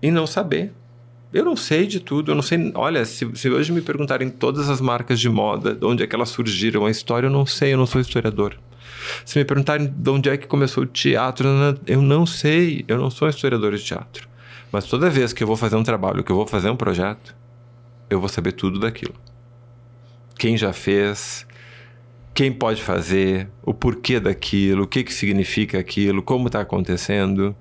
em 0.00 0.12
não 0.12 0.24
saber. 0.24 0.72
Eu 1.32 1.44
não 1.44 1.56
sei 1.56 1.84
de 1.84 1.98
tudo, 1.98 2.30
eu 2.30 2.36
não 2.36 2.42
sei. 2.42 2.70
Olha, 2.76 3.04
se, 3.04 3.28
se, 3.34 3.50
hoje 3.50 3.72
me 3.72 3.80
perguntarem 3.80 4.30
todas 4.30 4.70
as 4.70 4.80
marcas 4.80 5.18
de 5.18 5.28
moda, 5.28 5.74
de 5.74 5.84
onde 5.84 6.04
é 6.04 6.06
que 6.06 6.14
elas 6.14 6.28
surgiram, 6.28 6.86
a 6.86 6.90
história, 6.92 7.26
eu 7.26 7.30
não 7.30 7.44
sei, 7.44 7.72
eu 7.72 7.76
não 7.76 7.86
sou 7.86 8.00
historiador. 8.00 8.56
Se 9.24 9.36
me 9.36 9.44
perguntarem 9.44 9.92
de 9.92 10.10
onde 10.10 10.28
é 10.30 10.36
que 10.36 10.46
começou 10.46 10.84
o 10.84 10.86
teatro, 10.86 11.48
eu 11.88 12.00
não 12.00 12.24
sei, 12.24 12.84
eu 12.86 12.98
não 12.98 13.10
sou 13.10 13.28
historiador 13.28 13.74
de 13.74 13.82
teatro. 13.82 14.27
Mas 14.70 14.84
toda 14.84 15.08
vez 15.08 15.32
que 15.32 15.42
eu 15.42 15.46
vou 15.46 15.56
fazer 15.56 15.76
um 15.76 15.82
trabalho, 15.82 16.22
que 16.22 16.30
eu 16.30 16.36
vou 16.36 16.46
fazer 16.46 16.70
um 16.70 16.76
projeto, 16.76 17.34
eu 18.10 18.20
vou 18.20 18.28
saber 18.28 18.52
tudo 18.52 18.78
daquilo. 18.78 19.14
Quem 20.38 20.56
já 20.56 20.72
fez, 20.72 21.46
quem 22.34 22.52
pode 22.52 22.82
fazer, 22.82 23.48
o 23.62 23.74
porquê 23.74 24.20
daquilo, 24.20 24.84
o 24.84 24.86
que, 24.86 25.02
que 25.02 25.12
significa 25.12 25.78
aquilo, 25.78 26.22
como 26.22 26.46
está 26.46 26.60
acontecendo. 26.60 27.56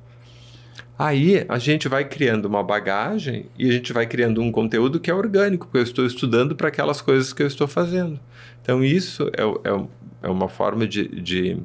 Aí 1.00 1.46
a 1.48 1.58
gente 1.58 1.88
vai 1.88 2.06
criando 2.06 2.46
uma 2.46 2.64
bagagem 2.64 3.50
e 3.58 3.70
a 3.70 3.72
gente 3.72 3.94
vai 3.94 4.06
criando 4.06 4.42
um 4.42 4.52
conteúdo 4.52 5.00
que 5.00 5.10
é 5.10 5.14
orgânico, 5.14 5.68
porque 5.68 5.78
eu 5.78 5.84
estou 5.84 6.06
estudando 6.06 6.56
para 6.56 6.68
aquelas 6.68 7.02
coisas 7.02 7.34
que 7.34 7.42
eu 7.42 7.48
estou 7.48 7.68
fazendo. 7.68 8.20
Então, 8.62 8.84
isso 8.84 9.30
é, 9.38 9.44
é, 9.44 9.88
é 10.24 10.30
uma 10.30 10.50
forma 10.50 10.88
de, 10.88 11.08
de 11.08 11.58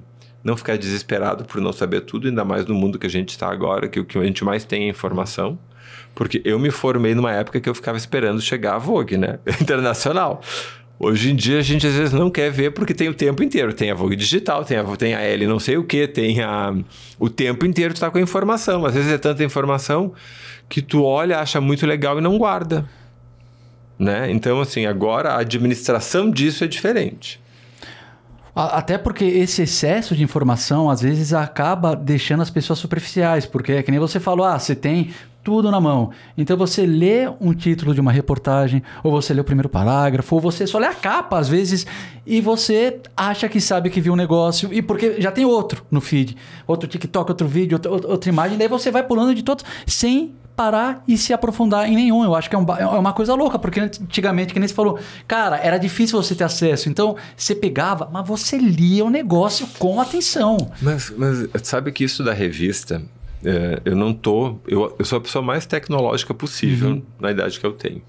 não 0.43 0.57
ficar 0.57 0.77
desesperado 0.77 1.45
por 1.45 1.61
não 1.61 1.73
saber 1.73 2.03
tudo, 2.03 2.29
ainda 2.29 2.45
mais 2.45 2.67
no 2.67 2.75
mundo 2.75 2.99
que 2.99 3.07
a 3.07 3.11
gente 3.11 3.31
está 3.31 3.51
agora, 3.51 3.89
que 3.89 4.01
o 4.01 4.05
que 4.05 4.19
a 4.19 4.25
gente 4.25 4.45
mais 4.45 4.65
tem 4.65 4.85
é 4.85 4.89
informação. 4.89 5.59
Porque 6.15 6.43
eu 6.45 6.59
me 6.59 6.71
formei 6.71 7.15
numa 7.15 7.33
época 7.33 7.61
que 7.61 7.69
eu 7.69 7.75
ficava 7.75 7.97
esperando 7.97 8.41
chegar 8.41 8.75
a 8.75 8.79
Vogue, 8.79 9.17
né? 9.17 9.39
Internacional. 9.61 10.43
Hoje 10.99 11.33
em 11.33 11.35
dia 11.35 11.59
a 11.59 11.63
gente 11.63 11.87
às 11.87 11.95
vezes 11.95 12.13
não 12.13 12.31
quer 12.31 12.51
ver 12.51 12.71
porque 12.73 12.95
tem 12.95 13.09
o 13.09 13.15
tempo 13.15 13.43
inteiro. 13.43 13.73
Tem 13.73 13.91
a 13.91 13.95
Vogue 13.95 14.15
Digital, 14.15 14.65
tem 14.65 14.77
a, 14.77 14.85
tem 14.97 15.15
a 15.15 15.21
L 15.21 15.47
não 15.47 15.59
sei 15.59 15.77
o 15.77 15.85
que, 15.85 16.07
tem 16.07 16.43
a, 16.43 16.75
o 17.19 17.29
tempo 17.29 17.67
inteiro 17.67 17.95
tu 17.95 18.01
tá 18.01 18.11
com 18.11 18.19
a 18.19 18.21
informação. 18.21 18.85
Às 18.85 18.95
vezes 18.95 19.11
é 19.11 19.19
tanta 19.19 19.43
informação 19.43 20.13
que 20.69 20.81
tu 20.81 21.03
olha, 21.03 21.39
acha 21.39 21.61
muito 21.61 21.87
legal 21.87 22.19
e 22.19 22.21
não 22.21 22.39
guarda. 22.39 22.89
Né? 23.99 24.31
Então, 24.31 24.61
assim, 24.61 24.87
agora 24.87 25.33
a 25.33 25.39
administração 25.39 26.31
disso 26.31 26.65
é 26.65 26.67
diferente. 26.67 27.41
Até 28.55 28.99
porque 28.99 29.25
esse 29.25 29.63
excesso 29.63 30.15
de 30.15 30.23
informação 30.23 30.91
às 30.91 31.01
vezes 31.01 31.33
acaba 31.33 31.97
deixando 31.97 32.43
as 32.43 32.51
pessoas 32.51 32.79
superficiais, 32.79 33.47
porque 33.47 33.73
é 33.73 33.83
que 33.83 33.91
nem 33.91 33.99
você 33.99 34.21
falou, 34.21 34.45
ah, 34.45 34.59
você 34.59 34.75
tem 34.75 35.11
tudo 35.43 35.71
na 35.71 35.81
mão. 35.81 36.11
Então 36.37 36.57
você 36.57 36.87
lê 36.87 37.29
um 37.41 37.53
título 37.55 37.95
de 37.95 38.01
uma 38.01 38.13
reportagem, 38.13 38.83
ou 39.03 39.11
você 39.11 39.33
lê 39.35 39.41
o 39.41 39.45
primeiro 39.45 39.69
parágrafo, 39.69 40.35
ou 40.35 40.41
você 40.41 40.67
só 40.67 40.79
lê 40.79 40.87
a 40.87 40.95
capa 40.95 41.39
às 41.39 41.49
vezes 41.49 41.87
e 42.27 42.41
você 42.41 43.01
acha 43.17 43.49
que 43.49 43.61
sabe 43.61 43.91
que 43.91 44.01
viu 44.01 44.13
um 44.13 44.17
negócio 44.17 44.73
e 44.73 44.81
porque 44.81 45.21
já 45.21 45.33
tem 45.33 45.45
outro 45.45 45.85
no 45.91 46.01
feed, 46.01 46.37
outro 46.67 46.89
TikTok, 46.89 47.31
outro 47.31 47.49
vídeo, 47.49 47.77
outra, 47.77 48.11
outra 48.11 48.31
imagem, 48.31 48.59
daí 48.59 48.69
você 48.69 48.91
vai 48.91 49.03
pulando 49.03 49.35
de 49.35 49.43
todos 49.43 49.65
sem 49.87 50.33
parar 50.57 51.03
e 51.07 51.17
se 51.17 51.33
aprofundar 51.33 51.89
em 51.89 51.95
nenhum. 51.95 52.25
Eu 52.25 52.35
acho 52.35 52.49
que 52.49 52.57
é, 52.57 52.59
um, 52.59 52.67
é 52.77 52.87
uma 52.87 53.13
coisa 53.13 53.35
louca, 53.35 53.59
porque 53.59 53.81
antigamente, 53.81 54.53
que 54.53 54.61
nem 54.61 54.69
você 54.69 54.75
falou, 54.75 54.99
cara, 55.27 55.57
era 55.57 55.79
difícil 55.79 56.21
você 56.21 56.35
ter 56.35 56.45
acesso. 56.45 56.89
Então, 56.89 57.17
você 57.37 57.55
pegava, 57.55 58.09
mas 58.13 58.27
você 58.27 58.57
lia 58.57 59.05
o 59.05 59.11
negócio 59.11 59.67
com 59.79 60.01
atenção. 60.01 60.57
Mas, 60.81 61.13
mas 61.17 61.49
sabe 61.63 61.93
que 61.93 62.05
isso 62.05 62.23
da 62.23 62.33
revista, 62.33 63.03
é, 63.45 63.81
eu 63.85 63.97
não 63.97 64.13
tô. 64.13 64.59
Eu, 64.67 64.95
eu 64.99 65.05
sou 65.05 65.19
a 65.19 65.21
pessoa 65.21 65.43
mais 65.43 65.67
tecnológica 65.67 66.35
possível 66.35 66.91
uhum. 66.91 67.03
na 67.19 67.31
idade 67.31 67.59
que 67.59 67.67
eu 67.67 67.73
tenho. 67.73 68.03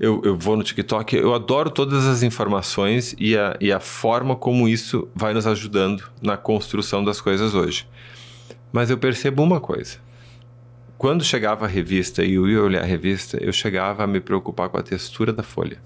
Eu, 0.00 0.20
eu, 0.24 0.36
vou 0.36 0.56
no 0.56 0.64
TikTok, 0.64 1.14
eu 1.14 1.32
adoro 1.32 1.70
todas 1.70 2.06
as 2.06 2.24
informações 2.24 3.14
e 3.18 3.36
a, 3.36 3.56
e 3.60 3.70
a 3.70 3.78
forma 3.78 4.34
como 4.34 4.68
isso 4.68 5.06
vai 5.14 5.32
nos 5.32 5.46
ajudando 5.46 6.02
na 6.20 6.36
construção 6.36 7.04
das 7.04 7.20
coisas 7.20 7.54
hoje. 7.54 7.86
Mas 8.72 8.90
eu 8.90 8.98
percebo 8.98 9.42
uma 9.42 9.60
coisa 9.60 9.98
quando 10.98 11.24
chegava 11.24 11.64
a 11.64 11.68
revista 11.68 12.24
e 12.24 12.34
eu 12.34 12.48
ia 12.48 12.62
olhar 12.62 12.82
a 12.82 12.86
revista, 12.86 13.36
eu 13.42 13.52
chegava 13.52 14.04
a 14.04 14.06
me 14.06 14.20
preocupar 14.20 14.68
com 14.68 14.78
a 14.78 14.82
textura 14.82 15.32
da 15.32 15.42
folha. 15.42 15.78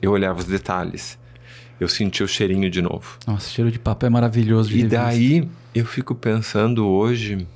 Eu 0.00 0.12
olhava 0.12 0.38
os 0.38 0.44
detalhes. 0.44 1.18
Eu 1.78 1.88
sentia 1.88 2.24
o 2.24 2.28
cheirinho 2.28 2.68
de 2.68 2.82
novo. 2.82 3.18
Nossa, 3.26 3.48
cheiro 3.48 3.70
de 3.70 3.78
papel 3.78 4.08
é 4.08 4.10
maravilhoso. 4.10 4.68
De 4.68 4.74
e 4.74 4.82
revista. 4.82 5.02
daí 5.02 5.48
eu 5.74 5.86
fico 5.86 6.14
pensando 6.14 6.86
hoje, 6.86 7.46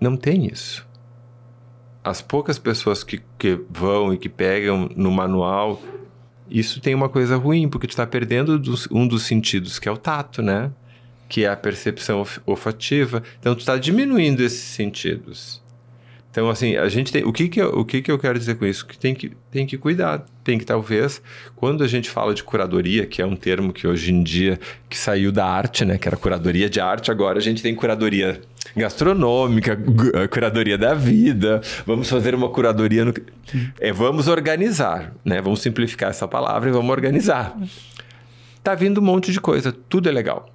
não 0.00 0.16
tem 0.16 0.46
isso. 0.46 0.84
As 2.02 2.20
poucas 2.20 2.58
pessoas 2.58 3.04
que, 3.04 3.22
que 3.38 3.60
vão 3.70 4.12
e 4.12 4.18
que 4.18 4.28
pegam 4.28 4.90
no 4.96 5.10
manual, 5.10 5.80
isso 6.48 6.80
tem 6.80 6.94
uma 6.94 7.08
coisa 7.08 7.36
ruim, 7.36 7.68
porque 7.68 7.86
tu 7.86 7.90
está 7.90 8.06
perdendo 8.06 8.58
dos, 8.58 8.88
um 8.90 9.06
dos 9.06 9.24
sentidos, 9.24 9.78
que 9.78 9.88
é 9.88 9.92
o 9.92 9.96
tato, 9.96 10.42
né? 10.42 10.70
Que 11.28 11.44
é 11.44 11.48
a 11.48 11.56
percepção 11.56 12.24
olfativa. 12.44 13.22
Então, 13.38 13.54
tu 13.54 13.60
está 13.60 13.76
diminuindo 13.76 14.42
esses 14.42 14.60
sentidos. 14.60 15.64
Então, 16.36 16.50
assim, 16.50 16.76
a 16.76 16.86
gente 16.90 17.10
tem. 17.10 17.24
O 17.24 17.32
que 17.32 17.48
que 17.48 17.62
eu, 17.62 17.70
o 17.70 17.82
que 17.82 18.02
que 18.02 18.12
eu 18.12 18.18
quero 18.18 18.38
dizer 18.38 18.56
com 18.56 18.66
isso? 18.66 18.86
Que 18.86 18.98
tem 18.98 19.14
que, 19.14 19.32
tem 19.50 19.64
que 19.64 19.78
cuidar. 19.78 20.26
Tem 20.44 20.58
que, 20.58 20.66
talvez, 20.66 21.22
quando 21.54 21.82
a 21.82 21.88
gente 21.88 22.10
fala 22.10 22.34
de 22.34 22.44
curadoria, 22.44 23.06
que 23.06 23.22
é 23.22 23.26
um 23.26 23.34
termo 23.34 23.72
que 23.72 23.86
hoje 23.86 24.12
em 24.12 24.22
dia 24.22 24.60
que 24.86 24.98
saiu 24.98 25.32
da 25.32 25.46
arte, 25.46 25.82
né? 25.86 25.96
Que 25.96 26.06
era 26.06 26.14
curadoria 26.14 26.68
de 26.68 26.78
arte, 26.78 27.10
agora 27.10 27.38
a 27.38 27.40
gente 27.40 27.62
tem 27.62 27.74
curadoria 27.74 28.38
gastronômica, 28.76 29.78
curadoria 30.30 30.76
da 30.76 30.92
vida. 30.92 31.62
Vamos 31.86 32.10
fazer 32.10 32.34
uma 32.34 32.50
curadoria 32.50 33.06
no. 33.06 33.14
É, 33.80 33.90
vamos 33.90 34.28
organizar, 34.28 35.14
né? 35.24 35.40
Vamos 35.40 35.62
simplificar 35.62 36.10
essa 36.10 36.28
palavra 36.28 36.68
e 36.68 36.72
vamos 36.72 36.90
organizar. 36.90 37.56
Tá 38.62 38.74
vindo 38.74 39.00
um 39.00 39.04
monte 39.04 39.32
de 39.32 39.40
coisa, 39.40 39.72
tudo 39.72 40.06
é 40.10 40.12
legal. 40.12 40.52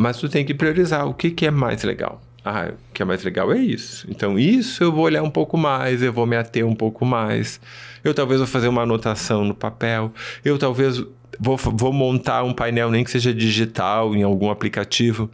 Mas 0.00 0.16
tu 0.16 0.30
tem 0.30 0.46
que 0.46 0.54
priorizar 0.54 1.06
o 1.06 1.12
que, 1.12 1.30
que 1.30 1.44
é 1.44 1.50
mais 1.50 1.82
legal. 1.82 2.22
Ah, 2.42 2.70
o 2.72 2.92
que 2.94 3.02
é 3.02 3.04
mais 3.04 3.22
legal 3.22 3.52
é 3.52 3.58
isso. 3.58 4.06
Então, 4.08 4.38
isso 4.38 4.82
eu 4.82 4.90
vou 4.90 5.04
olhar 5.04 5.22
um 5.22 5.28
pouco 5.28 5.58
mais, 5.58 6.02
eu 6.02 6.10
vou 6.10 6.26
me 6.26 6.36
ater 6.36 6.66
um 6.66 6.74
pouco 6.74 7.04
mais. 7.04 7.60
Eu 8.02 8.14
talvez 8.14 8.40
vou 8.40 8.46
fazer 8.46 8.68
uma 8.68 8.80
anotação 8.80 9.44
no 9.44 9.54
papel. 9.54 10.10
Eu 10.42 10.56
talvez 10.56 11.04
vou, 11.38 11.54
vou 11.58 11.92
montar 11.92 12.42
um 12.44 12.54
painel, 12.54 12.90
nem 12.90 13.04
que 13.04 13.10
seja 13.10 13.34
digital, 13.34 14.16
em 14.16 14.22
algum 14.22 14.50
aplicativo, 14.50 15.30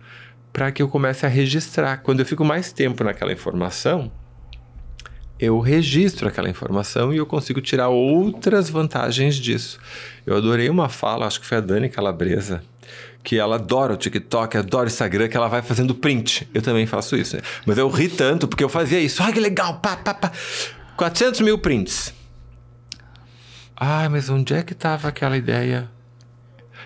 para 0.53 0.73
que 0.73 0.83
eu 0.83 0.89
comece 0.89 1.25
a 1.25 1.29
registrar. 1.29 1.99
Quando 1.99 2.19
eu 2.19 2.27
fico 2.27 2.45
mais 2.45 2.73
tempo 2.73 3.05
naquela 3.05 3.33
informação, 3.33 4.11
eu 5.39 5.61
registro 5.61 6.27
aquela 6.27 6.51
informação 6.51 7.15
e 7.15 7.19
eu 7.19 7.27
consigo 7.27 7.61
tirar 7.61 7.89
outras 7.89 8.69
vantagens 8.69 9.37
disso. 9.37 9.79
Eu 10.27 10.37
adorei 10.37 10.69
uma 10.69 10.89
fala, 10.89 11.25
acho 11.25 11.41
que 11.41 11.47
foi 11.47 11.59
a 11.59 11.61
Dani 11.61 11.89
Calabresa, 11.89 12.65
que 13.27 13.37
ela 13.37 13.57
adora 13.57 13.93
o 13.93 13.97
TikTok, 13.97 14.57
adora 14.57 14.85
o 14.85 14.87
Instagram, 14.87 15.27
que 15.27 15.37
ela 15.37 15.49
vai 15.49 15.61
fazendo 15.61 15.97
print. 15.97 16.49
Eu 16.55 16.63
também 16.63 16.87
faço 16.87 17.17
isso, 17.17 17.35
né? 17.35 17.43
Mas 17.67 17.77
eu 17.77 17.89
ri 17.89 18.09
tanto 18.09 18.47
porque 18.47 18.63
eu 18.63 18.69
fazia 18.69 19.01
isso. 19.01 19.21
Ai, 19.21 19.33
que 19.33 19.41
legal, 19.41 19.81
pá, 19.81 19.97
pá, 19.97 20.15
pá. 20.15 20.31
400 20.97 21.41
mil 21.41 21.59
prints. 21.59 22.15
Ai, 23.77 24.09
mas 24.09 24.31
onde 24.31 24.55
é 24.55 24.63
que 24.63 24.77
tava 24.77 25.09
aquela 25.09 25.37
ideia? 25.37 25.91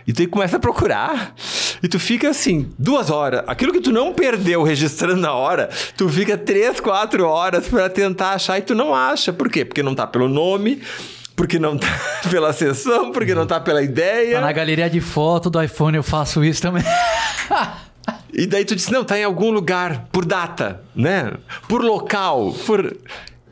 E 0.06 0.14
tu 0.14 0.26
começa 0.30 0.56
a 0.56 0.58
procurar. 0.58 1.34
E 1.82 1.88
tu 1.88 2.00
fica 2.00 2.30
assim, 2.30 2.72
duas 2.78 3.10
horas. 3.10 3.44
Aquilo 3.46 3.70
que 3.70 3.80
tu 3.82 3.92
não 3.92 4.14
perdeu 4.14 4.62
registrando 4.62 5.20
na 5.20 5.34
hora, 5.34 5.68
tu 5.94 6.08
fica 6.08 6.38
três, 6.38 6.80
quatro 6.80 7.26
horas 7.26 7.68
para 7.68 7.90
tentar 7.90 8.30
achar 8.30 8.58
e 8.58 8.62
tu 8.62 8.74
não 8.74 8.94
acha. 8.94 9.30
Por 9.30 9.50
quê? 9.50 9.62
Porque 9.62 9.82
não 9.82 9.94
tá 9.94 10.06
pelo 10.06 10.26
nome, 10.26 10.80
porque 11.40 11.58
não 11.58 11.78
tá 11.78 11.88
pela 12.30 12.52
sessão, 12.52 13.12
porque 13.12 13.34
não 13.34 13.46
tá 13.46 13.58
pela 13.58 13.82
ideia. 13.82 14.34
Tá 14.34 14.40
na 14.42 14.52
galeria 14.52 14.90
de 14.90 15.00
foto 15.00 15.48
do 15.48 15.62
iPhone 15.62 15.96
eu 15.96 16.02
faço 16.02 16.44
isso 16.44 16.60
também. 16.60 16.82
e 18.30 18.46
daí 18.46 18.62
tu 18.62 18.76
diz, 18.76 18.88
não, 18.88 19.02
tá 19.02 19.18
em 19.18 19.24
algum 19.24 19.50
lugar, 19.50 20.06
por 20.12 20.26
data, 20.26 20.82
né? 20.94 21.32
Por 21.66 21.82
local, 21.82 22.52
por... 22.66 22.94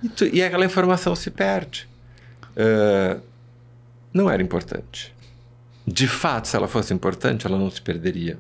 E, 0.03 0.09
tu, 0.11 0.27
e 0.27 0.43
aquela 0.43 0.67
informação 0.67 1.17
se 1.17 1.31
perde. 1.31 1.89
Uh, 2.51 3.23
não 4.13 4.29
era 4.29 4.43
importante. 4.43 5.15
De 5.87 6.07
fato, 6.07 6.47
se 6.47 6.55
ela 6.55 6.69
fosse 6.69 6.93
importante, 6.93 7.47
ela 7.47 7.57
não 7.57 7.71
se 7.71 7.81
perderia. 7.81 8.39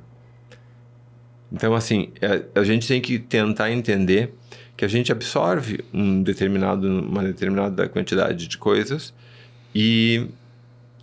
Então, 1.50 1.74
assim, 1.74 2.12
a, 2.54 2.60
a 2.60 2.64
gente 2.64 2.86
tem 2.86 3.00
que 3.00 3.18
tentar 3.18 3.72
entender 3.72 4.34
que 4.76 4.84
a 4.84 4.88
gente 4.88 5.10
absorve 5.10 5.82
um 5.90 6.22
determinado, 6.22 6.86
uma 6.86 7.22
determinada 7.22 7.88
quantidade 7.88 8.46
de 8.46 8.58
coisas 8.58 9.14
e 9.74 10.28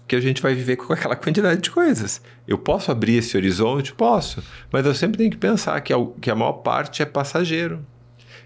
que 0.08 0.16
a 0.16 0.20
gente 0.20 0.42
vai 0.42 0.54
viver 0.54 0.76
com 0.76 0.94
aquela 0.94 1.16
quantidade 1.16 1.62
de 1.62 1.72
coisas. 1.72 2.22
Eu 2.48 2.58
posso 2.58 2.92
abrir 2.92 3.18
esse 3.18 3.36
horizonte? 3.36 3.94
Posso, 3.94 4.44
mas 4.72 4.86
eu 4.86 4.94
sempre 4.94 5.18
tenho 5.18 5.32
que 5.32 5.38
pensar 5.38 5.80
que 5.82 5.94
a, 5.94 5.98
que 6.22 6.30
a 6.30 6.36
maior 6.36 6.54
parte 6.54 7.02
é 7.02 7.06
passageiro. 7.06 7.86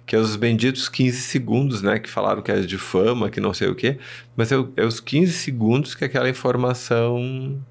Que 0.05 0.15
é 0.15 0.19
os 0.19 0.35
benditos 0.35 0.89
15 0.89 1.21
segundos, 1.21 1.81
né? 1.83 1.99
Que 1.99 2.09
falaram 2.09 2.41
que 2.41 2.51
é 2.51 2.61
de 2.61 2.77
fama, 2.79 3.29
que 3.29 3.39
não 3.39 3.53
sei 3.53 3.67
o 3.67 3.75
quê. 3.75 3.99
Mas 4.35 4.51
é, 4.51 4.55
é 4.75 4.83
os 4.83 4.99
15 4.99 5.31
segundos 5.33 5.93
que 5.93 6.03
aquela 6.03 6.27
informação 6.27 7.61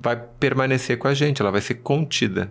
vai 0.00 0.16
permanecer 0.16 0.98
com 0.98 1.06
a 1.06 1.14
gente, 1.14 1.40
ela 1.40 1.50
vai 1.50 1.60
ser 1.60 1.74
contida. 1.74 2.50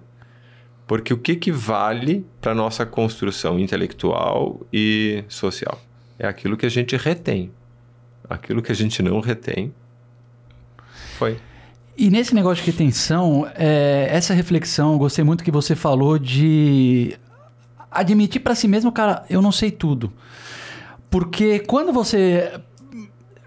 Porque 0.87 1.13
o 1.13 1.17
que, 1.17 1.35
que 1.35 1.51
vale 1.51 2.25
para 2.39 2.55
nossa 2.55 2.85
construção 2.85 3.59
intelectual 3.59 4.65
e 4.71 5.23
social? 5.27 5.79
É 6.17 6.27
aquilo 6.27 6.55
que 6.55 6.65
a 6.65 6.69
gente 6.69 6.95
retém. 6.95 7.51
Aquilo 8.29 8.61
que 8.61 8.71
a 8.71 8.75
gente 8.75 9.01
não 9.01 9.19
retém 9.19 9.73
foi. 11.17 11.37
E 11.97 12.09
nesse 12.09 12.33
negócio 12.33 12.63
de 12.63 12.71
retenção, 12.71 13.45
é, 13.55 14.07
essa 14.09 14.33
reflexão, 14.33 14.97
gostei 14.97 15.23
muito 15.23 15.43
que 15.43 15.51
você 15.51 15.75
falou 15.75 16.17
de 16.17 17.17
admitir 17.91 18.39
para 18.39 18.55
si 18.55 18.69
mesmo, 18.69 18.89
cara, 18.89 19.25
eu 19.29 19.41
não 19.41 19.51
sei 19.51 19.69
tudo. 19.69 20.13
Porque 21.09 21.59
quando 21.59 21.91
você 21.91 22.53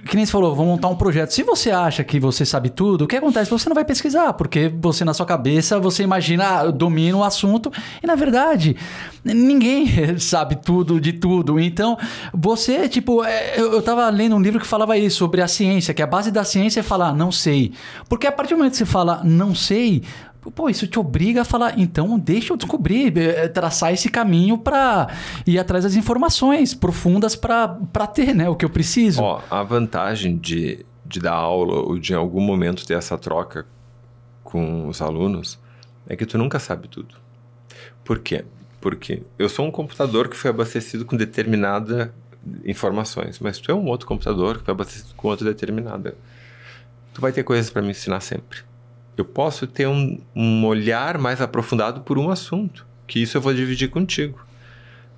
que 0.07 0.17
nem 0.17 0.27
você 0.27 0.33
falou, 0.33 0.55
vamos 0.55 0.73
montar 0.73 0.89
um 0.89 0.97
projeto. 0.97 1.31
Se 1.31 1.43
você 1.43 1.71
acha 1.71 2.03
que 2.03 2.19
você 2.19 2.45
sabe 2.45 2.71
tudo, 2.71 3.05
o 3.05 3.07
que 3.07 3.17
acontece? 3.17 3.51
Você 3.51 3.69
não 3.69 3.75
vai 3.75 3.85
pesquisar, 3.85 4.33
porque 4.33 4.69
você 4.69 5.05
na 5.05 5.15
sua 5.15 5.25
cabeça, 5.25 5.79
você 5.79 6.03
imagina, 6.03 6.45
ah, 6.45 6.71
domina 6.71 7.17
o 7.17 7.25
assunto, 7.25 7.73
e 8.03 8.07
na 8.07 8.15
verdade, 8.15 8.77
ninguém 9.25 9.87
sabe 10.19 10.57
tudo 10.57 11.01
de 11.01 11.13
tudo. 11.13 11.61
Então, 11.61 11.97
você, 12.35 12.89
tipo, 12.89 13.25
é, 13.25 13.59
eu, 13.59 13.73
eu 13.73 13.83
tava 13.83 14.09
lendo 14.11 14.35
um 14.35 14.41
livro 14.41 14.61
que 14.61 14.67
falava 14.67 14.99
isso, 14.99 15.19
sobre 15.19 15.41
a 15.41 15.49
ciência, 15.49 15.95
que 15.95 16.03
a 16.03 16.07
base 16.07 16.31
da 16.31 16.43
ciência 16.43 16.81
é 16.81 16.83
falar 16.83 17.15
não 17.15 17.31
sei. 17.31 17.73
Porque 18.09 18.27
a 18.27 18.33
partir 18.33 18.55
do 18.55 18.59
momento 18.59 18.73
que 18.73 18.79
você 18.79 18.87
fala 18.87 19.21
não 19.23 19.55
sei, 19.55 20.03
Pô, 20.51 20.69
isso 20.69 20.89
te 20.89 20.99
obriga 20.99 21.43
a 21.43 21.45
falar, 21.45 21.79
então 21.79 22.19
deixa 22.19 22.53
eu 22.53 22.57
descobrir, 22.57 23.17
eh, 23.17 23.47
traçar 23.47 23.93
esse 23.93 24.09
caminho 24.09 24.59
para 24.59 25.09
ir 25.47 25.57
atrás 25.57 25.85
das 25.85 25.95
informações 25.95 26.75
profundas 26.75 27.37
para 27.37 27.79
ter 28.13 28.35
né, 28.35 28.49
o 28.49 28.57
que 28.57 28.65
eu 28.65 28.71
preciso. 28.71 29.23
Ó, 29.23 29.41
a 29.49 29.63
vantagem 29.63 30.37
de, 30.37 30.85
de 31.07 31.21
dar 31.21 31.35
aula 31.35 31.81
ou 31.83 31.97
de 31.97 32.13
em 32.13 32.17
algum 32.17 32.41
momento 32.41 32.85
ter 32.85 32.95
essa 32.95 33.17
troca 33.17 33.67
com 34.43 34.89
os 34.89 35.01
alunos 35.01 35.61
é 36.09 36.17
que 36.17 36.27
tu 36.27 36.37
nunca 36.37 36.59
sabe 36.59 36.89
tudo. 36.89 37.15
Por 38.05 38.19
quê? 38.19 38.45
Porque 38.81 39.23
eu 39.39 39.49
sou 39.49 39.65
um 39.65 39.71
computador 39.71 40.29
que 40.29 40.37
foi 40.37 40.51
abastecido 40.51 41.05
com 41.05 41.17
determinada 41.17 42.13
informações, 42.65 43.39
mas 43.39 43.59
tu 43.59 43.71
é 43.71 43.75
um 43.75 43.87
outro 43.87 44.09
computador 44.09 44.59
que 44.59 44.65
foi 44.65 44.73
abastecido 44.73 45.15
com 45.15 45.29
outra 45.29 45.47
determinada. 45.47 46.17
Tu 47.15 47.21
vai 47.21 47.31
ter 47.31 47.45
coisas 47.45 47.71
para 47.71 47.81
me 47.81 47.91
ensinar 47.91 48.21
sempre 48.21 48.72
eu 49.17 49.25
posso 49.25 49.67
ter 49.67 49.87
um, 49.87 50.19
um 50.35 50.65
olhar 50.65 51.19
mais 51.19 51.41
aprofundado 51.41 52.01
por 52.01 52.19
um 52.19 52.31
assunto, 52.31 52.87
que 53.07 53.21
isso 53.21 53.37
eu 53.37 53.41
vou 53.41 53.53
dividir 53.53 53.89
contigo. 53.91 54.45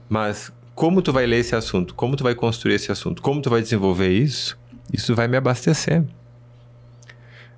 Mas 0.09 0.53
como 0.75 1.01
tu 1.01 1.13
vai 1.13 1.27
ler 1.27 1.39
esse 1.39 1.55
assunto, 1.55 1.95
como 1.95 2.17
tu 2.17 2.25
vai 2.25 2.35
construir 2.35 2.75
esse 2.75 2.91
assunto, 2.91 3.23
como 3.23 3.41
tu 3.41 3.49
vai 3.49 3.63
desenvolver 3.63 4.11
isso, 4.11 4.59
isso 4.93 5.15
vai 5.15 5.29
me 5.29 5.37
abastecer. 5.37 6.03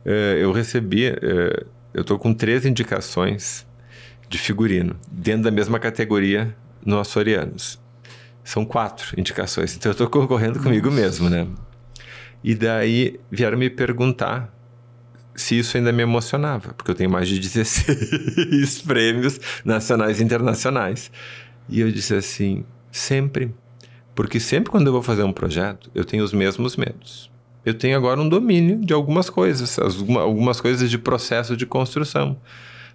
Uh, 0.05 0.37
eu 0.39 0.53
recebi, 0.53 1.09
uh, 1.09 1.66
eu 1.95 2.03
estou 2.03 2.18
com 2.18 2.32
três 2.32 2.66
indicações 2.66 3.66
de 4.28 4.39
figurino, 4.39 4.97
dentro 5.11 5.45
da 5.45 5.51
mesma 5.51 5.78
categoria 5.78 6.55
no 6.84 6.99
Açorianos. 6.99 7.80
São 8.45 8.64
quatro 8.64 9.18
indicações, 9.18 9.74
então 9.74 9.91
eu 9.91 9.93
estou 9.93 10.09
concorrendo 10.09 10.61
comigo 10.61 10.91
mesmo, 10.91 11.28
né? 11.28 11.49
E 12.45 12.55
daí 12.55 13.18
vieram 13.30 13.59
me 13.59 13.68
perguntar 13.68 14.56
se 15.37 15.59
isso 15.59 15.76
ainda 15.76 15.93
me 15.93 16.03
emocionava, 16.03 16.72
porque 16.74 16.91
eu 16.91 16.95
tenho 16.95 17.11
mais 17.11 17.28
de 17.28 17.39
16 17.39 18.82
prêmios 18.87 19.41
nacionais 19.64 20.20
e 20.20 20.24
internacionais. 20.24 21.11
E 21.68 21.80
eu 21.80 21.91
disse 21.91 22.14
assim, 22.14 22.64
sempre. 22.91 23.55
Porque 24.14 24.41
sempre 24.41 24.70
quando 24.70 24.87
eu 24.87 24.93
vou 24.93 25.03
fazer 25.03 25.22
um 25.22 25.32
projeto, 25.32 25.91
eu 25.95 26.05
tenho 26.05 26.24
os 26.24 26.32
mesmos 26.32 26.76
medos. 26.76 27.30
Eu 27.64 27.74
tenho 27.74 27.97
agora 27.97 28.20
um 28.20 28.28
domínio 28.28 28.78
de 28.78 28.93
algumas 28.93 29.28
coisas, 29.28 29.78
algumas 29.78 30.61
coisas 30.61 30.89
de 30.89 30.97
processo 30.97 31.57
de 31.57 31.66
construção. 31.66 32.41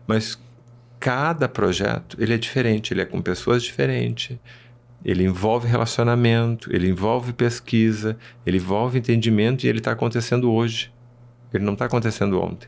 Mas 0.07 0.39
cada 0.99 1.49
projeto, 1.49 2.15
ele 2.19 2.33
é 2.33 2.37
diferente, 2.37 2.93
ele 2.93 3.01
é 3.01 3.05
com 3.05 3.21
pessoas 3.21 3.63
diferentes, 3.63 4.37
ele 5.03 5.23
envolve 5.23 5.67
relacionamento, 5.67 6.73
ele 6.73 6.87
envolve 6.87 7.33
pesquisa, 7.33 8.17
ele 8.45 8.57
envolve 8.57 8.99
entendimento 8.99 9.65
e 9.65 9.67
ele 9.67 9.79
está 9.79 9.91
acontecendo 9.91 10.51
hoje. 10.51 10.91
Ele 11.53 11.63
não 11.63 11.73
está 11.73 11.85
acontecendo 11.85 12.41
ontem. 12.41 12.67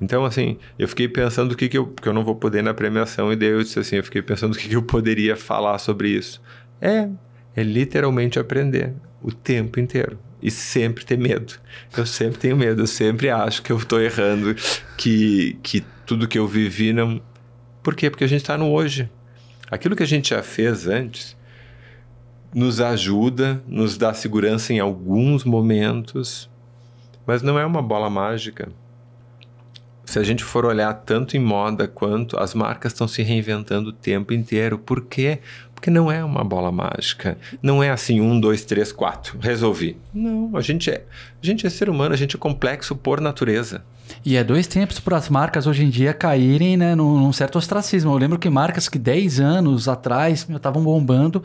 Então, 0.00 0.24
assim, 0.24 0.58
eu 0.78 0.86
fiquei 0.88 1.08
pensando 1.08 1.52
o 1.52 1.56
que, 1.56 1.68
que 1.68 1.76
eu. 1.76 1.86
Porque 1.86 2.08
eu 2.08 2.12
não 2.12 2.24
vou 2.24 2.36
poder 2.36 2.62
na 2.62 2.72
premiação, 2.72 3.32
e 3.32 3.36
daí 3.36 3.48
eu 3.48 3.62
disse 3.62 3.78
assim: 3.78 3.96
eu 3.96 4.04
fiquei 4.04 4.22
pensando 4.22 4.54
o 4.54 4.56
que, 4.58 4.68
que 4.68 4.76
eu 4.76 4.82
poderia 4.82 5.36
falar 5.36 5.78
sobre 5.78 6.10
isso. 6.10 6.40
É, 6.80 7.08
é 7.56 7.62
literalmente 7.62 8.38
aprender 8.38 8.94
o 9.22 9.32
tempo 9.32 9.80
inteiro. 9.80 10.18
E 10.40 10.52
sempre 10.52 11.04
ter 11.04 11.18
medo. 11.18 11.54
Eu 11.96 12.06
sempre 12.06 12.38
tenho 12.38 12.56
medo, 12.56 12.82
eu 12.82 12.86
sempre 12.86 13.28
acho 13.28 13.60
que 13.60 13.72
eu 13.72 13.76
estou 13.76 14.00
errando, 14.00 14.54
que, 14.96 15.58
que 15.64 15.84
tudo 16.06 16.28
que 16.28 16.38
eu 16.38 16.46
vivi 16.46 16.92
não. 16.92 17.20
Por 17.82 17.96
quê? 17.96 18.08
Porque 18.08 18.22
a 18.22 18.28
gente 18.28 18.42
está 18.42 18.56
no 18.56 18.70
hoje. 18.70 19.10
Aquilo 19.68 19.96
que 19.96 20.02
a 20.04 20.06
gente 20.06 20.30
já 20.30 20.42
fez 20.42 20.86
antes 20.86 21.36
nos 22.54 22.80
ajuda, 22.80 23.62
nos 23.66 23.98
dá 23.98 24.14
segurança 24.14 24.72
em 24.72 24.78
alguns 24.78 25.44
momentos, 25.44 26.48
mas 27.28 27.42
não 27.42 27.58
é 27.58 27.66
uma 27.66 27.82
bola 27.82 28.08
mágica. 28.08 28.70
Se 30.06 30.18
a 30.18 30.22
gente 30.22 30.42
for 30.42 30.64
olhar 30.64 30.94
tanto 30.94 31.36
em 31.36 31.40
moda 31.40 31.86
quanto 31.86 32.38
as 32.38 32.54
marcas 32.54 32.92
estão 32.92 33.06
se 33.06 33.22
reinventando 33.22 33.90
o 33.90 33.92
tempo 33.92 34.32
inteiro. 34.32 34.78
Por 34.78 35.02
quê? 35.02 35.40
Porque 35.74 35.90
não 35.90 36.10
é 36.10 36.24
uma 36.24 36.42
bola 36.42 36.72
mágica. 36.72 37.36
Não 37.62 37.82
é 37.82 37.90
assim, 37.90 38.18
um, 38.18 38.40
dois, 38.40 38.64
três, 38.64 38.90
quatro, 38.90 39.38
resolvi. 39.38 39.98
Não, 40.14 40.56
a 40.56 40.62
gente 40.62 40.90
é, 40.90 41.04
a 41.42 41.46
gente 41.46 41.66
é 41.66 41.70
ser 41.70 41.90
humano, 41.90 42.14
a 42.14 42.16
gente 42.16 42.34
é 42.34 42.38
complexo 42.38 42.96
por 42.96 43.20
natureza. 43.20 43.84
E 44.24 44.34
é 44.34 44.42
dois 44.42 44.66
tempos 44.66 44.98
para 44.98 45.18
as 45.18 45.28
marcas 45.28 45.66
hoje 45.66 45.84
em 45.84 45.90
dia 45.90 46.14
caírem 46.14 46.78
né, 46.78 46.94
num, 46.94 47.18
num, 47.20 47.32
certo 47.34 47.58
ostracismo. 47.58 48.10
Eu 48.10 48.16
lembro 48.16 48.38
que 48.38 48.48
marcas 48.48 48.88
que 48.88 48.98
10 48.98 49.38
anos 49.38 49.86
atrás 49.86 50.48
estavam 50.48 50.82
bombando, 50.82 51.44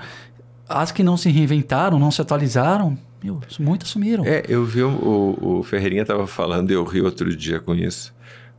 as 0.70 0.94
que 0.94 1.04
não 1.04 1.18
se 1.18 1.30
reinventaram, 1.30 2.00
não 2.00 2.10
se 2.10 2.22
atualizaram, 2.22 2.98
meu, 3.24 3.40
sumiram. 3.86 4.26
É, 4.26 4.44
eu 4.50 4.66
vi 4.66 4.84
o, 4.84 4.90
o, 4.90 5.60
o 5.60 5.64
Ferreirinha 5.64 6.02
estava 6.02 6.28
falando 6.28 6.72
e 6.72 6.74
eu 6.74 6.84
ri 6.84 7.02
outro 7.02 7.34
dia 7.36 7.60
com 7.60 7.74
isso. 7.74 8.14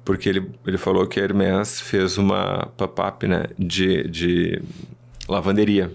Porque 0.04 0.28
ele, 0.28 0.50
ele 0.66 0.78
falou 0.78 1.06
que 1.06 1.20
a 1.20 1.22
Hermes 1.22 1.80
fez 1.80 2.18
uma 2.18 2.66
pop-up 2.76 3.26
né, 3.26 3.44
de, 3.58 4.08
de 4.08 4.62
lavanderia. 5.28 5.90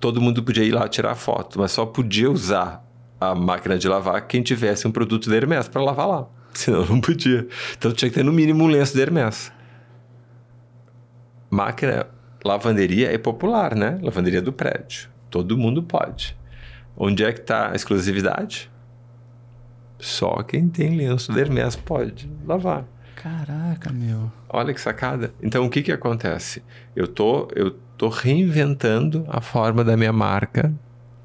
Todo 0.00 0.20
mundo 0.20 0.42
podia 0.42 0.64
ir 0.64 0.72
lá 0.72 0.88
tirar 0.88 1.14
foto, 1.14 1.58
mas 1.58 1.72
só 1.72 1.86
podia 1.86 2.30
usar 2.30 2.84
a 3.20 3.34
máquina 3.34 3.78
de 3.78 3.88
lavar 3.88 4.26
quem 4.26 4.42
tivesse 4.42 4.86
um 4.86 4.92
produto 4.92 5.30
da 5.30 5.36
Hermes 5.36 5.68
para 5.68 5.82
lavar 5.82 6.08
lá. 6.08 6.26
Senão 6.52 6.84
não 6.84 7.00
podia. 7.00 7.46
Então 7.76 7.92
tinha 7.92 8.08
que 8.08 8.14
ter 8.14 8.24
no 8.24 8.32
mínimo 8.32 8.64
um 8.64 8.68
lenço 8.68 8.96
da 8.96 9.02
Hermes. 9.02 9.52
Máquina, 11.50 12.06
lavanderia 12.44 13.12
é 13.12 13.18
popular, 13.18 13.74
né? 13.74 13.98
Lavanderia 14.02 14.42
do 14.42 14.52
prédio. 14.52 15.08
Todo 15.30 15.56
mundo 15.56 15.82
pode. 15.82 16.36
Onde 16.96 17.24
é 17.24 17.32
que 17.32 17.40
está 17.40 17.72
a 17.72 17.74
exclusividade? 17.74 18.70
Só 19.98 20.42
quem 20.42 20.68
tem 20.68 20.96
lenço 20.96 21.32
de 21.32 21.40
Hermes 21.40 21.76
pode 21.76 22.30
lavar. 22.46 22.84
Caraca, 23.14 23.92
meu. 23.92 24.30
Olha 24.48 24.72
que 24.72 24.80
sacada. 24.80 25.34
Então 25.42 25.64
o 25.64 25.70
que 25.70 25.82
que 25.82 25.92
acontece? 25.92 26.62
Eu 26.94 27.08
tô 27.08 27.48
eu 27.54 27.72
tô 27.96 28.08
reinventando 28.08 29.24
a 29.28 29.40
forma 29.40 29.82
da 29.82 29.96
minha 29.96 30.12
marca 30.12 30.72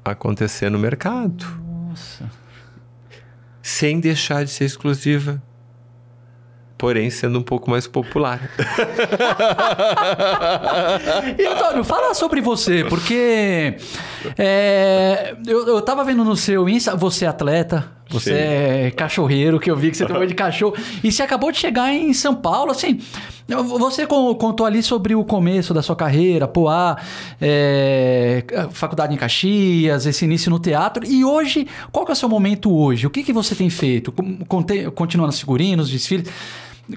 acontecer 0.04 0.70
no 0.70 0.78
mercado. 0.78 1.44
Nossa. 1.88 2.30
Sem 3.60 4.00
deixar 4.00 4.44
de 4.44 4.50
ser 4.50 4.64
exclusiva 4.64 5.42
porém 6.82 7.08
sendo 7.10 7.38
um 7.38 7.42
pouco 7.44 7.70
mais 7.70 7.86
popular. 7.86 8.50
e 11.38 11.46
Antônio, 11.46 11.84
fala 11.84 12.12
sobre 12.12 12.40
você, 12.40 12.82
porque 12.82 13.76
é, 14.36 15.36
eu, 15.46 15.64
eu 15.68 15.80
tava 15.80 16.02
vendo 16.02 16.24
no 16.24 16.34
seu 16.34 16.68
Insta, 16.68 16.96
você 16.96 17.24
é 17.24 17.28
atleta, 17.28 17.88
você 18.10 18.30
Sim. 18.30 18.36
é 18.36 18.90
cachorreiro, 18.90 19.60
que 19.60 19.70
eu 19.70 19.76
vi 19.76 19.92
que 19.92 19.96
você 19.96 20.04
tem 20.04 20.26
de 20.26 20.34
cachorro. 20.34 20.74
E 21.04 21.12
você 21.12 21.22
acabou 21.22 21.52
de 21.52 21.58
chegar 21.58 21.94
em 21.94 22.12
São 22.12 22.34
Paulo, 22.34 22.72
assim. 22.72 22.98
Você 23.78 24.04
contou 24.06 24.66
ali 24.66 24.82
sobre 24.82 25.14
o 25.14 25.24
começo 25.24 25.72
da 25.72 25.82
sua 25.82 25.94
carreira, 25.94 26.48
Poá, 26.48 26.96
é, 27.40 28.44
faculdade 28.72 29.14
em 29.14 29.16
Caxias, 29.16 30.04
esse 30.04 30.24
início 30.24 30.50
no 30.50 30.58
teatro. 30.58 31.06
E 31.06 31.24
hoje, 31.24 31.68
qual 31.92 32.04
que 32.04 32.10
é 32.10 32.14
o 32.14 32.16
seu 32.16 32.28
momento 32.28 32.74
hoje? 32.74 33.06
O 33.06 33.10
que, 33.10 33.22
que 33.22 33.32
você 33.32 33.54
tem 33.54 33.70
feito? 33.70 34.12
Continua 34.96 35.26
nas 35.26 35.38
figurinos, 35.38 35.88
desfiles? 35.88 36.28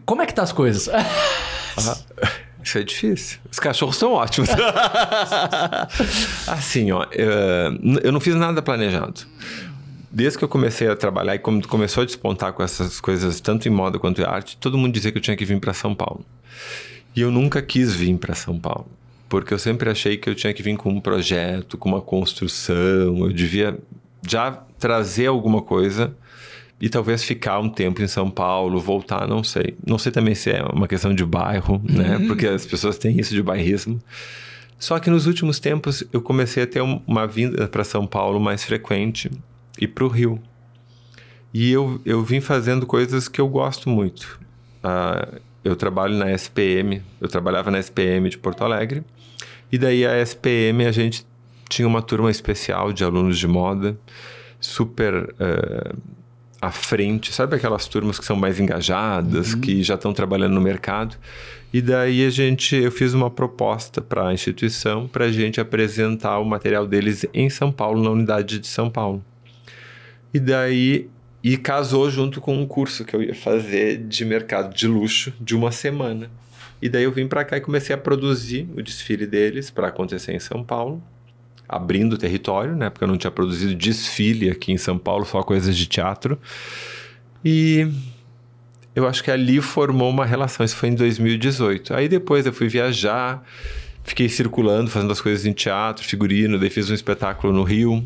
Como 0.06 0.22
é 0.22 0.26
que 0.26 0.34
tá 0.34 0.44
as 0.44 0.52
coisas? 0.52 0.90
Ah, 1.78 1.98
isso 2.64 2.78
é 2.78 2.84
difícil. 2.84 3.38
Os 3.52 3.60
cachorros 3.60 3.98
são 3.98 4.14
ótimos. 4.14 4.50
assim, 6.48 6.90
ó, 6.94 7.06
eu 7.12 8.14
não 8.14 8.22
fiz 8.22 8.34
nada 8.34 8.62
planejado. 8.62 9.22
desde 10.10 10.38
que 10.38 10.46
eu 10.46 10.48
comecei 10.48 10.88
a 10.88 10.96
trabalhar 10.96 11.36
e 11.36 11.40
quando 11.40 11.68
começou 11.68 12.04
a 12.04 12.06
despontar 12.06 12.54
com 12.54 12.64
essas 12.64 13.02
coisas, 13.02 13.42
tanto 13.42 13.68
em 13.68 13.72
moda 13.72 14.00
quanto 14.00 14.22
em 14.22 14.24
arte, 14.24 14.56
todo 14.56 14.78
mundo 14.78 14.94
dizia 14.94 15.12
que 15.12 15.18
eu 15.18 15.22
tinha 15.22 15.36
que 15.36 15.44
vir 15.44 15.60
para 15.60 15.74
São 15.74 15.94
Paulo. 15.94 16.26
E 17.14 17.20
eu 17.20 17.30
nunca 17.30 17.62
quis 17.62 17.94
vir 17.94 18.18
para 18.18 18.34
São 18.34 18.58
Paulo, 18.58 18.88
porque 19.28 19.54
eu 19.54 19.60
sempre 19.60 19.90
achei 19.90 20.16
que 20.16 20.30
eu 20.30 20.34
tinha 20.34 20.54
que 20.54 20.64
vir 20.64 20.78
com 20.78 20.90
um 20.90 21.02
projeto, 21.02 21.78
com 21.78 21.90
uma 21.90 22.02
construção, 22.02 22.76
eu 23.20 23.34
devia 23.34 23.78
já 24.26 24.64
trazer 24.80 25.28
alguma 25.28 25.62
coisa 25.62 26.16
e 26.80 26.90
talvez 26.90 27.24
ficar 27.24 27.60
um 27.60 27.70
tempo 27.70 28.02
em 28.02 28.08
São 28.08 28.30
Paulo, 28.30 28.80
voltar, 28.80 29.28
não 29.28 29.44
sei. 29.44 29.76
Não 29.86 29.98
sei 29.98 30.12
também 30.12 30.36
se 30.36 30.52
é 30.52 30.64
uma 30.64 30.88
questão 30.88 31.14
de 31.14 31.26
bairro, 31.26 31.82
né? 31.84 32.18
Uhum. 32.18 32.28
Porque 32.28 32.48
as 32.48 32.66
pessoas 32.66 32.98
têm 32.98 33.20
isso 33.20 33.34
de 33.34 33.42
bairrismo. 33.42 34.02
Só 34.78 35.00
que 35.00 35.10
nos 35.10 35.26
últimos 35.26 35.60
tempos 35.60 36.04
eu 36.12 36.22
comecei 36.22 36.64
a 36.64 36.68
ter 36.68 36.82
uma 36.82 37.26
vinda 37.26 37.68
para 37.68 37.84
São 37.84 38.06
Paulo 38.06 38.40
mais 38.40 38.64
frequente 38.64 39.32
e 39.80 39.88
para 39.88 40.04
o 40.04 40.08
Rio. 40.08 40.42
E 41.54 41.72
eu, 41.72 42.02
eu 42.06 42.22
vim 42.22 42.42
fazendo 42.42 42.86
coisas 42.86 43.30
que 43.30 43.40
eu 43.40 43.48
gosto 43.48 43.90
muito. 43.90 44.38
Uh, 44.84 45.40
eu 45.64 45.78
trabalho 45.78 46.16
na 46.16 46.32
SPM, 46.34 47.02
eu 47.22 47.30
trabalhava 47.30 47.72
na 47.72 47.80
SPM 47.80 48.30
de 48.30 48.38
Porto 48.38 48.66
Alegre. 48.66 49.02
E 49.72 49.78
daí 49.78 50.06
a 50.06 50.22
SPM 50.22 50.86
a 50.86 50.92
gente 50.92 51.26
tinha 51.70 51.88
uma 51.88 52.02
turma 52.02 52.30
especial 52.30 52.92
de 52.92 53.04
alunos 53.04 53.40
de 53.40 53.48
moda, 53.48 53.98
super 54.60 55.34
uh, 55.40 55.98
à 56.66 56.72
frente, 56.72 57.32
sabe 57.34 57.56
aquelas 57.56 57.88
turmas 57.88 58.18
que 58.18 58.26
são 58.26 58.36
mais 58.36 58.60
engajadas, 58.60 59.54
uhum. 59.54 59.62
que 59.62 59.84
já 59.84 59.96
estão 59.96 60.14
trabalhando 60.14 60.54
no 60.54 60.62
mercado. 60.62 61.16
E 61.74 61.82
daí 61.82 62.26
a 62.26 62.30
gente, 62.30 62.76
eu 62.76 62.92
fiz 62.92 63.14
uma 63.14 63.30
proposta 63.30 64.02
para 64.02 64.30
a 64.30 64.34
instituição 64.34 65.08
para 65.08 65.26
a 65.26 65.32
gente 65.32 65.60
apresentar 65.60 66.40
o 66.40 66.46
material 66.46 66.88
deles 66.88 67.26
em 67.34 67.50
São 67.50 67.72
Paulo, 67.72 68.04
na 68.04 68.10
unidade 68.10 68.60
de 68.60 68.68
São 68.68 68.90
Paulo. 68.90 69.24
E 70.34 70.40
daí 70.40 71.10
e 71.44 71.58
casou 71.58 72.10
junto 72.10 72.42
com 72.42 72.58
um 72.58 72.66
curso 72.66 73.06
que 73.06 73.16
eu 73.16 73.22
ia 73.22 73.36
fazer 73.36 73.98
de 73.98 74.26
mercado 74.26 74.74
de 74.74 74.88
luxo 74.88 75.32
de 75.40 75.56
uma 75.56 75.72
semana. 75.72 76.32
E 76.82 76.90
daí 76.90 77.04
eu 77.04 77.12
vim 77.12 77.28
para 77.28 77.46
cá 77.46 77.58
e 77.58 77.62
comecei 77.62 77.94
a 77.94 77.98
produzir 77.98 78.68
o 78.76 78.82
desfile 78.82 79.28
deles 79.28 79.70
para 79.70 79.90
acontecer 79.90 80.34
em 80.34 80.40
São 80.40 80.64
Paulo 80.64 81.04
abrindo 81.68 82.18
território, 82.18 82.76
né? 82.76 82.90
Porque 82.90 83.04
eu 83.04 83.08
não 83.08 83.18
tinha 83.18 83.32
produzido 83.32 83.76
desfile 83.76 84.50
aqui 84.50 84.72
em 84.72 84.78
São 84.78 84.98
Paulo, 84.98 85.26
só 85.26 85.42
coisas 85.44 85.76
de 85.76 85.88
teatro. 85.88 86.40
E 87.44 87.88
eu 88.96 89.08
acho 89.08 89.24
que 89.24 89.30
ali 89.30 89.62
formou 89.62 90.10
uma 90.10 90.26
relação. 90.26 90.66
Isso 90.66 90.76
foi 90.76 90.90
em 90.90 90.96
2018. 90.96 91.94
Aí 91.94 92.08
depois 92.08 92.46
eu 92.46 92.54
fui 92.54 92.68
viajar, 92.68 93.44
fiquei 94.04 94.30
circulando, 94.30 94.90
fazendo 94.90 95.12
as 95.12 95.20
coisas 95.20 95.46
em 95.46 95.54
teatro, 95.54 96.06
figurino, 96.06 96.58
daí 96.58 96.70
fiz 96.70 96.90
um 96.90 96.94
espetáculo 96.94 97.52
no 97.52 97.64
Rio. 97.64 98.04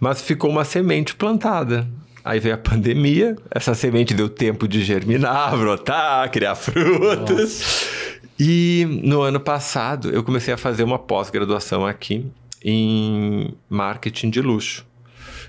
Mas 0.00 0.22
ficou 0.22 0.50
uma 0.50 0.64
semente 0.64 1.14
plantada. 1.14 1.86
Aí 2.24 2.40
veio 2.40 2.54
a 2.54 2.58
pandemia, 2.58 3.36
essa 3.50 3.74
semente 3.74 4.12
deu 4.12 4.28
tempo 4.28 4.68
de 4.68 4.82
germinar, 4.84 5.56
brotar, 5.56 6.30
criar 6.30 6.54
frutos. 6.54 7.28
Nossa. 7.30 8.17
E 8.38 8.86
no 9.02 9.22
ano 9.22 9.40
passado 9.40 10.10
eu 10.10 10.22
comecei 10.22 10.54
a 10.54 10.56
fazer 10.56 10.84
uma 10.84 10.98
pós-graduação 10.98 11.84
aqui 11.84 12.24
em 12.64 13.54
marketing 13.68 14.30
de 14.30 14.40
luxo, 14.40 14.86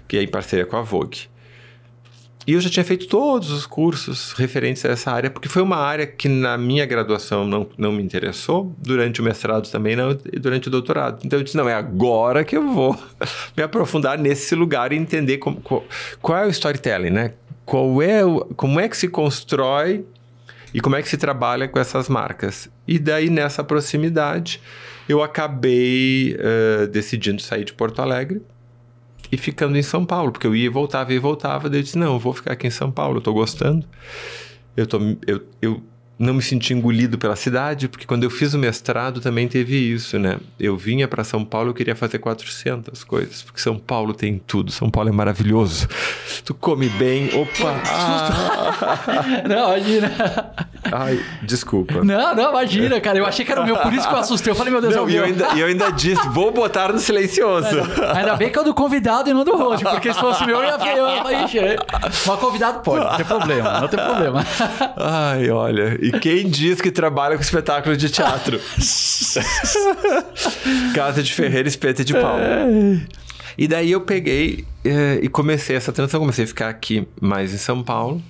que 0.07 0.17
é 0.17 0.23
em 0.23 0.27
parceria 0.27 0.65
com 0.65 0.75
a 0.75 0.81
Vogue. 0.81 1.27
E 2.47 2.53
eu 2.53 2.61
já 2.61 2.67
tinha 2.67 2.83
feito 2.83 3.07
todos 3.07 3.51
os 3.51 3.67
cursos 3.67 4.31
referentes 4.31 4.83
a 4.83 4.89
essa 4.89 5.11
área, 5.11 5.29
porque 5.29 5.47
foi 5.47 5.61
uma 5.61 5.77
área 5.77 6.07
que 6.07 6.27
na 6.27 6.57
minha 6.57 6.83
graduação 6.83 7.45
não, 7.45 7.69
não 7.77 7.91
me 7.91 8.01
interessou, 8.01 8.73
durante 8.79 9.21
o 9.21 9.23
mestrado 9.23 9.69
também 9.69 9.95
não, 9.95 10.17
e 10.33 10.39
durante 10.39 10.67
o 10.67 10.71
doutorado. 10.71 11.23
Então 11.23 11.37
eu 11.37 11.43
disse, 11.43 11.55
não, 11.55 11.69
é 11.69 11.75
agora 11.75 12.43
que 12.43 12.57
eu 12.57 12.67
vou 12.73 12.97
me 13.55 13.61
aprofundar 13.61 14.17
nesse 14.17 14.55
lugar 14.55 14.91
e 14.91 14.95
entender 14.95 15.37
como, 15.37 15.61
qual, 15.61 15.85
qual 16.23 16.39
é 16.39 16.47
o 16.47 16.49
storytelling, 16.49 17.11
né? 17.11 17.33
Qual 17.65 18.01
é 18.01 18.21
como 18.55 18.79
é 18.79 18.89
que 18.89 18.97
se 18.97 19.07
constrói 19.07 20.03
e 20.73 20.79
como 20.79 20.95
é 20.95 21.01
que 21.01 21.09
se 21.09 21.17
trabalha 21.17 21.67
com 21.67 21.79
essas 21.79 22.09
marcas. 22.09 22.69
E 22.87 22.99
daí, 22.99 23.29
nessa 23.29 23.63
proximidade, 23.63 24.61
eu 25.07 25.23
acabei 25.23 26.35
uh, 26.35 26.87
decidindo 26.87 27.41
sair 27.41 27.65
de 27.65 27.73
Porto 27.73 28.01
Alegre 28.01 28.41
e 29.31 29.37
ficando 29.37 29.77
em 29.77 29.81
São 29.81 30.05
Paulo, 30.05 30.31
porque 30.31 30.47
eu 30.47 30.55
ia 30.55 30.65
e 30.65 30.69
voltava, 30.69 31.11
ia 31.11 31.17
e 31.17 31.19
voltava. 31.19 31.69
Daí 31.69 31.79
eu 31.79 31.83
disse: 31.83 31.97
não, 31.97 32.13
eu 32.13 32.19
vou 32.19 32.33
ficar 32.33 32.53
aqui 32.53 32.67
em 32.67 32.71
São 32.71 32.91
Paulo, 32.91 33.15
eu 33.15 33.19
estou 33.19 33.33
gostando. 33.33 33.85
Eu, 34.77 34.85
tô, 34.85 34.99
eu, 35.25 35.41
eu 35.61 35.83
não 36.19 36.33
me 36.33 36.41
senti 36.41 36.73
engolido 36.73 37.17
pela 37.17 37.35
cidade, 37.37 37.87
porque 37.87 38.05
quando 38.05 38.25
eu 38.25 38.29
fiz 38.29 38.53
o 38.53 38.59
mestrado 38.59 39.21
também 39.21 39.47
teve 39.47 39.77
isso, 39.77 40.19
né? 40.19 40.37
Eu 40.59 40.75
vinha 40.75 41.07
para 41.07 41.23
São 41.23 41.45
Paulo, 41.45 41.69
eu 41.69 41.73
queria 41.73 41.95
fazer 41.95 42.19
400 42.19 43.05
coisas, 43.05 43.41
porque 43.41 43.61
São 43.61 43.79
Paulo 43.79 44.13
tem 44.13 44.41
tudo, 44.45 44.69
São 44.69 44.89
Paulo 44.89 45.07
é 45.07 45.13
maravilhoso. 45.13 45.87
Tu 46.43 46.53
come 46.53 46.89
bem, 46.89 47.29
opa! 47.33 47.81
Ah. 47.87 49.43
não, 49.47 49.77
imagina. 49.77 50.11
Ai, 50.91 51.23
desculpa. 51.43 52.03
Não, 52.03 52.35
não, 52.35 52.49
imagina, 52.51 52.99
cara. 53.01 53.17
Eu 53.17 53.25
achei 53.25 53.45
que 53.45 53.51
era 53.51 53.61
o 53.61 53.65
meu, 53.65 53.77
por 53.77 53.93
isso 53.93 54.07
que 54.07 54.13
eu 54.13 54.17
assustei. 54.17 54.51
Eu 54.51 54.55
falei, 54.55 54.71
meu 54.71 54.81
Deus, 54.81 54.95
não, 54.95 55.07
é 55.07 55.11
e 55.11 55.15
eu 55.15 55.23
ainda, 55.23 55.45
eu 55.57 55.67
ainda 55.67 55.91
disse, 55.91 56.27
vou 56.29 56.51
botar 56.51 56.91
no 56.91 56.99
silencioso. 56.99 57.77
ainda 58.15 58.35
bem 58.35 58.49
que 58.49 58.57
é 58.57 58.61
o 58.61 58.63
do 58.63 58.73
convidado 58.73 59.29
e 59.29 59.33
não 59.33 59.43
do 59.43 59.55
host, 59.55 59.83
porque 59.83 60.13
se 60.13 60.19
fosse 60.19 60.45
meu, 60.45 60.61
eu 60.61 60.63
ia, 60.63 60.77
eu 60.95 61.07
ia, 61.31 61.77
Mas 62.01 62.39
convidado 62.39 62.79
pode, 62.81 63.05
não 63.05 63.15
tem 63.17 63.25
problema, 63.25 63.81
não 63.81 63.87
tem 63.87 63.99
problema. 63.99 64.45
Ai, 64.97 65.49
olha, 65.49 65.97
e 66.01 66.11
quem 66.19 66.49
diz 66.49 66.81
que 66.81 66.91
trabalha 66.91 67.35
com 67.35 67.41
espetáculo 67.41 67.95
de 67.95 68.09
teatro? 68.09 68.59
Casa 70.93 71.21
de 71.21 71.33
Ferreira, 71.33 71.67
espeta 71.67 72.03
de 72.03 72.13
pau. 72.13 72.37
E 73.57 73.67
daí 73.67 73.91
eu 73.91 74.01
peguei 74.01 74.65
eh, 74.85 75.19
e 75.21 75.27
comecei 75.27 75.75
essa 75.75 75.91
transição, 75.91 76.19
comecei 76.21 76.45
a 76.45 76.47
ficar 76.47 76.69
aqui 76.69 77.05
mais 77.19 77.53
em 77.53 77.57
São 77.57 77.83
Paulo. 77.83 78.21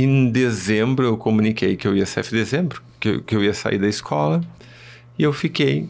Em 0.00 0.30
dezembro 0.30 1.04
eu 1.04 1.16
comuniquei 1.16 1.76
que 1.76 1.88
eu 1.88 1.96
ia 1.96 2.06
sair, 2.06 2.30
dezembro, 2.30 2.80
que, 3.00 3.20
que 3.22 3.34
eu 3.34 3.42
ia 3.42 3.52
sair 3.52 3.78
da 3.78 3.88
escola. 3.88 4.40
E 5.18 5.24
eu 5.24 5.32
fiquei 5.32 5.88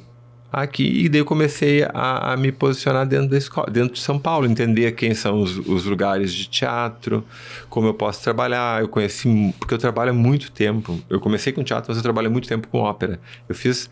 aqui 0.50 1.04
e 1.04 1.10
daí 1.10 1.20
eu 1.20 1.26
comecei 1.26 1.82
a, 1.82 2.32
a, 2.32 2.36
me 2.38 2.50
posicionar 2.50 3.06
dentro 3.06 3.28
da 3.28 3.36
escola, 3.36 3.70
dentro 3.70 3.92
de 3.92 4.00
São 4.00 4.18
Paulo, 4.18 4.46
entender 4.46 4.92
quem 4.92 5.12
são 5.12 5.42
os, 5.42 5.58
os, 5.58 5.84
lugares 5.84 6.32
de 6.32 6.48
teatro, 6.48 7.22
como 7.68 7.86
eu 7.86 7.92
posso 7.92 8.22
trabalhar. 8.22 8.80
Eu 8.80 8.88
conheci 8.88 9.54
porque 9.58 9.74
eu 9.74 9.78
trabalho 9.78 10.10
há 10.10 10.14
muito 10.14 10.50
tempo. 10.52 10.98
Eu 11.10 11.20
comecei 11.20 11.52
com 11.52 11.62
teatro, 11.62 11.90
mas 11.90 11.98
eu 11.98 12.02
trabalho 12.02 12.30
muito 12.30 12.48
tempo 12.48 12.66
com 12.68 12.78
ópera. 12.78 13.20
Eu 13.46 13.54
fiz 13.54 13.90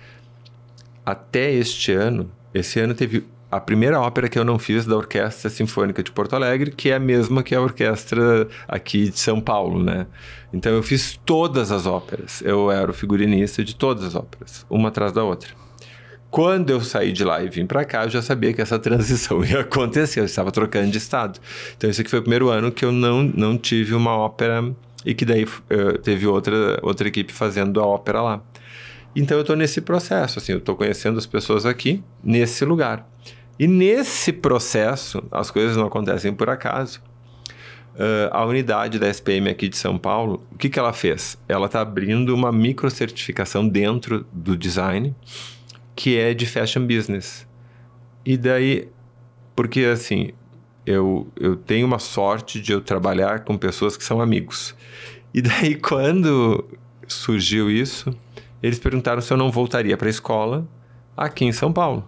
até 1.05 1.53
este 1.53 1.93
ano. 1.93 2.31
Esse 2.55 2.81
ano 2.81 2.95
teve 2.95 3.23
a 3.57 3.61
primeira 3.61 4.01
ópera 4.01 4.29
que 4.29 4.39
eu 4.39 4.45
não 4.45 4.59
fiz 4.59 4.87
da 4.87 4.97
Orquestra 4.97 5.51
Sinfônica 5.51 6.03
de 6.03 6.13
Porto 6.13 6.35
Alegre, 6.35 6.71
que 6.71 6.91
é 6.91 6.97
a 6.97 7.01
mesma 7.01 7.43
que 7.43 7.55
a 7.55 7.61
orquestra 7.61 8.49
aqui 8.69 9.11
de 9.11 9.19
São 9.19 9.41
Paulo, 9.41 9.83
né? 9.83 10.07
Então 10.53 10.73
eu 10.73 10.83
fiz 10.83 11.19
todas 11.25 11.73
as 11.73 11.87
óperas. 11.87 12.43
Eu 12.43 12.71
era 12.71 12.91
o 12.91 12.95
figurinista 12.95 13.65
de 13.65 13.75
todas 13.75 14.05
as 14.05 14.15
óperas, 14.15 14.67
uma 14.71 14.89
atrás 14.89 15.13
da 15.13 15.25
outra. 15.25 15.49
Quando 16.31 16.71
eu 16.71 16.81
saí 16.81 17.13
de 17.13 17.25
lá 17.25 17.43
e 17.43 17.49
vim 17.49 17.67
para 17.67 17.85
cá, 17.85 18.05
eu 18.05 18.11
já 18.11 18.21
sabia 18.21 18.53
que 18.53 18.61
essa 18.61 18.79
transição 18.81 19.45
ia 19.45 19.61
acontecer, 19.61 20.21
eu 20.21 20.25
estava 20.25 20.51
trocando 20.53 20.91
de 20.91 20.99
estado. 20.99 21.41
Então, 21.77 21.89
esse 21.89 22.01
aqui 22.01 22.11
foi 22.11 22.19
o 22.19 22.23
primeiro 22.23 22.49
ano 22.49 22.71
que 22.71 22.85
eu 22.85 22.93
não, 22.93 23.23
não 23.23 23.57
tive 23.57 23.95
uma 23.95 24.17
ópera 24.17 24.71
e 25.05 25.15
que 25.15 25.25
daí 25.25 25.45
uh, 25.45 25.99
teve 26.03 26.27
outra, 26.27 26.79
outra 26.83 27.09
equipe 27.09 27.33
fazendo 27.33 27.81
a 27.81 27.87
ópera 27.87 28.21
lá. 28.21 28.43
Então, 29.15 29.39
eu 29.39 29.41
estou 29.41 29.57
nesse 29.57 29.81
processo, 29.81 30.39
assim, 30.39 30.53
eu 30.53 30.59
estou 30.59 30.77
conhecendo 30.77 31.17
as 31.17 31.25
pessoas 31.25 31.65
aqui, 31.65 32.03
nesse 32.23 32.65
lugar. 32.67 33.09
E 33.59 33.67
nesse 33.67 34.33
processo, 34.33 35.23
as 35.31 35.51
coisas 35.51 35.77
não 35.77 35.87
acontecem 35.87 36.33
por 36.33 36.51
acaso. 36.51 37.01
Uh, 37.95 38.29
a 38.31 38.45
unidade 38.45 38.99
da 38.99 39.09
SPM 39.09 39.49
aqui 39.49 39.69
de 39.69 39.77
São 39.77 39.97
Paulo, 39.97 40.45
o 40.53 40.59
que, 40.59 40.69
que 40.69 40.79
ela 40.79 40.93
fez? 40.93 41.39
Ela 41.49 41.65
está 41.65 41.81
abrindo 41.81 42.35
uma 42.35 42.53
microcertificação 42.53 43.67
dentro 43.67 44.27
do 44.31 44.55
design 44.55 45.15
que 45.97 46.19
é 46.19 46.35
de 46.35 46.45
fashion 46.45 46.87
business. 46.87 47.47
E 48.25 48.37
daí, 48.37 48.89
porque 49.57 49.81
assim, 49.85 50.33
eu, 50.85 51.27
eu 51.35 51.57
tenho 51.57 51.87
uma 51.87 51.99
sorte 51.99 52.61
de 52.61 52.71
eu 52.71 52.83
trabalhar 52.83 53.41
com 53.45 53.57
pessoas 53.57 53.97
que 53.97 54.05
são 54.05 54.21
amigos. 54.21 54.77
E 55.33 55.41
daí, 55.41 55.75
quando 55.81 56.65
surgiu 57.09 57.71
isso, 57.71 58.15
eles 58.63 58.79
perguntaram 58.79 59.23
se 59.23 59.33
eu 59.33 59.37
não 59.37 59.51
voltaria 59.51 59.97
para 59.97 60.09
a 60.09 60.11
escola 60.11 60.69
aqui 61.17 61.47
em 61.47 61.53
São 61.53 61.73
Paulo. 61.73 62.07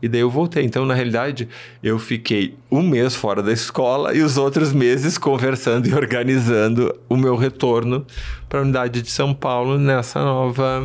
E 0.00 0.08
daí 0.08 0.20
eu 0.20 0.30
voltei. 0.30 0.64
Então, 0.64 0.86
na 0.86 0.94
realidade, 0.94 1.48
eu 1.82 1.98
fiquei 1.98 2.56
um 2.70 2.82
mês 2.82 3.14
fora 3.14 3.42
da 3.42 3.52
escola 3.52 4.14
e 4.14 4.22
os 4.22 4.36
outros 4.36 4.72
meses 4.72 5.18
conversando 5.18 5.88
e 5.88 5.94
organizando 5.94 6.94
o 7.08 7.16
meu 7.16 7.36
retorno 7.36 8.06
para 8.48 8.60
a 8.60 8.62
unidade 8.62 9.02
de 9.02 9.10
São 9.10 9.34
Paulo 9.34 9.78
nessa 9.78 10.22
nova 10.22 10.82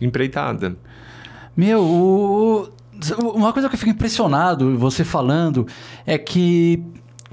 empreitada. 0.00 0.76
Meu, 1.56 1.80
o, 1.82 2.68
uma 3.18 3.52
coisa 3.52 3.68
que 3.68 3.74
eu 3.74 3.78
fico 3.78 3.90
impressionado, 3.90 4.76
você 4.76 5.04
falando, 5.04 5.66
é 6.06 6.18
que, 6.18 6.82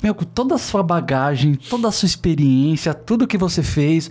meu, 0.02 0.16
com 0.16 0.26
toda 0.26 0.56
a 0.56 0.58
sua 0.58 0.82
bagagem, 0.82 1.56
toda 1.56 1.88
a 1.88 1.92
sua 1.92 2.06
experiência, 2.06 2.94
tudo 2.94 3.28
que 3.28 3.38
você 3.38 3.62
fez, 3.62 4.10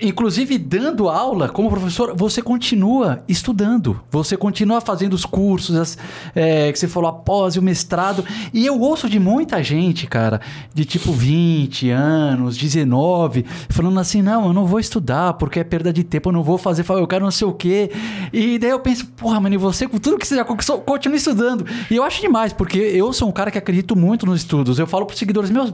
inclusive 0.00 0.58
dando 0.58 1.08
aula 1.08 1.48
como 1.48 1.70
professor, 1.70 2.14
você 2.16 2.42
continua 2.42 3.22
estudando, 3.28 4.00
você 4.10 4.36
continua 4.36 4.80
fazendo 4.80 5.14
os 5.14 5.24
cursos, 5.24 5.76
as, 5.76 5.98
é, 6.34 6.70
que 6.72 6.78
você 6.78 6.88
falou, 6.88 7.10
após 7.10 7.56
o 7.56 7.62
mestrado. 7.62 8.24
E 8.52 8.66
eu 8.66 8.80
ouço 8.80 9.08
de 9.08 9.18
muita 9.18 9.62
gente, 9.62 10.06
cara, 10.06 10.40
de 10.74 10.84
tipo 10.84 11.12
20 11.12 11.90
anos, 11.90 12.56
19, 12.56 13.44
falando 13.68 13.98
assim: 14.00 14.22
não, 14.22 14.46
eu 14.46 14.52
não 14.52 14.66
vou 14.66 14.80
estudar 14.80 15.34
porque 15.34 15.60
é 15.60 15.64
perda 15.64 15.92
de 15.92 16.04
tempo, 16.04 16.28
eu 16.28 16.32
não 16.32 16.42
vou 16.42 16.58
fazer, 16.58 16.84
eu 16.88 17.06
quero 17.06 17.24
não 17.24 17.30
sei 17.30 17.46
o 17.46 17.52
quê. 17.52 17.90
E 18.32 18.58
daí 18.58 18.70
eu 18.70 18.80
penso, 18.80 19.06
porra, 19.16 19.40
mano, 19.40 19.54
e 19.54 19.58
você, 19.58 19.86
com 19.86 19.98
tudo 19.98 20.18
que 20.18 20.26
você 20.26 20.36
já 20.36 20.44
conquistou, 20.44 20.80
continua 20.80 21.16
estudando. 21.16 21.66
E 21.90 21.96
eu 21.96 22.02
acho 22.02 22.20
demais, 22.20 22.52
porque 22.52 22.78
eu 22.78 23.12
sou 23.12 23.28
um 23.28 23.32
cara 23.32 23.50
que 23.50 23.58
acredito 23.58 23.96
muito 23.96 24.26
nos 24.26 24.40
estudos. 24.40 24.78
Eu 24.78 24.86
falo 24.86 25.06
para 25.06 25.14
os 25.14 25.18
seguidores 25.18 25.50
meus, 25.50 25.72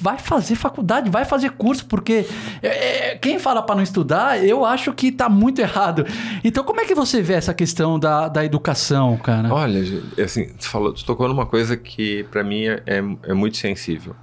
vai 0.00 0.18
fazer 0.18 0.54
faculdade, 0.54 1.10
vai 1.10 1.24
fazer 1.24 1.50
curso, 1.50 1.86
porque 1.86 2.26
é, 2.62 3.12
é 3.12 3.16
quem 3.16 3.38
fala 3.38 3.53
para 3.62 3.76
não 3.76 3.82
estudar, 3.82 4.44
eu 4.44 4.64
acho 4.64 4.92
que 4.92 5.10
tá 5.10 5.28
muito 5.28 5.60
errado. 5.60 6.06
Então, 6.42 6.64
como 6.64 6.80
é 6.80 6.84
que 6.84 6.94
você 6.94 7.22
vê 7.22 7.34
essa 7.34 7.54
questão 7.54 7.98
da, 7.98 8.28
da 8.28 8.44
educação, 8.44 9.16
cara? 9.16 9.52
Olha, 9.52 9.80
assim, 10.22 10.48
tu, 10.58 10.68
falou, 10.68 10.92
tu 10.92 11.04
tocou 11.04 11.28
numa 11.28 11.46
coisa 11.46 11.76
que 11.76 12.24
para 12.24 12.42
mim 12.42 12.64
é, 12.64 12.82
é, 12.86 13.02
é 13.24 13.34
muito 13.34 13.56
sensível. 13.56 14.14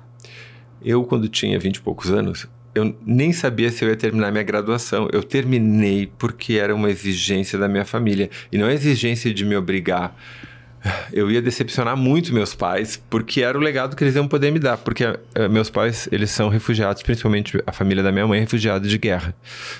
Eu, 0.83 1.03
quando 1.03 1.29
tinha 1.29 1.59
20 1.59 1.75
e 1.75 1.81
poucos 1.81 2.09
anos, 2.11 2.47
eu 2.73 2.95
nem 3.05 3.33
sabia 3.33 3.69
se 3.69 3.83
eu 3.83 3.89
ia 3.89 3.95
terminar 3.95 4.31
minha 4.31 4.43
graduação. 4.43 5.07
Eu 5.11 5.21
terminei 5.21 6.11
porque 6.17 6.53
era 6.53 6.73
uma 6.73 6.89
exigência 6.89 7.59
da 7.59 7.67
minha 7.67 7.85
família. 7.85 8.29
E 8.51 8.57
não 8.57 8.67
é 8.67 8.73
exigência 8.73 9.33
de 9.33 9.45
me 9.45 9.55
obrigar 9.55 10.15
eu 11.11 11.29
ia 11.29 11.41
decepcionar 11.41 11.95
muito 11.95 12.33
meus 12.33 12.55
pais, 12.55 13.01
porque 13.09 13.41
era 13.41 13.57
o 13.57 13.61
legado 13.61 13.95
que 13.95 14.03
eles 14.03 14.15
iam 14.15 14.27
poder 14.27 14.51
me 14.51 14.59
dar. 14.59 14.77
Porque 14.77 15.05
uh, 15.05 15.49
meus 15.49 15.69
pais, 15.69 16.07
eles 16.11 16.31
são 16.31 16.49
refugiados, 16.49 17.03
principalmente 17.03 17.61
a 17.65 17.71
família 17.71 18.03
da 18.03 18.11
minha 18.11 18.27
mãe 18.27 18.37
é 18.37 18.41
refugiada 18.41 18.87
de 18.87 18.97
guerra 18.97 19.35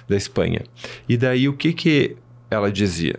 da 0.07 0.15
Espanha. 0.15 0.61
E 1.07 1.17
daí 1.17 1.47
o 1.47 1.53
que 1.53 1.73
que 1.73 2.17
ela 2.49 2.71
dizia? 2.71 3.15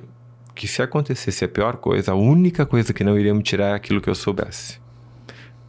Que 0.55 0.68
se 0.68 0.83
acontecesse 0.83 1.45
a 1.45 1.49
pior 1.49 1.76
coisa, 1.76 2.12
a 2.12 2.14
única 2.14 2.66
coisa 2.66 2.93
que 2.93 3.03
não 3.03 3.18
iria 3.18 3.35
me 3.35 3.43
tirar 3.43 3.68
é 3.68 3.74
aquilo 3.74 4.01
que 4.01 4.11
eu 4.11 4.14
soubesse 4.14 4.82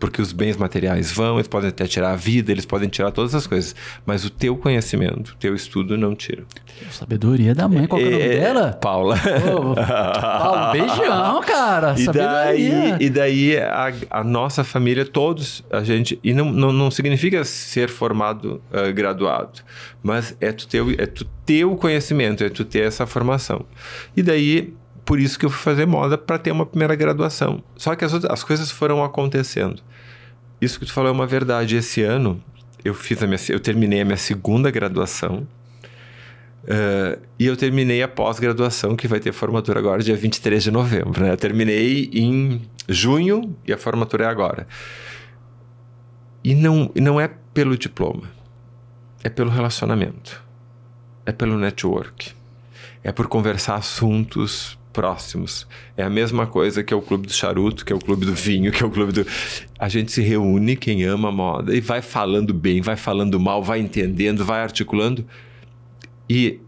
porque 0.04 0.22
os 0.22 0.34
bens 0.34 0.58
materiais 0.58 1.14
vão, 1.14 1.38
eles 1.38 1.48
podem 1.48 1.70
até 1.70 1.88
tirar 1.88 2.12
a 2.12 2.16
vida, 2.18 2.52
eles 2.52 2.66
podem 2.66 2.90
tirar 2.90 3.10
todas 3.10 3.34
as 3.34 3.48
coisas, 3.48 3.74
mas 4.06 4.26
o 4.26 4.30
teu 4.30 4.58
conhecimento, 4.58 5.30
o 5.30 5.36
teu 5.38 5.56
estudo 5.56 5.98
não 5.98 6.14
tira. 6.14 6.44
Sabedoria 6.92 7.56
da 7.56 7.70
mãe, 7.70 7.88
qual 7.88 8.02
é 8.02 8.04
o 8.04 8.12
nome 8.12 8.22
é, 8.22 8.38
dela? 8.38 8.74
Paula. 8.74 9.16
Oh, 9.56 9.74
Paula, 9.74 10.72
beijão, 10.74 11.42
cara. 11.44 11.96
E 11.98 12.06
daí, 12.08 12.96
e 13.00 13.10
daí 13.10 13.58
a, 13.58 13.94
a, 14.10 14.24
nossa 14.26 14.66
família, 14.66 15.06
todos, 15.06 15.64
a 15.72 15.82
gente, 15.86 16.20
e 16.22 16.34
não, 16.34 16.52
não, 16.52 16.74
não 16.74 16.92
significa 16.92 17.46
ser 17.46 17.88
formado 17.88 18.62
uh, 18.74 18.94
graduado, 18.94 19.62
mas 20.04 20.36
é 20.42 20.52
tu, 20.52 20.68
ter, 20.68 21.00
é 21.00 21.06
tu 21.06 21.24
ter 21.46 21.64
o 21.64 21.78
conhecimento, 21.78 22.44
é 22.44 22.50
tu 22.50 22.66
ter 22.66 22.86
essa 22.86 23.06
formação. 23.06 23.66
E 24.18 24.22
daí 24.22 24.74
por 25.06 25.20
isso 25.20 25.38
que 25.38 25.46
eu 25.46 25.50
fui 25.50 25.62
fazer 25.62 25.86
moda 25.86 26.18
para 26.18 26.38
ter 26.38 26.52
uma 26.52 26.66
primeira 26.66 26.96
graduação. 26.96 27.64
Só 27.76 27.96
que 27.96 28.06
as, 28.06 28.14
outras, 28.14 28.32
as 28.32 28.44
coisas 28.44 28.72
foram 28.72 29.04
acontecendo. 29.04 29.82
Isso 30.64 30.80
que 30.80 30.86
tu 30.86 30.94
falou 30.94 31.10
é 31.10 31.12
uma 31.12 31.28
verdade. 31.28 31.76
Esse 31.76 32.02
ano 32.02 32.42
eu 32.86 32.94
fiz 32.94 33.22
a 33.22 33.28
minha, 33.28 33.40
eu 33.50 33.60
terminei 33.60 34.02
a 34.02 34.06
minha 34.06 34.18
segunda 34.18 34.72
graduação. 34.72 35.48
Uh, 36.64 37.22
e 37.38 37.46
eu 37.46 37.58
terminei 37.58 38.02
a 38.02 38.08
pós-graduação, 38.08 38.96
que 38.96 39.06
vai 39.06 39.20
ter 39.20 39.34
formatura 39.34 39.80
agora, 39.80 40.02
dia 40.02 40.16
23 40.16 40.64
de 40.64 40.72
novembro. 40.72 41.22
Né? 41.22 41.32
Eu 41.32 41.38
terminei 41.38 42.10
em 42.14 42.62
junho 42.88 43.54
e 43.68 43.74
a 43.74 43.78
formatura 43.78 44.24
é 44.24 44.28
agora. 44.28 44.66
E 46.42 46.56
não, 46.56 46.90
não 46.96 47.20
é 47.20 47.30
pelo 47.54 47.78
diploma, 47.78 48.30
é 49.24 49.30
pelo 49.30 49.50
relacionamento, 49.50 50.42
é 51.26 51.34
pelo 51.34 51.58
network, 51.58 52.32
é 53.04 53.12
por 53.12 53.28
conversar 53.28 53.76
assuntos 53.76 54.78
próximos. 54.94 55.68
É 55.98 56.04
a 56.04 56.10
mesma 56.10 56.46
coisa 56.46 56.84
que 56.84 56.94
é 56.94 56.98
o 56.98 57.02
clube 57.02 57.28
do 57.28 57.34
charuto, 57.34 57.84
que 57.84 57.92
é 57.92 57.96
o 57.96 58.00
clube 58.00 58.26
do 58.26 58.34
vinho, 58.34 58.72
que 58.72 58.84
é 58.84 58.86
o 58.86 58.92
clube 58.92 59.12
do. 59.12 59.26
A 59.78 59.90
gente 59.90 60.12
se 60.12 60.22
reúne, 60.22 60.78
quem 60.78 61.04
ama 61.04 61.32
moda, 61.32 61.76
e 61.76 61.82
vai 61.82 62.02
falando 62.02 62.54
bem, 62.54 62.80
vai 62.80 62.96
falando 62.96 63.40
mal, 63.40 63.62
vai 63.62 63.80
entendendo, 63.80 64.46
vai 64.46 64.62
articulando. 64.62 65.26
E 66.30 66.60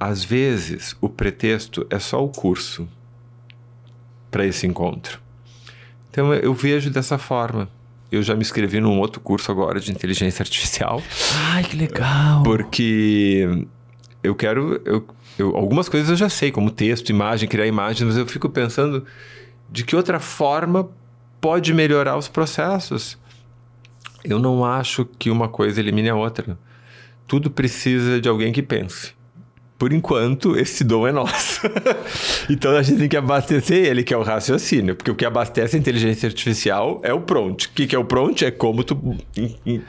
às 0.00 0.24
vezes 0.24 0.96
o 1.00 1.08
pretexto 1.08 1.86
é 1.90 1.98
só 1.98 2.24
o 2.24 2.28
curso 2.28 2.88
para 4.30 4.44
esse 4.44 4.66
encontro. 4.66 5.20
Então 6.10 6.34
eu 6.34 6.54
vejo 6.54 6.90
dessa 6.90 7.18
forma. 7.18 7.68
Eu 8.10 8.22
já 8.22 8.34
me 8.34 8.42
inscrevi 8.42 8.80
num 8.80 8.98
outro 8.98 9.20
curso 9.20 9.50
agora 9.50 9.80
de 9.80 9.90
inteligência 9.90 10.42
artificial. 10.42 11.02
Ai, 11.50 11.64
que 11.64 11.76
legal! 11.76 12.42
Porque 12.42 13.66
eu 14.22 14.34
quero. 14.34 14.80
Eu 14.84 15.04
eu, 15.38 15.56
algumas 15.56 15.88
coisas 15.88 16.10
eu 16.10 16.16
já 16.16 16.28
sei, 16.28 16.50
como 16.50 16.70
texto, 16.70 17.10
imagem, 17.10 17.48
criar 17.48 17.66
imagens, 17.66 18.06
mas 18.06 18.16
eu 18.16 18.26
fico 18.26 18.48
pensando 18.48 19.04
de 19.70 19.84
que 19.84 19.96
outra 19.96 20.20
forma 20.20 20.88
pode 21.40 21.72
melhorar 21.74 22.16
os 22.16 22.28
processos. 22.28 23.18
Eu 24.24 24.38
não 24.38 24.64
acho 24.64 25.04
que 25.18 25.30
uma 25.30 25.48
coisa 25.48 25.80
elimine 25.80 26.08
a 26.08 26.14
outra. 26.14 26.58
Tudo 27.26 27.50
precisa 27.50 28.20
de 28.20 28.28
alguém 28.28 28.52
que 28.52 28.62
pense 28.62 29.14
por 29.76 29.92
enquanto, 29.92 30.56
esse 30.56 30.84
dom 30.84 31.06
é 31.06 31.10
nosso. 31.10 31.60
então 32.48 32.76
a 32.76 32.82
gente 32.82 33.00
tem 33.00 33.08
que 33.08 33.16
abastecer 33.16 33.84
ele, 33.84 34.04
que 34.04 34.14
é 34.14 34.16
o 34.16 34.22
raciocínio. 34.22 34.94
Porque 34.94 35.10
o 35.10 35.16
que 35.16 35.24
abastece 35.24 35.76
a 35.76 35.78
inteligência 35.78 36.28
artificial 36.28 37.00
é 37.02 37.12
o 37.12 37.20
prompt. 37.20 37.66
O 37.66 37.70
que, 37.72 37.86
que 37.88 37.94
é 37.94 37.98
o 37.98 38.04
prompt? 38.04 38.44
É 38.44 38.52
como 38.52 38.84
tu 38.84 38.94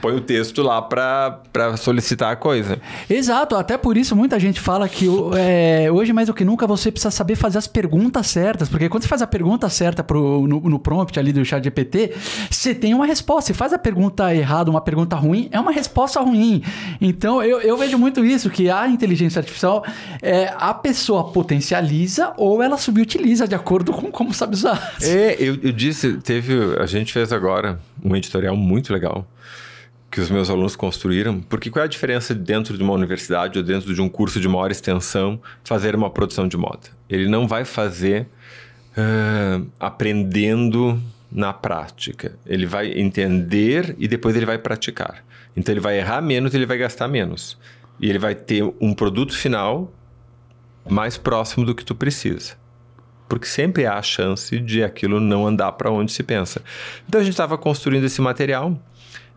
põe 0.00 0.16
o 0.16 0.20
texto 0.20 0.60
lá 0.60 0.82
para 0.82 1.76
solicitar 1.76 2.32
a 2.32 2.36
coisa. 2.36 2.80
Exato. 3.08 3.54
Até 3.54 3.78
por 3.78 3.96
isso 3.96 4.16
muita 4.16 4.40
gente 4.40 4.60
fala 4.60 4.88
que 4.88 5.06
é, 5.36 5.88
hoje 5.90 6.12
mais 6.12 6.26
do 6.26 6.34
que 6.34 6.44
nunca 6.44 6.66
você 6.66 6.90
precisa 6.90 7.12
saber 7.12 7.36
fazer 7.36 7.58
as 7.58 7.68
perguntas 7.68 8.26
certas. 8.26 8.68
Porque 8.68 8.88
quando 8.88 9.04
você 9.04 9.08
faz 9.08 9.22
a 9.22 9.26
pergunta 9.26 9.68
certa 9.68 10.02
pro, 10.02 10.48
no, 10.48 10.60
no 10.60 10.78
prompt 10.80 11.16
ali 11.18 11.32
do 11.32 11.44
chat 11.44 11.62
GPT, 11.62 12.12
você 12.50 12.74
tem 12.74 12.92
uma 12.92 13.06
resposta. 13.06 13.52
Se 13.52 13.54
faz 13.54 13.72
a 13.72 13.78
pergunta 13.78 14.34
errada, 14.34 14.68
uma 14.68 14.80
pergunta 14.80 15.14
ruim, 15.14 15.48
é 15.52 15.60
uma 15.60 15.70
resposta 15.70 16.20
ruim. 16.20 16.60
Então 17.00 17.40
eu, 17.40 17.60
eu 17.60 17.76
vejo 17.76 17.96
muito 17.96 18.24
isso, 18.24 18.50
que 18.50 18.68
a 18.68 18.88
inteligência 18.88 19.38
artificial 19.38 19.75
é, 20.22 20.52
a 20.56 20.72
pessoa 20.74 21.32
potencializa 21.32 22.32
ou 22.36 22.62
ela 22.62 22.76
subutiliza 22.76 23.46
de 23.46 23.54
acordo 23.54 23.92
com 23.92 24.10
como 24.10 24.32
sabe 24.32 24.54
usar. 24.54 24.96
É, 25.02 25.36
eu, 25.38 25.58
eu 25.62 25.72
disse, 25.72 26.14
teve. 26.18 26.54
A 26.78 26.86
gente 26.86 27.12
fez 27.12 27.32
agora 27.32 27.78
um 28.02 28.14
editorial 28.14 28.56
muito 28.56 28.92
legal 28.92 29.26
que 30.10 30.20
os 30.20 30.30
meus 30.30 30.48
alunos 30.48 30.76
construíram, 30.76 31.40
porque 31.40 31.68
qual 31.68 31.82
é 31.82 31.84
a 31.84 31.88
diferença 31.88 32.34
dentro 32.34 32.76
de 32.76 32.82
uma 32.82 32.92
universidade 32.92 33.58
ou 33.58 33.64
dentro 33.64 33.92
de 33.92 34.00
um 34.00 34.08
curso 34.08 34.40
de 34.40 34.48
maior 34.48 34.70
extensão 34.70 35.38
fazer 35.64 35.94
uma 35.94 36.08
produção 36.08 36.48
de 36.48 36.56
moda? 36.56 36.88
Ele 37.08 37.28
não 37.28 37.46
vai 37.46 37.64
fazer 37.64 38.26
uh, 38.96 39.66
aprendendo 39.78 41.00
na 41.30 41.52
prática. 41.52 42.34
Ele 42.46 42.66
vai 42.66 42.92
entender 42.92 43.94
e 43.98 44.08
depois 44.08 44.34
ele 44.36 44.46
vai 44.46 44.58
praticar. 44.58 45.22
Então 45.56 45.72
ele 45.72 45.80
vai 45.80 45.98
errar 45.98 46.22
menos, 46.22 46.54
ele 46.54 46.66
vai 46.66 46.78
gastar 46.78 47.08
menos. 47.08 47.58
E 48.00 48.08
ele 48.08 48.18
vai 48.18 48.34
ter 48.34 48.62
um 48.80 48.92
produto 48.92 49.36
final 49.36 49.92
mais 50.88 51.16
próximo 51.16 51.64
do 51.64 51.74
que 51.74 51.84
tu 51.84 51.94
precisa. 51.94 52.54
Porque 53.28 53.46
sempre 53.46 53.86
há 53.86 53.94
a 53.94 54.02
chance 54.02 54.58
de 54.60 54.82
aquilo 54.82 55.18
não 55.18 55.46
andar 55.46 55.72
para 55.72 55.90
onde 55.90 56.12
se 56.12 56.22
pensa. 56.22 56.62
Então 57.08 57.20
a 57.20 57.24
gente 57.24 57.32
estava 57.32 57.58
construindo 57.58 58.04
esse 58.04 58.20
material 58.20 58.78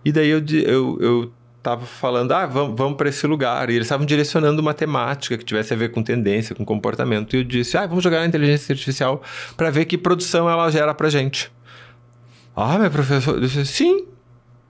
e 0.06 0.12
daí 0.12 0.30
eu, 0.30 0.44
eu, 0.66 0.98
eu 1.02 1.34
tava 1.62 1.86
falando, 1.86 2.32
ah, 2.32 2.46
vamos, 2.46 2.78
vamos 2.78 2.98
para 2.98 3.10
esse 3.10 3.26
lugar. 3.26 3.70
E 3.70 3.74
eles 3.74 3.86
estavam 3.86 4.06
direcionando 4.06 4.62
uma 4.62 4.74
temática 4.74 5.38
que 5.38 5.44
tivesse 5.44 5.74
a 5.74 5.78
ver 5.78 5.90
com 5.90 6.04
tendência, 6.04 6.56
com 6.56 6.64
comportamento. 6.64 7.36
E 7.36 7.40
eu 7.40 7.44
disse, 7.44 7.78
ah, 7.78 7.86
vamos 7.86 8.04
jogar 8.04 8.20
na 8.20 8.28
inteligência 8.28 8.74
artificial 8.74 9.22
para 9.58 9.70
ver 9.70 9.86
que 9.86 9.98
produção 9.98 10.50
ela 10.50 10.70
gera 10.70 10.94
para 10.94 11.10
gente. 11.10 11.52
Ah, 12.56 12.78
meu 12.78 12.92
professor, 12.92 13.36
eu 13.36 13.42
disse, 13.42 13.66
sim. 13.66 14.06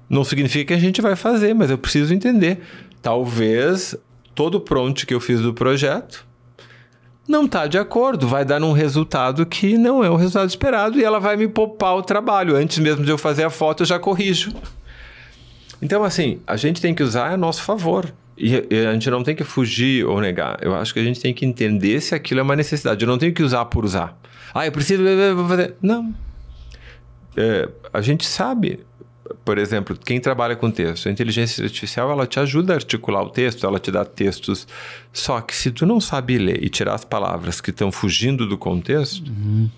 Não 0.10 0.24
significa 0.24 0.66
que 0.66 0.74
a 0.74 0.80
gente 0.80 1.02
vai 1.02 1.16
fazer, 1.16 1.54
mas 1.54 1.70
eu 1.70 1.78
preciso 1.78 2.14
entender 2.14 2.60
talvez 3.02 3.95
todo 4.34 4.56
o 4.56 4.62
prompt 4.62 5.06
que 5.06 5.14
eu 5.14 5.20
fiz 5.20 5.41
do 5.41 5.54
projeto 5.54 6.28
não 7.30 7.45
está 7.45 7.68
de 7.68 7.78
acordo, 7.78 8.28
vai 8.28 8.43
dar 8.43 8.62
um 8.64 8.72
resultado 8.72 9.45
que 9.45 9.78
não 9.78 10.04
é 10.04 10.10
o 10.10 10.16
resultado 10.16 10.50
esperado 10.50 11.00
e 11.00 11.04
ela 11.04 11.20
vai 11.20 11.38
me 11.38 11.47
poupar 11.47 11.95
o 11.95 12.02
trabalho. 12.02 12.56
Antes 12.56 12.80
mesmo 12.80 13.06
de 13.06 13.12
eu 13.12 13.20
fazer 13.20 13.43
a 13.43 13.52
foto, 13.52 13.84
eu 13.84 13.86
já 13.86 14.00
corrijo. 14.00 14.52
Então, 15.80 16.04
assim, 16.04 16.41
a 16.47 16.58
gente 16.58 16.82
tem 16.82 16.93
que 16.93 17.04
usar 17.04 17.32
a 17.32 17.38
nosso 17.38 17.62
favor. 17.62 18.12
E 18.36 18.56
a 18.56 18.93
gente 18.93 19.10
não 19.12 19.22
tem 19.22 19.36
que 19.36 19.43
fugir 19.43 20.06
ou 20.06 20.20
negar. 20.20 20.58
Eu 20.62 20.74
acho 20.74 20.91
que 20.93 21.00
a 21.00 21.04
gente 21.04 21.20
tem 21.20 21.34
que 21.34 21.45
entender 21.45 22.02
se 22.02 22.16
aquilo 22.16 22.39
é 22.39 22.43
uma 22.43 22.56
necessidade. 22.56 23.04
Eu 23.04 23.08
não 23.08 23.18
tenho 23.18 23.34
que 23.34 23.43
usar 23.43 23.66
por 23.66 23.86
usar. 23.86 24.18
Ah, 24.54 24.66
eu 24.66 24.72
preciso. 24.72 25.04
Não. 25.82 26.16
É, 27.38 27.70
a 27.93 28.02
gente 28.02 28.26
sabe 28.26 28.80
por 29.46 29.58
exemplo, 29.58 29.98
quem 29.98 30.20
trabalha 30.20 30.56
com 30.56 30.70
texto, 30.72 31.08
a 31.08 31.12
inteligência 31.12 31.64
artificial 31.64 32.12
ela 32.12 32.26
te 32.26 32.40
ajuda 32.40 32.74
a 32.74 32.76
articular 32.76 33.22
o 33.24 33.30
texto, 33.30 33.66
ela 33.66 33.80
te 33.80 33.92
dá 33.92 34.04
textos. 34.06 34.68
Só 35.14 35.40
que 35.42 35.56
se 35.56 35.72
tu 35.72 35.86
não 35.86 36.00
sabe 36.00 36.38
ler 36.38 36.64
e 36.64 36.70
tirar 36.70 36.96
as 36.96 37.06
palavras 37.06 37.62
que 37.62 37.70
estão 37.70 37.92
fugindo 37.92 38.48
do 38.48 38.58
contexto, 38.58 39.30
uhum. 39.30 39.70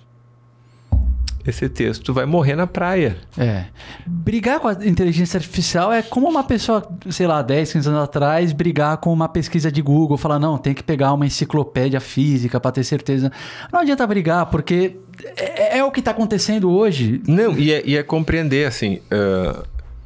esse 1.45 1.68
texto 1.70 2.14
vai 2.14 2.26
morrer 2.26 2.56
na 2.56 2.68
praia. 2.68 3.18
É. 3.38 3.66
Brigar 4.06 4.60
com 4.60 4.68
a 4.68 4.74
inteligência 4.74 5.38
artificial 5.38 5.91
é 5.91 6.02
como 6.02 6.30
uma 6.30 6.43
pessoa, 6.43 6.88
sei 7.10 7.28
lá, 7.28 7.41
10, 7.41 7.74
15 7.74 7.89
anos 7.89 8.04
atrás, 8.04 8.54
brigar 8.54 8.97
com 8.97 9.12
uma 9.12 9.28
pesquisa 9.30 9.72
de 9.72 9.82
Google, 9.82 10.18
falar, 10.18 10.39
não, 10.39 10.58
tem 10.58 10.74
que 10.74 10.84
pegar 10.84 11.14
uma 11.14 11.26
enciclopédia 11.26 11.99
física 11.99 12.60
para 12.60 12.72
ter 12.72 12.84
certeza. 12.84 13.32
Não 13.72 13.80
adianta 13.82 14.06
brigar, 14.08 14.45
porque 14.47 14.97
é, 15.36 15.78
é 15.80 15.84
o 15.84 15.91
que 15.91 15.99
está 15.99 16.11
acontecendo 16.11 16.72
hoje. 16.72 17.22
Não, 17.28 17.57
e 17.57 17.72
é, 17.72 17.82
e 17.86 17.97
é 17.97 18.03
compreender, 18.03 18.67
assim. 18.67 18.99
Uh, 19.11 19.63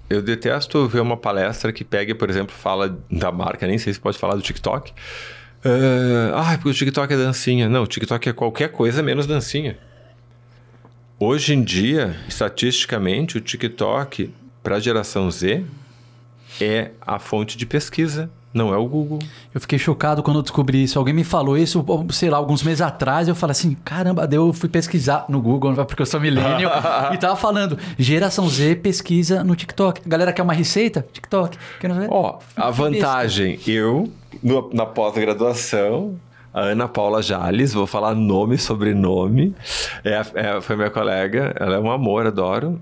eu 0.09 0.21
detesto 0.21 0.87
ver 0.87 0.99
uma 0.99 1.17
palestra 1.17 1.73
que 1.73 1.83
pegue, 1.83 2.13
por 2.13 2.29
exemplo, 2.29 2.55
fala 2.55 2.97
da 3.09 3.31
marca, 3.31 3.65
nem 3.65 3.77
sei 3.77 3.93
se 3.93 3.99
pode 3.99 4.17
falar 4.17 4.35
do 4.35 4.41
TikTok. 4.41 4.91
Uh, 4.91 6.35
ah, 6.35 6.53
porque 6.55 6.69
o 6.69 6.73
TikTok 6.73 7.11
é 7.13 7.17
dancinha. 7.17 7.67
Não, 7.67 7.83
o 7.83 7.87
TikTok 7.87 8.29
é 8.29 8.33
qualquer 8.33 8.69
coisa 8.69 9.01
menos 9.01 9.25
dancinha. 9.25 9.77
Hoje 11.19 11.53
em 11.53 11.63
dia, 11.63 12.15
estatisticamente, 12.27 13.37
o 13.37 13.41
TikTok 13.41 14.31
para 14.61 14.75
a 14.75 14.79
geração 14.79 15.31
Z 15.31 15.63
é 16.61 16.91
a 17.01 17.19
fonte 17.19 17.57
de 17.57 17.65
pesquisa, 17.65 18.29
não 18.55 18.73
é 18.73 18.77
o 18.77 18.87
Google. 18.87 19.19
Eu 19.53 19.59
fiquei 19.59 19.77
chocado 19.77 20.23
quando 20.23 20.37
eu 20.37 20.41
descobri 20.41 20.81
isso. 20.81 20.97
Alguém 20.97 21.13
me 21.13 21.25
falou 21.25 21.57
isso, 21.57 21.85
sei 22.11 22.29
lá, 22.29 22.37
alguns 22.37 22.63
meses 22.63 22.79
atrás. 22.79 23.27
Eu 23.27 23.35
falei 23.35 23.51
assim: 23.51 23.75
caramba, 23.83 24.25
daí 24.25 24.39
eu 24.39 24.53
fui 24.53 24.69
pesquisar 24.69 25.25
no 25.27 25.41
Google, 25.41 25.73
porque 25.85 26.01
eu 26.01 26.05
sou 26.05 26.21
millennial, 26.21 26.71
e 27.13 27.17
tava 27.17 27.35
falando: 27.35 27.77
geração 27.99 28.47
Z 28.47 28.77
pesquisa 28.77 29.43
no 29.43 29.57
TikTok. 29.57 30.01
A 30.05 30.09
galera 30.09 30.31
quer 30.31 30.41
uma 30.41 30.53
receita? 30.53 31.05
TikTok. 31.11 31.57
Ó, 32.09 32.39
a 32.55 32.71
vantagem, 32.71 33.59
eu, 33.67 34.09
no, 34.41 34.69
na 34.73 34.85
pós-graduação, 34.85 36.15
a 36.53 36.61
Ana 36.61 36.87
Paula 36.87 37.21
Jales, 37.21 37.73
vou 37.73 37.85
falar 37.85 38.15
nome, 38.15 38.57
sobrenome. 38.57 39.53
É, 40.01 40.21
é, 40.33 40.61
foi 40.61 40.77
minha 40.77 40.89
colega, 40.89 41.53
ela 41.59 41.75
é 41.75 41.79
um 41.79 41.91
amor, 41.91 42.25
adoro. 42.25 42.79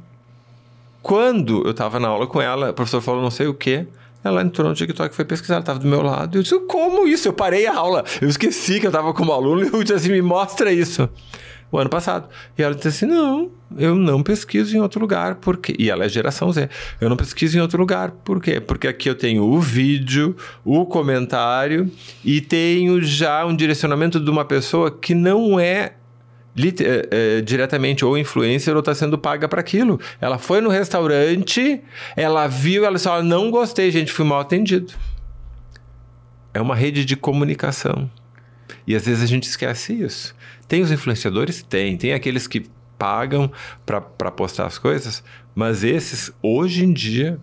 Quando 1.02 1.64
eu 1.66 1.72
estava 1.72 2.00
na 2.00 2.10
aula 2.10 2.28
com 2.28 2.40
ela, 2.40 2.70
o 2.70 2.74
professor 2.74 3.02
falou 3.02 3.24
não 3.24 3.32
sei 3.32 3.48
o 3.48 3.56
quê. 3.56 3.88
Ela 4.24 4.42
entrou 4.42 4.70
no 4.70 4.76
TikTok 4.76 5.14
foi 5.16 5.26
pesquisar, 5.26 5.56
ela 5.56 5.62
estava 5.62 5.80
do 5.80 5.88
meu 5.88 6.02
lado. 6.02 6.38
Eu 6.38 6.44
disse, 6.44 6.60
como 6.62 7.08
isso? 7.08 7.28
Eu 7.28 7.34
parei 7.34 7.68
a 7.68 7.76
aula. 7.76 8.04
Eu 8.22 8.30
esqueci 8.30 8.80
que 8.80 8.86
eu 8.86 8.90
estava 8.90 9.14
como 9.14 9.32
aluno 9.32 9.64
e 9.64 9.68
eu 9.68 9.84
disse 9.84 9.94
assim, 9.94 10.12
me 10.12 10.22
mostra 10.22 10.72
isso 10.72 11.10
o 11.74 11.80
ano 11.80 11.90
passado. 11.90 12.30
E 12.56 12.62
ela 12.62 12.76
disse 12.76 12.88
assim: 12.90 13.06
não, 13.08 13.50
eu 13.76 13.96
não 13.96 14.22
pesquiso 14.22 14.78
em 14.78 14.80
outro 14.80 15.02
lugar, 15.02 15.36
porque. 15.36 15.76
E 15.80 15.90
ela 15.90 16.06
é 16.06 16.10
geração 16.10 16.52
Z. 16.52 16.70
Eu 17.02 17.10
não 17.10 17.18
pesquiso 17.18 17.58
em 17.58 17.62
outro 17.62 17.80
lugar. 17.80 18.12
Por 18.12 18.40
quê? 18.40 18.62
Porque 18.62 18.88
aqui 18.88 19.10
eu 19.10 19.16
tenho 19.16 19.44
o 19.44 19.60
vídeo, 19.60 20.38
o 20.64 20.86
comentário 20.86 21.92
e 22.24 22.40
tenho 22.40 23.02
já 23.02 23.44
um 23.44 23.56
direcionamento 23.56 24.20
de 24.20 24.30
uma 24.30 24.46
pessoa 24.46 24.92
que 24.92 25.16
não 25.16 25.60
é 25.60 25.94
é, 26.56 27.38
é, 27.38 27.42
diretamente 27.42 28.06
ou 28.06 28.18
influencer 28.18 28.74
ou 28.74 28.80
está 28.80 28.94
sendo 28.94 29.18
paga 29.18 29.48
para 29.48 29.60
aquilo. 29.60 30.00
Ela 30.22 30.38
foi 30.38 30.62
no 30.62 30.70
restaurante, 30.70 31.82
ela 32.16 32.48
viu, 32.48 32.86
ela 32.86 32.96
disse: 32.96 33.10
não 33.24 33.50
gostei, 33.50 33.90
gente, 33.92 34.12
fui 34.12 34.26
mal 34.26 34.40
atendido. 34.40 34.94
É 36.54 36.62
uma 36.62 36.76
rede 36.76 37.04
de 37.04 37.16
comunicação. 37.16 38.10
E 38.86 38.96
às 38.96 39.06
vezes 39.06 39.24
a 39.24 39.28
gente 39.28 39.44
esquece 39.44 39.94
isso. 39.94 40.36
Tem 40.68 40.82
os 40.82 40.92
influenciadores? 40.92 41.64
Tem. 41.64 41.98
Tem 41.98 42.14
aqueles 42.14 42.48
que 42.48 42.66
pagam 42.98 43.52
para 43.86 44.32
postar 44.32 44.66
as 44.66 44.78
coisas, 44.78 45.24
mas 45.54 45.84
esses, 45.84 46.32
hoje 46.42 46.86
em 46.86 46.94
dia, 46.94 47.40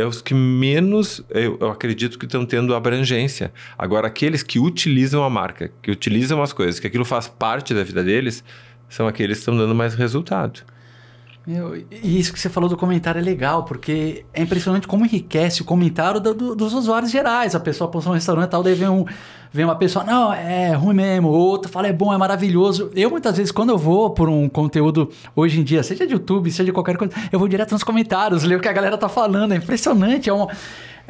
é 0.00 0.06
os 0.06 0.22
que 0.22 0.34
menos, 0.34 1.22
eu, 1.30 1.58
eu 1.60 1.70
acredito 1.70 2.18
que 2.18 2.24
estão 2.24 2.44
tendo 2.44 2.74
abrangência. 2.74 3.52
Agora, 3.78 4.06
aqueles 4.06 4.42
que 4.42 4.58
utilizam 4.58 5.22
a 5.22 5.30
marca, 5.30 5.70
que 5.82 5.90
utilizam 5.90 6.42
as 6.42 6.52
coisas, 6.52 6.80
que 6.80 6.86
aquilo 6.86 7.04
faz 7.04 7.28
parte 7.28 7.74
da 7.74 7.84
vida 7.84 8.02
deles, 8.02 8.42
são 8.88 9.06
aqueles 9.06 9.38
que 9.38 9.42
estão 9.42 9.56
dando 9.56 9.74
mais 9.74 9.94
resultado. 9.94 10.62
Meu, 11.46 11.74
e 11.74 12.18
isso 12.18 12.32
que 12.32 12.38
você 12.38 12.50
falou 12.50 12.68
do 12.68 12.76
comentário 12.76 13.18
é 13.18 13.22
legal, 13.22 13.64
porque 13.64 14.26
é 14.32 14.42
impressionante 14.42 14.86
como 14.86 15.06
enriquece 15.06 15.62
o 15.62 15.64
comentário 15.64 16.20
do, 16.20 16.34
do, 16.34 16.54
dos 16.54 16.74
usuários 16.74 17.10
gerais. 17.10 17.54
A 17.54 17.60
pessoa 17.60 17.90
postou 17.90 18.12
um 18.12 18.14
restaurante 18.14 18.48
e 18.48 18.50
tal, 18.50 18.62
daí 18.62 18.74
vem, 18.74 18.88
um, 18.88 19.06
vem 19.50 19.64
uma 19.64 19.74
pessoa, 19.74 20.04
não, 20.04 20.32
é 20.32 20.74
ruim 20.74 20.94
mesmo, 20.94 21.28
outra 21.28 21.70
fala, 21.70 21.88
é 21.88 21.92
bom, 21.92 22.12
é 22.12 22.18
maravilhoso. 22.18 22.90
Eu, 22.94 23.10
muitas 23.10 23.38
vezes, 23.38 23.50
quando 23.50 23.70
eu 23.70 23.78
vou 23.78 24.10
por 24.10 24.28
um 24.28 24.50
conteúdo 24.50 25.10
hoje 25.34 25.60
em 25.60 25.64
dia, 25.64 25.82
seja 25.82 26.06
de 26.06 26.12
YouTube, 26.12 26.50
seja 26.50 26.66
de 26.66 26.72
qualquer 26.72 26.98
coisa, 26.98 27.14
eu 27.32 27.38
vou 27.38 27.48
direto 27.48 27.72
nos 27.72 27.82
comentários, 27.82 28.44
ler 28.44 28.56
o 28.58 28.60
que 28.60 28.68
a 28.68 28.72
galera 28.72 28.98
tá 28.98 29.08
falando. 29.08 29.52
É 29.52 29.56
impressionante, 29.56 30.28
é 30.28 30.34
um 30.34 30.46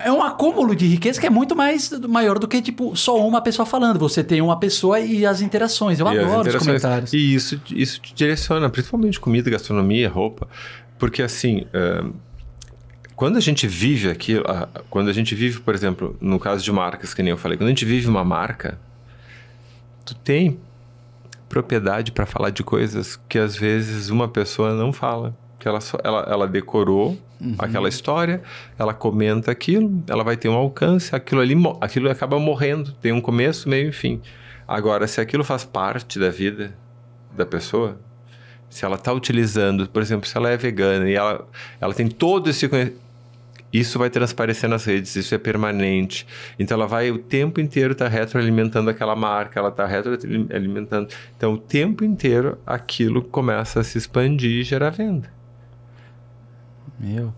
é 0.03 0.11
um 0.11 0.23
acúmulo 0.23 0.75
de 0.75 0.87
riqueza 0.87 1.21
que 1.21 1.27
é 1.27 1.31
muito 1.31 1.55
mais 1.55 1.91
maior 2.01 2.39
do 2.39 2.49
que, 2.49 2.61
tipo, 2.61 2.97
só 2.97 3.27
uma 3.27 3.41
pessoa 3.41 3.67
falando. 3.67 3.99
Você 3.99 4.25
tem 4.25 4.41
uma 4.41 4.59
pessoa 4.59 4.99
e 5.01 5.27
as 5.27 5.41
interações. 5.41 6.01
Eu 6.01 6.07
e 6.07 6.19
adoro 6.19 6.41
interações. 6.41 6.55
os 6.55 6.67
comentários. 6.67 7.13
E 7.13 7.35
isso, 7.35 7.61
isso 7.71 8.01
te 8.01 8.15
direciona, 8.15 8.69
principalmente 8.71 9.21
comida, 9.21 9.51
gastronomia, 9.51 10.09
roupa. 10.09 10.49
Porque, 10.99 11.23
assim, 11.23 11.67
uh, 11.75 12.13
quando 13.15 13.37
a 13.37 13.41
gente 13.41 13.67
vive 13.67 14.09
aquilo, 14.11 14.43
uh, 14.43 14.83
quando 14.89 15.09
a 15.09 15.13
gente 15.13 15.35
vive, 15.35 15.61
por 15.61 15.75
exemplo, 15.75 16.17
no 16.21 16.39
caso 16.39 16.65
de 16.65 16.73
marcas, 16.73 17.13
que 17.13 17.23
nem 17.23 17.31
eu 17.31 17.39
falei, 17.39 17.59
quando 17.59 17.69
a 17.69 17.71
gente 17.71 17.85
vive 17.85 18.09
uma 18.09 18.25
marca, 18.25 18.79
tu 20.05 20.15
tem 20.15 20.59
propriedade 21.49 22.13
para 22.13 22.25
falar 22.27 22.51
de 22.51 22.63
coisas 22.63 23.21
que 23.29 23.39
às 23.39 23.57
vezes 23.57 24.09
uma 24.09 24.29
pessoa 24.29 24.73
não 24.73 24.93
fala 24.93 25.37
que 25.61 25.69
ela, 25.69 25.79
ela, 26.03 26.27
ela 26.29 26.49
decorou 26.49 27.19
uhum. 27.41 27.55
aquela 27.59 27.89
história, 27.89 28.43
ela 28.79 28.95
comenta 28.95 29.51
aquilo, 29.51 30.03
ela 30.09 30.25
vai 30.25 30.37
ter 30.37 30.49
um 30.49 30.55
alcance, 30.55 31.15
aquilo 31.15 31.41
ali 31.41 31.55
aquilo 31.81 32.11
acaba 32.11 32.39
morrendo, 32.41 32.93
tem 32.93 33.13
um 33.13 33.21
começo, 33.21 33.69
meio 33.69 33.91
e 33.91 33.93
fim. 33.93 34.21
Agora, 34.67 35.07
se 35.07 35.21
aquilo 35.21 35.45
faz 35.45 35.65
parte 35.65 36.19
da 36.19 36.31
vida 36.31 36.75
da 37.37 37.45
pessoa, 37.45 38.01
se 38.71 38.85
ela 38.85 38.97
está 38.97 39.13
utilizando, 39.13 39.87
por 39.89 40.01
exemplo, 40.01 40.27
se 40.27 40.37
ela 40.37 40.49
é 40.49 40.57
vegana 40.57 41.09
e 41.09 41.15
ela, 41.15 41.47
ela 41.81 41.93
tem 41.93 42.09
todo 42.09 42.49
esse 42.49 42.67
conhecimento, 42.67 43.11
isso 43.73 43.99
vai 44.01 44.11
transparecer 44.11 44.69
nas 44.69 44.85
redes, 44.85 45.15
isso 45.15 45.33
é 45.35 45.39
permanente. 45.39 46.27
Então 46.59 46.77
ela 46.77 46.89
vai 46.89 47.11
o 47.11 47.19
tempo 47.19 47.61
inteiro 47.61 47.93
estar 47.93 48.07
tá 48.07 48.11
retroalimentando 48.11 48.91
aquela 48.91 49.15
marca, 49.15 49.61
ela 49.61 49.69
está 49.69 49.87
retroalimentando. 49.87 51.09
Então 51.37 51.55
o 51.55 51.59
tempo 51.59 52.05
inteiro 52.05 52.59
aquilo 52.67 53.23
começa 53.23 53.79
a 53.79 53.85
se 53.85 53.97
expandir 53.97 54.61
e 54.61 54.65
gerar 54.65 54.91
venda. 54.91 55.31
Meu. 57.01 57.33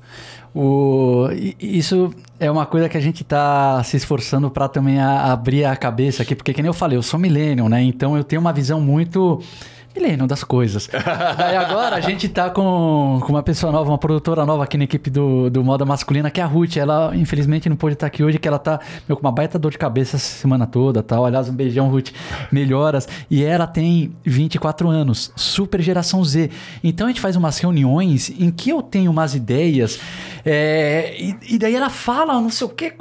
O, 0.52 1.28
isso 1.60 2.12
é 2.40 2.50
uma 2.50 2.66
coisa 2.66 2.88
que 2.88 2.96
a 2.96 3.00
gente 3.00 3.22
está 3.22 3.80
se 3.84 3.96
esforçando 3.96 4.50
para 4.50 4.68
também 4.68 4.98
a, 4.98 5.32
abrir 5.32 5.64
a 5.64 5.76
cabeça 5.76 6.24
aqui, 6.24 6.34
porque, 6.34 6.52
como 6.52 6.66
eu 6.66 6.74
falei, 6.74 6.98
eu 6.98 7.02
sou 7.02 7.18
millennial, 7.18 7.68
né? 7.68 7.80
Então 7.80 8.16
eu 8.16 8.24
tenho 8.24 8.40
uma 8.40 8.52
visão 8.52 8.80
muito 8.80 9.40
milênio 9.94 10.26
das 10.26 10.44
coisas. 10.44 10.88
Daí 11.36 11.56
agora 11.56 11.96
a 11.96 12.00
gente 12.00 12.28
tá 12.28 12.50
com, 12.50 13.20
com 13.22 13.32
uma 13.32 13.42
pessoa 13.42 13.72
nova, 13.72 13.90
uma 13.90 13.98
produtora 13.98 14.44
nova 14.44 14.64
aqui 14.64 14.76
na 14.76 14.84
equipe 14.84 15.10
do, 15.10 15.50
do 15.50 15.62
Moda 15.62 15.84
Masculina, 15.84 16.30
que 16.30 16.40
é 16.40 16.44
a 16.44 16.46
Ruth. 16.46 16.76
Ela, 16.76 17.12
infelizmente, 17.14 17.68
não 17.68 17.76
pôde 17.76 17.94
estar 17.94 18.06
aqui 18.06 18.22
hoje, 18.22 18.38
que 18.38 18.48
ela 18.48 18.58
tá 18.58 18.80
meu, 19.08 19.16
com 19.16 19.22
uma 19.22 19.32
baita 19.32 19.58
dor 19.58 19.70
de 19.70 19.78
cabeça 19.78 20.16
essa 20.16 20.38
semana 20.38 20.66
toda 20.66 21.02
tal. 21.02 21.24
Aliás, 21.24 21.48
um 21.48 21.54
beijão, 21.54 21.88
Ruth. 21.90 22.10
Melhoras. 22.50 23.08
E 23.30 23.44
ela 23.44 23.66
tem 23.66 24.14
24 24.24 24.88
anos, 24.88 25.32
super 25.36 25.80
geração 25.80 26.24
Z. 26.24 26.50
Então 26.82 27.06
a 27.06 27.10
gente 27.10 27.20
faz 27.20 27.36
umas 27.36 27.58
reuniões 27.58 28.30
em 28.30 28.50
que 28.50 28.70
eu 28.70 28.82
tenho 28.82 29.10
umas 29.10 29.34
ideias. 29.34 29.98
É, 30.44 31.14
e, 31.18 31.54
e, 31.54 31.58
daí 31.58 31.76
ela 31.76 31.88
fala, 31.88 32.34
não 32.40 32.50
sei 32.50 32.66
o 32.66 32.70
que, 32.70 32.92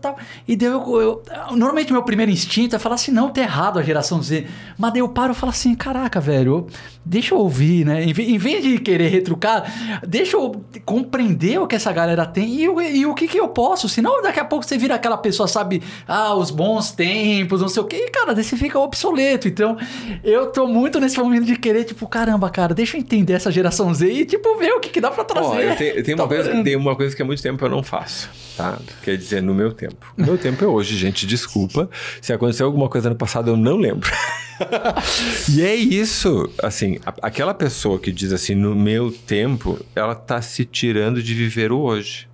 tal. 0.00 0.16
E 0.46 0.54
daí 0.54 0.68
eu, 0.68 1.00
eu, 1.00 1.22
Normalmente 1.56 1.92
meu 1.92 2.02
primeiro 2.02 2.30
instinto 2.30 2.76
é 2.76 2.78
falar 2.78 2.94
assim: 2.94 3.10
não, 3.10 3.30
tá 3.30 3.40
errado 3.40 3.78
a 3.78 3.82
geração 3.82 4.22
Z. 4.22 4.46
Mas 4.76 4.92
daí 4.92 5.00
eu 5.00 5.08
paro 5.08 5.32
e 5.32 5.34
falo 5.34 5.50
assim: 5.50 5.74
caraca 5.74 6.17
caraca, 6.18 6.20
velho, 6.20 6.66
deixa 7.04 7.34
eu 7.34 7.38
ouvir, 7.38 7.86
né? 7.86 8.04
Em, 8.04 8.38
vez 8.38 8.62
de 8.62 8.78
querer 8.78 9.08
retrucar, 9.08 10.00
deixa 10.06 10.36
eu 10.36 10.62
compreender 10.84 11.58
o 11.58 11.66
que 11.66 11.76
essa 11.76 11.92
galera 11.92 12.26
tem 12.26 12.48
e, 12.48 12.64
e, 12.64 13.06
o 13.06 13.14
que, 13.14 13.26
que 13.26 13.38
eu 13.38 13.48
posso. 13.48 13.88
Senão, 13.88 14.20
daqui 14.22 14.40
a 14.40 14.44
pouco 14.44 14.64
você 14.64 14.76
vira 14.76 14.94
aquela 14.94 15.16
pessoa, 15.16 15.48
sabe? 15.48 15.82
Ah, 16.06 16.34
os 16.34 16.50
bons 16.50 16.90
tempos, 16.90 17.60
não 17.60 17.68
sei 17.68 17.82
o 17.82 17.86
quê. 17.86 18.04
E, 18.08 18.10
cara, 18.10 18.34
daí 18.34 18.44
você 18.44 18.56
fica 18.56 18.78
obsoleto. 18.78 19.48
Então, 19.48 19.76
eu 20.22 20.48
tô 20.48 20.66
muito 20.66 21.00
nesse 21.00 21.18
momento 21.18 21.46
de 21.46 21.56
querer, 21.56 21.84
tipo, 21.84 22.06
caramba, 22.06 22.50
cara, 22.50 22.74
deixa 22.74 22.96
eu 22.96 23.00
entender 23.00 23.34
essa 23.34 23.50
geração 23.50 23.92
Z 23.94 24.10
e, 24.10 24.24
tipo, 24.24 24.56
ver 24.58 24.72
o 24.72 24.80
que, 24.80 24.90
que 24.90 25.00
dá 25.00 25.10
pra 25.10 25.24
trazer. 25.24 25.46
Ó, 25.46 25.60
eu 25.60 25.76
tenho, 25.76 25.94
eu 25.94 26.02
tenho 26.02 26.18
uma, 26.18 26.28
coisa, 26.28 26.62
tem 26.62 26.76
uma 26.76 26.96
coisa 26.96 27.16
que 27.16 27.22
há 27.22 27.24
muito 27.24 27.42
tempo 27.42 27.64
eu 27.64 27.70
não 27.70 27.82
faço, 27.82 28.28
tá? 28.56 28.78
Quer 29.02 29.16
dizer, 29.16 29.42
no 29.42 29.54
meu 29.54 29.72
tempo. 29.72 30.12
No 30.16 30.26
meu 30.26 30.38
tempo 30.38 30.62
é 30.64 30.66
hoje, 30.66 30.96
gente, 30.96 31.26
desculpa. 31.26 31.88
Se 32.20 32.32
aconteceu 32.32 32.66
alguma 32.66 32.88
coisa 32.88 33.08
no 33.08 33.16
passado, 33.16 33.50
eu 33.50 33.56
não 33.56 33.76
lembro. 33.76 34.10
e 35.48 35.62
é 35.62 35.74
isso. 35.74 36.50
Assim, 36.62 36.98
a, 37.04 37.14
aquela 37.22 37.54
pessoa 37.54 37.98
que 37.98 38.12
diz 38.12 38.32
assim, 38.32 38.54
no 38.54 38.74
meu 38.74 39.10
tempo, 39.10 39.78
ela 39.94 40.14
tá 40.14 40.40
se 40.42 40.64
tirando 40.64 41.22
de 41.22 41.34
viver 41.34 41.72
o 41.72 41.80
hoje. 41.80 42.28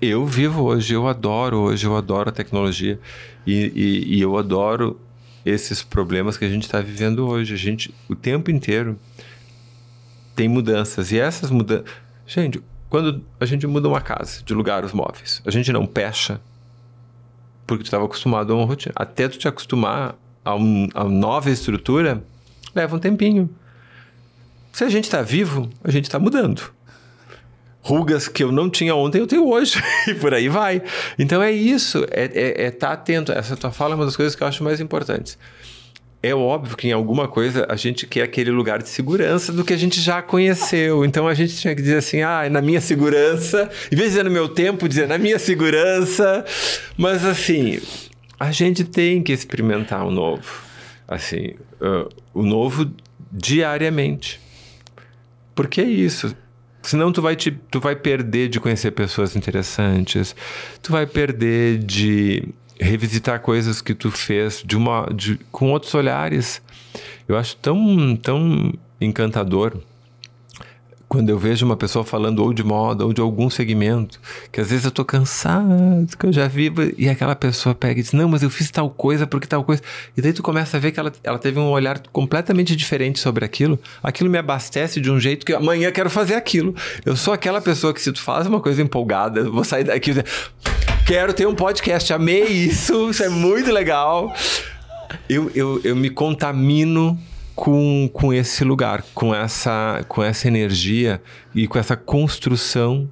Eu 0.00 0.26
vivo 0.26 0.64
hoje, 0.64 0.94
eu 0.94 1.06
adoro 1.06 1.58
hoje, 1.58 1.86
eu 1.86 1.96
adoro 1.96 2.28
a 2.28 2.32
tecnologia. 2.32 2.98
E, 3.46 3.72
e, 3.74 4.16
e 4.16 4.20
eu 4.20 4.36
adoro 4.36 5.00
esses 5.44 5.82
problemas 5.82 6.36
que 6.36 6.44
a 6.44 6.48
gente 6.48 6.64
está 6.64 6.80
vivendo 6.80 7.26
hoje. 7.26 7.54
A 7.54 7.56
gente, 7.56 7.94
o 8.08 8.14
tempo 8.14 8.50
inteiro, 8.50 8.98
tem 10.34 10.48
mudanças. 10.48 11.12
E 11.12 11.18
essas 11.18 11.50
mudanças. 11.50 11.86
Gente, 12.26 12.62
quando 12.90 13.24
a 13.40 13.46
gente 13.46 13.66
muda 13.66 13.88
uma 13.88 14.00
casa, 14.00 14.42
de 14.42 14.52
lugar 14.52 14.84
os 14.84 14.92
móveis, 14.92 15.42
a 15.44 15.50
gente 15.50 15.72
não 15.72 15.86
pecha 15.86 16.40
porque 17.66 17.82
tu 17.82 17.86
estava 17.86 18.04
acostumado 18.04 18.52
a 18.52 18.56
uma 18.56 18.64
rotina. 18.64 18.92
Até 18.94 19.28
tu 19.28 19.38
te 19.38 19.48
acostumar 19.48 20.14
a, 20.46 20.54
um, 20.54 20.86
a 20.94 21.02
nova 21.02 21.50
estrutura, 21.50 22.22
leva 22.72 22.94
um 22.94 23.00
tempinho. 23.00 23.50
Se 24.72 24.84
a 24.84 24.88
gente 24.88 25.04
está 25.04 25.20
vivo, 25.20 25.68
a 25.82 25.90
gente 25.90 26.04
está 26.04 26.20
mudando. 26.20 26.62
Rugas 27.80 28.28
que 28.28 28.44
eu 28.44 28.52
não 28.52 28.70
tinha 28.70 28.94
ontem, 28.94 29.18
eu 29.18 29.26
tenho 29.26 29.48
hoje. 29.48 29.82
e 30.06 30.14
por 30.14 30.32
aí 30.32 30.48
vai. 30.48 30.82
Então 31.18 31.42
é 31.42 31.50
isso, 31.50 32.06
é 32.10 32.26
estar 32.26 32.38
é, 32.38 32.66
é 32.66 32.70
tá 32.70 32.92
atento. 32.92 33.32
Essa 33.32 33.56
tua 33.56 33.72
fala 33.72 33.94
é 33.94 33.96
uma 33.96 34.04
das 34.04 34.14
coisas 34.14 34.36
que 34.36 34.42
eu 34.42 34.46
acho 34.46 34.62
mais 34.62 34.80
importantes. 34.80 35.36
É 36.22 36.34
óbvio 36.34 36.76
que 36.76 36.88
em 36.88 36.92
alguma 36.92 37.26
coisa 37.26 37.66
a 37.68 37.76
gente 37.76 38.06
quer 38.06 38.22
aquele 38.22 38.50
lugar 38.50 38.82
de 38.82 38.88
segurança 38.88 39.52
do 39.52 39.64
que 39.64 39.72
a 39.72 39.76
gente 39.76 40.00
já 40.00 40.22
conheceu. 40.22 41.04
Então 41.04 41.26
a 41.26 41.34
gente 41.34 41.56
tinha 41.56 41.74
que 41.74 41.82
dizer 41.82 41.98
assim, 41.98 42.22
ah, 42.22 42.48
na 42.48 42.62
minha 42.62 42.80
segurança, 42.80 43.68
em 43.90 43.96
vez 43.96 44.10
de 44.10 44.16
dizer 44.16 44.24
no 44.24 44.30
meu 44.30 44.48
tempo, 44.48 44.88
dizer 44.88 45.08
na 45.08 45.18
minha 45.18 45.38
segurança. 45.38 46.44
Mas 46.96 47.24
assim, 47.24 47.80
a 48.38 48.52
gente 48.52 48.84
tem 48.84 49.22
que 49.22 49.32
experimentar 49.32 50.06
o 50.06 50.10
novo. 50.10 50.62
Assim, 51.08 51.54
uh, 51.80 52.08
o 52.34 52.42
novo 52.42 52.90
diariamente. 53.30 54.40
Porque 55.54 55.80
é 55.80 55.84
isso. 55.84 56.36
Senão 56.82 57.10
tu 57.10 57.20
vai, 57.20 57.34
te, 57.34 57.50
tu 57.50 57.80
vai 57.80 57.96
perder 57.96 58.48
de 58.48 58.60
conhecer 58.60 58.92
pessoas 58.92 59.34
interessantes, 59.34 60.36
tu 60.80 60.92
vai 60.92 61.06
perder 61.06 61.78
de 61.78 62.48
revisitar 62.78 63.40
coisas 63.40 63.80
que 63.80 63.94
tu 63.94 64.10
fez 64.10 64.62
de 64.64 64.76
uma, 64.76 65.08
de, 65.12 65.36
com 65.50 65.72
outros 65.72 65.92
olhares. 65.94 66.62
Eu 67.26 67.36
acho 67.36 67.56
tão, 67.56 68.16
tão 68.16 68.72
encantador 69.00 69.76
quando 71.16 71.30
eu 71.30 71.38
vejo 71.38 71.64
uma 71.64 71.78
pessoa 71.78 72.04
falando 72.04 72.40
ou 72.40 72.52
de 72.52 72.62
moda 72.62 73.02
ou 73.02 73.10
de 73.10 73.22
algum 73.22 73.48
segmento, 73.48 74.20
que 74.52 74.60
às 74.60 74.68
vezes 74.68 74.84
eu 74.84 74.90
tô 74.90 75.02
cansado, 75.02 76.06
que 76.18 76.26
eu 76.26 76.32
já 76.32 76.46
vi, 76.46 76.70
e 76.98 77.08
aquela 77.08 77.34
pessoa 77.34 77.74
pega 77.74 77.98
e 77.98 78.02
diz: 78.02 78.12
Não, 78.12 78.28
mas 78.28 78.42
eu 78.42 78.50
fiz 78.50 78.70
tal 78.70 78.90
coisa 78.90 79.26
porque 79.26 79.46
tal 79.46 79.64
coisa. 79.64 79.80
E 80.14 80.20
daí 80.20 80.34
tu 80.34 80.42
começa 80.42 80.76
a 80.76 80.80
ver 80.80 80.92
que 80.92 81.00
ela, 81.00 81.10
ela 81.24 81.38
teve 81.38 81.58
um 81.58 81.70
olhar 81.70 82.02
completamente 82.12 82.76
diferente 82.76 83.18
sobre 83.18 83.46
aquilo. 83.46 83.78
Aquilo 84.02 84.28
me 84.28 84.36
abastece 84.36 85.00
de 85.00 85.10
um 85.10 85.18
jeito 85.18 85.46
que 85.46 85.54
amanhã 85.54 85.90
quero 85.90 86.10
fazer 86.10 86.34
aquilo. 86.34 86.74
Eu 87.02 87.16
sou 87.16 87.32
aquela 87.32 87.62
pessoa 87.62 87.94
que, 87.94 88.02
se 88.02 88.12
tu 88.12 88.20
faz 88.20 88.46
uma 88.46 88.60
coisa 88.60 88.82
empolgada, 88.82 89.40
eu 89.40 89.50
vou 89.50 89.64
sair 89.64 89.84
daqui 89.84 90.10
e 90.10 90.12
dizer: 90.12 90.26
Quero 91.06 91.32
ter 91.32 91.46
um 91.46 91.54
podcast, 91.54 92.12
amei 92.12 92.44
isso, 92.44 93.08
isso 93.08 93.24
é 93.24 93.30
muito 93.30 93.72
legal. 93.72 94.34
Eu, 95.30 95.50
eu, 95.54 95.80
eu 95.82 95.96
me 95.96 96.10
contamino 96.10 97.18
com, 97.56 98.08
com 98.12 98.34
esse 98.34 98.62
lugar, 98.62 99.02
com 99.14 99.34
essa, 99.34 100.04
com 100.06 100.22
essa 100.22 100.46
energia 100.46 101.22
e 101.54 101.66
com 101.66 101.78
essa 101.78 101.96
construção 101.96 103.08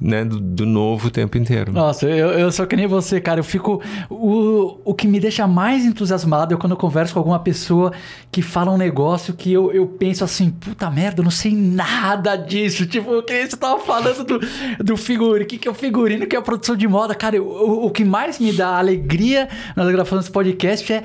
né, 0.00 0.24
do, 0.24 0.40
do, 0.40 0.66
novo 0.66 1.06
o 1.06 1.10
tempo 1.10 1.38
inteiro. 1.38 1.72
Nossa, 1.72 2.06
eu, 2.06 2.30
eu 2.30 2.50
sou 2.50 2.66
que 2.66 2.74
nem 2.74 2.88
você, 2.88 3.20
cara. 3.20 3.38
Eu 3.38 3.44
fico. 3.44 3.80
O, 4.10 4.80
o 4.84 4.92
que 4.92 5.06
me 5.06 5.20
deixa 5.20 5.46
mais 5.46 5.84
entusiasmado 5.84 6.52
é 6.52 6.56
quando 6.56 6.72
eu 6.72 6.76
converso 6.76 7.14
com 7.14 7.20
alguma 7.20 7.38
pessoa 7.38 7.92
que 8.32 8.42
fala 8.42 8.72
um 8.72 8.76
negócio 8.76 9.32
que 9.32 9.52
eu, 9.52 9.72
eu 9.72 9.86
penso 9.86 10.24
assim, 10.24 10.50
puta 10.50 10.90
merda, 10.90 11.20
eu 11.20 11.24
não 11.24 11.30
sei 11.30 11.54
nada 11.54 12.34
disso. 12.36 12.84
Tipo, 12.84 13.18
o 13.18 13.22
que 13.22 13.46
você 13.46 13.56
tava 13.56 13.80
falando 13.80 14.24
do, 14.24 14.40
do 14.82 14.96
figurino, 14.96 15.44
o 15.44 15.48
que, 15.48 15.56
que 15.56 15.68
é 15.68 15.70
o 15.70 15.74
figurino, 15.74 16.26
que 16.26 16.34
é 16.34 16.38
a 16.38 16.42
produção 16.42 16.76
de 16.76 16.88
moda. 16.88 17.14
Cara, 17.14 17.36
eu, 17.36 17.46
o, 17.46 17.86
o 17.86 17.90
que 17.90 18.04
mais 18.04 18.40
me 18.40 18.52
dá 18.52 18.76
alegria 18.76 19.48
na 19.76 19.90
gravação 19.90 20.18
desse 20.18 20.30
podcast 20.30 20.92
é 20.92 21.04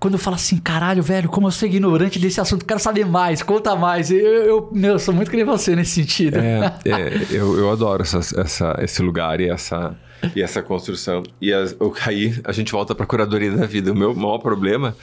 quando 0.00 0.14
eu 0.14 0.18
falo 0.18 0.36
assim, 0.36 0.58
caralho, 0.58 1.02
velho, 1.02 1.28
como 1.28 1.48
eu 1.48 1.50
sou 1.50 1.68
ignorante 1.68 2.18
desse 2.18 2.40
assunto, 2.40 2.64
quero 2.64 2.78
saber 2.78 3.04
mais, 3.04 3.42
conta 3.42 3.74
mais. 3.74 4.10
Eu, 4.10 4.18
eu, 4.18 4.70
meu, 4.72 4.92
eu 4.92 4.98
sou 4.98 5.12
muito 5.12 5.30
que 5.30 5.36
nem 5.36 5.44
você 5.44 5.74
nesse 5.74 5.92
sentido. 5.92 6.38
É, 6.38 6.72
é 6.86 7.26
eu, 7.30 7.58
eu 7.58 7.70
adoro 7.70 8.02
essa, 8.02 8.18
essa, 8.18 8.78
esse 8.80 9.02
lugar 9.02 9.40
e 9.40 9.48
essa, 9.48 9.96
e 10.36 10.42
essa 10.42 10.62
construção. 10.62 11.24
E 11.40 11.52
as, 11.52 11.76
aí 12.06 12.40
a 12.44 12.52
gente 12.52 12.70
volta 12.70 12.94
para 12.94 13.04
a 13.04 13.06
curadoria 13.06 13.50
da 13.50 13.66
vida. 13.66 13.92
O 13.92 13.96
meu 13.96 14.14
maior 14.14 14.38
problema 14.38 14.96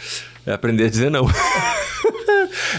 é 0.45 0.53
aprender 0.53 0.85
a 0.85 0.89
dizer 0.89 1.11
não. 1.11 1.25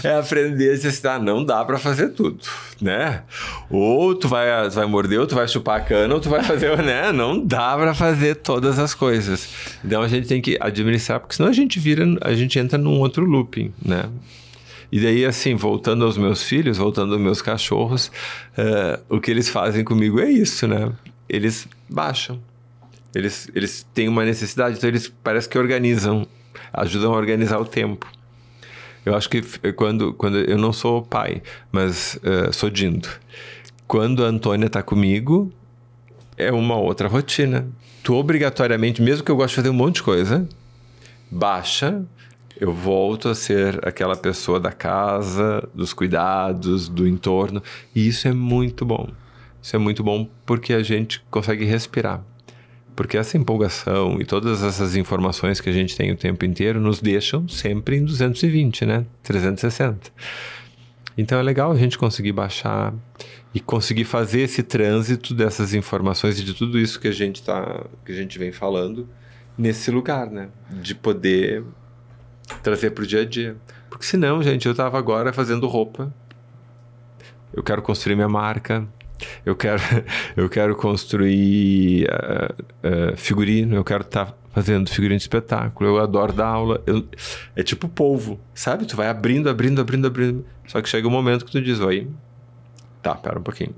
é 0.03 0.15
aprender 0.15 0.71
a 0.71 0.75
dizer 0.75 1.07
ah, 1.07 1.19
não 1.19 1.43
dá 1.43 1.63
para 1.63 1.77
fazer 1.77 2.09
tudo, 2.09 2.39
né? 2.81 3.23
Ou 3.69 4.15
tu 4.15 4.27
vai, 4.27 4.69
tu 4.69 4.75
vai 4.75 4.85
morder, 4.85 5.19
ou 5.19 5.27
tu 5.27 5.35
vai 5.35 5.47
chupar 5.47 5.77
a 5.77 5.81
cana, 5.81 6.13
ou 6.13 6.19
tu 6.19 6.29
vai 6.29 6.43
fazer, 6.43 6.77
né? 6.83 7.11
Não 7.11 7.43
dá 7.43 7.75
para 7.77 7.93
fazer 7.93 8.35
todas 8.35 8.79
as 8.79 8.93
coisas. 8.93 9.49
Então 9.83 10.01
a 10.01 10.07
gente 10.07 10.27
tem 10.27 10.41
que 10.41 10.57
administrar, 10.59 11.19
porque 11.19 11.35
senão 11.35 11.49
a 11.49 11.53
gente 11.53 11.79
vira, 11.79 12.05
a 12.21 12.33
gente 12.33 12.57
entra 12.59 12.77
num 12.77 12.99
outro 12.99 13.25
looping, 13.25 13.73
né? 13.83 14.05
E 14.91 14.99
daí, 14.99 15.25
assim, 15.25 15.55
voltando 15.55 16.05
aos 16.05 16.17
meus 16.17 16.43
filhos, 16.43 16.77
voltando 16.77 17.13
aos 17.13 17.21
meus 17.21 17.41
cachorros, 17.41 18.07
uh, 18.57 19.03
o 19.09 19.19
que 19.19 19.29
eles 19.29 19.49
fazem 19.49 19.83
comigo 19.83 20.19
é 20.19 20.29
isso, 20.31 20.67
né? 20.67 20.91
Eles 21.27 21.67
baixam. 21.89 22.39
Eles, 23.13 23.49
eles 23.53 23.85
têm 23.93 24.07
uma 24.07 24.23
necessidade, 24.23 24.77
então 24.77 24.89
eles 24.89 25.11
parece 25.23 25.49
que 25.49 25.57
organizam, 25.57 26.25
ajudam 26.71 27.13
a 27.13 27.17
organizar 27.17 27.59
o 27.59 27.65
tempo. 27.65 28.07
Eu 29.07 29.15
acho 29.15 29.29
que 29.29 29.41
quando, 29.71 30.13
quando 30.13 30.37
eu 30.37 30.57
não 30.57 30.73
sou 30.73 31.01
pai, 31.01 31.41
mas 31.71 32.19
uh, 32.23 32.51
sou 32.51 32.69
dindo. 32.69 33.07
Quando 33.87 34.25
a 34.25 34.27
Antônia 34.27 34.65
está 34.65 34.83
comigo, 34.83 35.49
é 36.35 36.51
uma 36.51 36.75
outra 36.75 37.07
rotina. 37.07 37.65
Tu 38.03 38.13
obrigatoriamente, 38.13 39.01
mesmo 39.01 39.23
que 39.23 39.31
eu 39.31 39.37
goste 39.37 39.51
de 39.51 39.55
fazer 39.55 39.69
um 39.69 39.77
monte 39.77 39.95
de 39.95 40.03
coisa, 40.03 40.45
baixa, 41.31 42.03
eu 42.59 42.73
volto 42.73 43.29
a 43.29 43.35
ser 43.35 43.79
aquela 43.87 44.17
pessoa 44.17 44.59
da 44.59 44.73
casa, 44.73 45.65
dos 45.73 45.93
cuidados, 45.93 46.89
do 46.89 47.07
entorno. 47.07 47.63
E 47.95 48.09
isso 48.09 48.27
é 48.27 48.33
muito 48.33 48.85
bom. 48.85 49.07
Isso 49.61 49.73
é 49.73 49.79
muito 49.79 50.03
bom 50.03 50.29
porque 50.45 50.73
a 50.73 50.83
gente 50.83 51.23
consegue 51.31 51.63
respirar. 51.63 52.21
Porque 52.97 53.15
essa 53.15 53.37
empolgação 53.37 54.19
e 54.19 54.25
todas 54.25 54.63
essas 54.63 54.95
informações 54.95 55.61
que 55.61 55.69
a 55.69 55.71
gente 55.71 55.95
tem 55.95 56.11
o 56.11 56.17
tempo 56.17 56.43
inteiro 56.43 56.81
nos 56.81 56.99
deixam 56.99 57.47
sempre 57.47 57.95
em 57.95 58.03
220, 58.03 58.87
né? 58.87 59.05
360. 59.21 60.11
Então 61.15 61.37
é 61.37 61.43
legal 61.43 61.71
a 61.71 61.75
gente 61.75 61.95
conseguir 61.95 62.31
baixar 62.31 62.91
e 63.53 63.59
conseguir 63.59 64.03
fazer 64.03 64.41
esse 64.41 64.63
trânsito 64.63 65.35
dessas 65.35 65.75
informações 65.75 66.39
e 66.39 66.43
de 66.43 66.55
tudo 66.55 66.79
isso 66.79 66.99
que 66.99 67.07
a 67.07 67.11
gente 67.11 67.43
tá, 67.43 67.85
que 68.03 68.11
a 68.11 68.15
gente 68.15 68.39
vem 68.39 68.51
falando 68.51 69.07
nesse 69.55 69.91
lugar, 69.91 70.31
né? 70.31 70.49
De 70.71 70.95
poder 70.95 71.63
trazer 72.63 72.89
para 72.89 73.03
o 73.03 73.07
dia 73.07 73.21
a 73.21 73.25
dia. 73.25 73.57
Porque 73.91 74.05
senão, 74.05 74.41
gente, 74.41 74.65
eu 74.65 74.71
estava 74.71 74.97
agora 74.97 75.31
fazendo 75.31 75.67
roupa. 75.67 76.11
Eu 77.53 77.61
quero 77.61 77.83
construir 77.83 78.15
minha 78.15 78.27
marca, 78.27 78.87
eu 79.45 79.55
quero, 79.55 79.81
eu 80.35 80.49
quero 80.49 80.75
construir 80.75 82.07
uh, 82.07 83.13
uh, 83.13 83.17
figurino, 83.17 83.75
eu 83.75 83.83
quero 83.83 84.03
estar 84.03 84.25
tá 84.25 84.33
fazendo 84.51 84.89
figurino 84.89 85.17
de 85.17 85.23
espetáculo, 85.23 85.89
eu 85.89 85.99
adoro 85.99 86.33
dar 86.33 86.47
aula. 86.47 86.81
Eu, 86.85 87.07
é 87.55 87.61
tipo 87.61 87.87
polvo, 87.87 88.39
sabe? 88.53 88.85
Tu 88.85 88.95
vai 88.95 89.07
abrindo, 89.07 89.49
abrindo, 89.49 89.79
abrindo, 89.79 90.07
abrindo. 90.07 90.45
Só 90.67 90.81
que 90.81 90.89
chega 90.89 91.07
um 91.07 91.11
momento 91.11 91.45
que 91.45 91.51
tu 91.51 91.61
diz, 91.61 91.79
oi, 91.79 92.07
tá, 93.01 93.13
pera 93.15 93.39
um 93.39 93.43
pouquinho. 93.43 93.73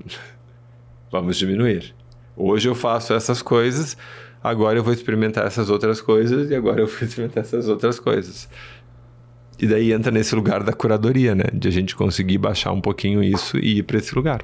Vamos 1.12 1.36
diminuir. 1.36 1.94
Hoje 2.36 2.68
eu 2.68 2.74
faço 2.74 3.12
essas 3.12 3.42
coisas, 3.42 3.96
agora 4.42 4.78
eu 4.78 4.82
vou 4.82 4.94
experimentar 4.94 5.46
essas 5.46 5.68
outras 5.68 6.00
coisas 6.00 6.50
e 6.50 6.54
agora 6.54 6.80
eu 6.80 6.86
vou 6.86 7.00
experimentar 7.06 7.42
essas 7.42 7.68
outras 7.68 8.00
coisas. 8.00 8.48
E 9.60 9.66
daí 9.66 9.92
entra 9.92 10.10
nesse 10.10 10.34
lugar 10.34 10.62
da 10.62 10.72
curadoria, 10.72 11.34
né? 11.34 11.44
De 11.52 11.68
a 11.68 11.70
gente 11.70 11.94
conseguir 11.94 12.38
baixar 12.38 12.72
um 12.72 12.80
pouquinho 12.80 13.22
isso 13.22 13.58
e 13.58 13.78
ir 13.78 13.82
para 13.82 13.98
esse 13.98 14.14
lugar. 14.14 14.40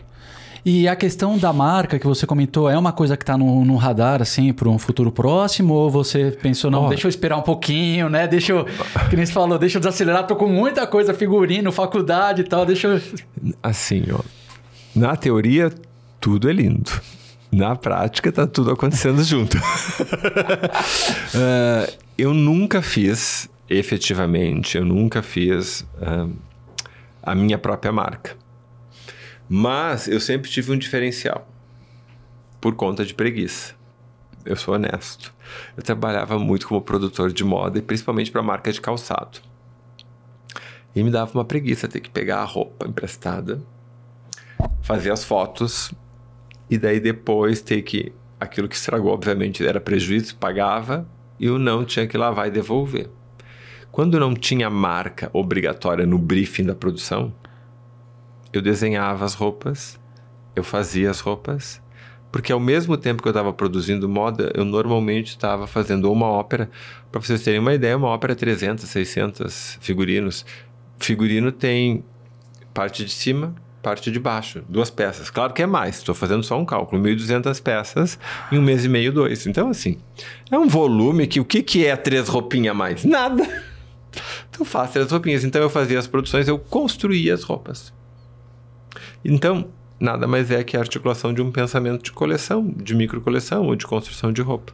E 0.69 0.89
a 0.89 0.97
questão 0.97 1.39
da 1.39 1.53
marca 1.53 1.97
que 1.97 2.05
você 2.09 2.27
comentou 2.27 2.69
é 2.69 2.77
uma 2.77 2.91
coisa 2.91 3.17
que 3.17 3.23
está 3.23 3.39
no, 3.39 3.65
no, 3.65 3.77
radar, 3.77 4.21
assim, 4.21 4.53
para 4.53 4.69
um 4.69 4.81
futuro 4.81 5.13
próximo? 5.13 5.73
Ou 5.73 5.89
você 5.89 6.33
pensou, 6.43 6.73
não, 6.73 6.87
oh. 6.87 6.89
deixa 6.89 7.07
eu 7.07 7.09
esperar 7.09 7.37
um 7.37 7.43
pouquinho, 7.43 8.09
né? 8.09 8.27
Deixa 8.27 8.51
eu, 8.51 8.65
que 9.09 9.15
nem 9.15 9.25
você 9.25 9.33
falou, 9.33 9.61
deixa 9.61 9.77
eu 9.77 9.81
desacelerar, 9.81 10.27
tô 10.27 10.35
com 10.35 10.49
muita 10.49 10.85
coisa, 10.85 11.15
figurino, 11.15 11.71
faculdade 11.71 12.41
e 12.41 12.45
tal, 12.45 12.67
deixa 12.67 12.89
eu... 12.89 13.01
Assim, 13.63 14.07
ó, 14.13 14.19
na 14.93 15.15
teoria, 15.15 15.73
tudo 16.21 16.51
é 16.51 16.53
lindo. 16.53 16.91
Na 17.53 17.77
prática, 17.77 18.33
tá 18.33 18.45
tudo 18.45 18.73
acontecendo 18.73 19.23
junto. 19.25 19.57
uh, 19.57 19.63
eu 22.19 22.35
nunca 22.35 22.83
fiz, 22.83 23.49
efetivamente, 23.71 24.77
eu 24.77 24.85
nunca 24.85 25.23
fiz 25.23 25.83
uh, 26.03 26.29
a 27.23 27.37
minha 27.37 27.57
própria 27.57 27.93
marca. 27.93 28.46
Mas 29.49 30.09
eu 30.09 30.21
sempre 30.21 30.51
tive 30.51 30.73
um 30.73 30.79
diferencial 30.79 31.47
por 32.61 32.75
conta 32.75 33.05
de 33.05 33.15
preguiça. 33.15 33.75
Eu 34.45 34.57
sou 34.57 34.75
honesto. 34.75 35.35
Eu 35.77 35.83
trabalhava 35.83 36.39
muito 36.39 36.67
como 36.67 36.81
produtor 36.81 37.33
de 37.33 37.45
moda 37.45 37.79
e 37.79 37.83
principalmente 37.83 38.31
para 38.31 38.43
marca 38.43 38.73
de 38.73 38.81
calçado. 38.81 39.41
E 40.95 41.03
me 41.03 41.11
dava 41.11 41.33
uma 41.35 41.45
preguiça 41.45 41.87
ter 41.87 42.01
que 42.01 42.11
pegar 42.11 42.39
a 42.39 42.45
roupa 42.45 42.87
emprestada, 42.89 43.63
fazer 44.83 45.11
as 45.11 45.25
fotos 45.25 45.93
e 46.71 46.79
daí 46.79 46.99
depois 46.99 47.61
ter 47.61 47.83
que 47.83 48.13
aquilo 48.41 48.69
que 48.69 48.77
estragou 48.77 49.13
obviamente 49.13 49.67
era 49.67 49.81
prejuízo, 49.81 50.37
pagava 50.37 51.07
e 51.39 51.49
o 51.51 51.59
não 51.59 51.85
tinha 51.85 52.07
que 52.07 52.17
lavar 52.17 52.49
e 52.49 52.51
devolver. 52.51 53.11
Quando 53.93 54.19
não 54.21 54.35
tinha 54.35 54.69
marca 54.69 55.31
obrigatória 55.33 56.07
no 56.07 56.19
briefing 56.19 56.65
da 56.65 56.75
produção, 56.75 57.33
eu 58.57 58.63
desenhava 58.63 59.25
as 59.25 59.35
roupas, 59.35 59.99
eu 60.55 60.65
fazia 60.65 61.11
as 61.11 61.21
roupas, 61.21 61.81
porque 62.31 62.53
ao 62.53 62.61
mesmo 62.61 62.97
tempo 62.97 63.23
que 63.23 63.29
eu 63.29 63.31
estava 63.31 63.53
produzindo 63.53 64.09
moda, 64.09 64.53
eu 64.55 64.65
normalmente 64.65 65.29
estava 65.29 65.67
fazendo 65.67 66.11
uma 66.13 66.27
ópera. 66.27 66.71
Para 67.11 67.21
vocês 67.21 67.43
terem 67.43 67.61
uma 67.61 67.73
ideia, 67.73 67.97
uma 67.97 68.09
ópera 68.09 68.33
é 68.33 68.37
300, 68.37 68.85
600 68.89 69.79
figurinos. 69.81 70.45
Figurino 70.99 71.51
tem 71.51 72.05
parte 72.75 73.05
de 73.05 73.11
cima, 73.11 73.55
parte 73.83 74.11
de 74.11 74.19
baixo, 74.19 74.63
duas 74.69 74.91
peças. 74.91 75.31
Claro 75.31 75.55
que 75.55 75.63
é 75.63 75.67
mais, 75.67 75.99
estou 75.99 76.15
fazendo 76.15 76.43
só 76.43 76.59
um 76.59 76.65
cálculo, 76.65 77.01
1.200 77.03 77.63
peças 77.63 78.19
em 78.51 78.59
um 78.59 78.63
mês 78.63 78.85
e 78.85 78.89
meio, 78.89 79.13
dois. 79.13 79.47
Então, 79.47 79.71
assim, 79.71 79.97
é 80.51 80.59
um 80.59 80.67
volume 80.67 81.27
que 81.27 81.39
o 81.39 81.45
que, 81.45 81.63
que 81.63 81.87
é 81.87 81.95
três 81.95 82.29
roupinhas 82.29 82.73
a 82.73 82.75
mais? 82.75 83.05
Nada. 83.05 83.47
Então, 84.49 84.65
faço 84.65 84.95
três 84.95 85.11
roupinhas. 85.11 85.45
Então, 85.45 85.61
eu 85.61 85.69
fazia 85.69 85.99
as 85.99 86.07
produções, 86.07 86.49
eu 86.49 86.59
construía 86.59 87.35
as 87.35 87.43
roupas. 87.43 87.93
Então, 89.29 89.69
nada 89.99 90.27
mais 90.27 90.53
é 90.53 90.63
que 90.63 90.77
a 90.77 90.81
articulação 90.81 91.35
de 91.35 91.43
um 91.43 91.51
pensamento 91.51 92.05
de 92.05 92.13
coleção, 92.13 92.73
de 92.77 92.95
micro 92.95 93.21
coleção 93.21 93.67
ou 93.67 93.75
de 93.75 93.85
construção 93.85 94.33
de 94.33 94.41
roupa. 94.41 94.73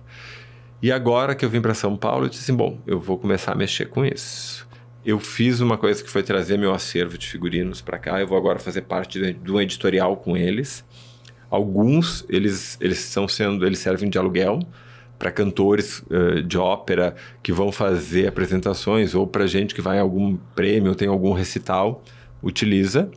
E 0.83 0.93
agora 0.93 1.35
que 1.35 1.45
eu 1.45 1.49
vim 1.49 1.61
para 1.61 1.73
São 1.73 1.97
Paulo, 1.97 2.27
eu 2.27 2.29
disse 2.29 2.43
assim: 2.43 2.57
bom, 2.57 2.79
eu 2.87 3.01
vou 3.01 3.17
começar 3.17 3.53
a 3.53 3.55
mexer 3.55 3.87
com 3.87 4.05
isso. 4.05 4.69
Eu 5.05 5.19
fiz 5.19 5.61
uma 5.61 5.79
coisa 5.79 6.03
que 6.03 6.11
foi 6.11 6.23
trazer 6.23 6.59
meu 6.59 6.73
acervo 6.75 7.17
de 7.17 7.27
figurinos 7.27 7.81
para 7.81 7.99
cá. 7.99 8.21
Eu 8.21 8.27
vou 8.27 8.37
agora 8.37 8.59
fazer 8.59 8.83
parte 8.83 9.33
de 9.33 9.53
um 9.53 9.61
editorial 9.61 10.17
com 10.17 10.37
eles. 10.37 10.85
Alguns 11.51 12.25
eles 12.29 12.77
eles 12.81 13.07
estão 13.07 13.27
sendo, 13.27 13.65
eles 13.65 13.79
servem 13.79 14.11
de 14.11 14.19
aluguel 14.19 14.61
para 15.19 15.31
cantores 15.31 16.03
uh, 16.11 16.43
de 16.43 16.59
ópera 16.59 17.15
que 17.43 17.53
vão 17.53 17.73
fazer 17.73 18.27
apresentações 18.27 19.15
ou 19.15 19.27
para 19.27 19.47
gente 19.47 19.75
que 19.75 19.81
vai 19.81 19.99
em 19.99 20.01
algum 20.01 20.37
prêmio, 20.55 20.95
tem 20.95 21.09
algum 21.09 21.33
recital, 21.33 22.03
utiliza. 22.43 23.09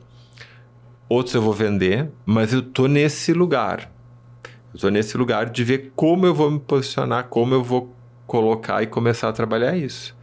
Outros 1.08 1.36
eu 1.36 1.42
vou 1.42 1.54
vender, 1.54 2.10
mas 2.26 2.52
eu 2.54 2.62
tô 2.62 2.88
nesse 2.88 3.32
lugar 3.34 3.92
Estou 4.76 4.92
nesse 4.92 5.18
lugar 5.18 5.50
de 5.50 5.64
ver 5.64 5.94
como 5.96 6.26
eu 6.26 6.36
vou 6.36 6.52
me 6.52 6.60
posicionar, 6.60 7.28
como 7.30 7.54
eu 7.54 7.64
vou 7.64 7.96
colocar 8.28 8.84
e 8.84 8.88
começar 8.88 9.30
a 9.30 9.32
trabalhar 9.32 9.78
isso. 9.78 10.14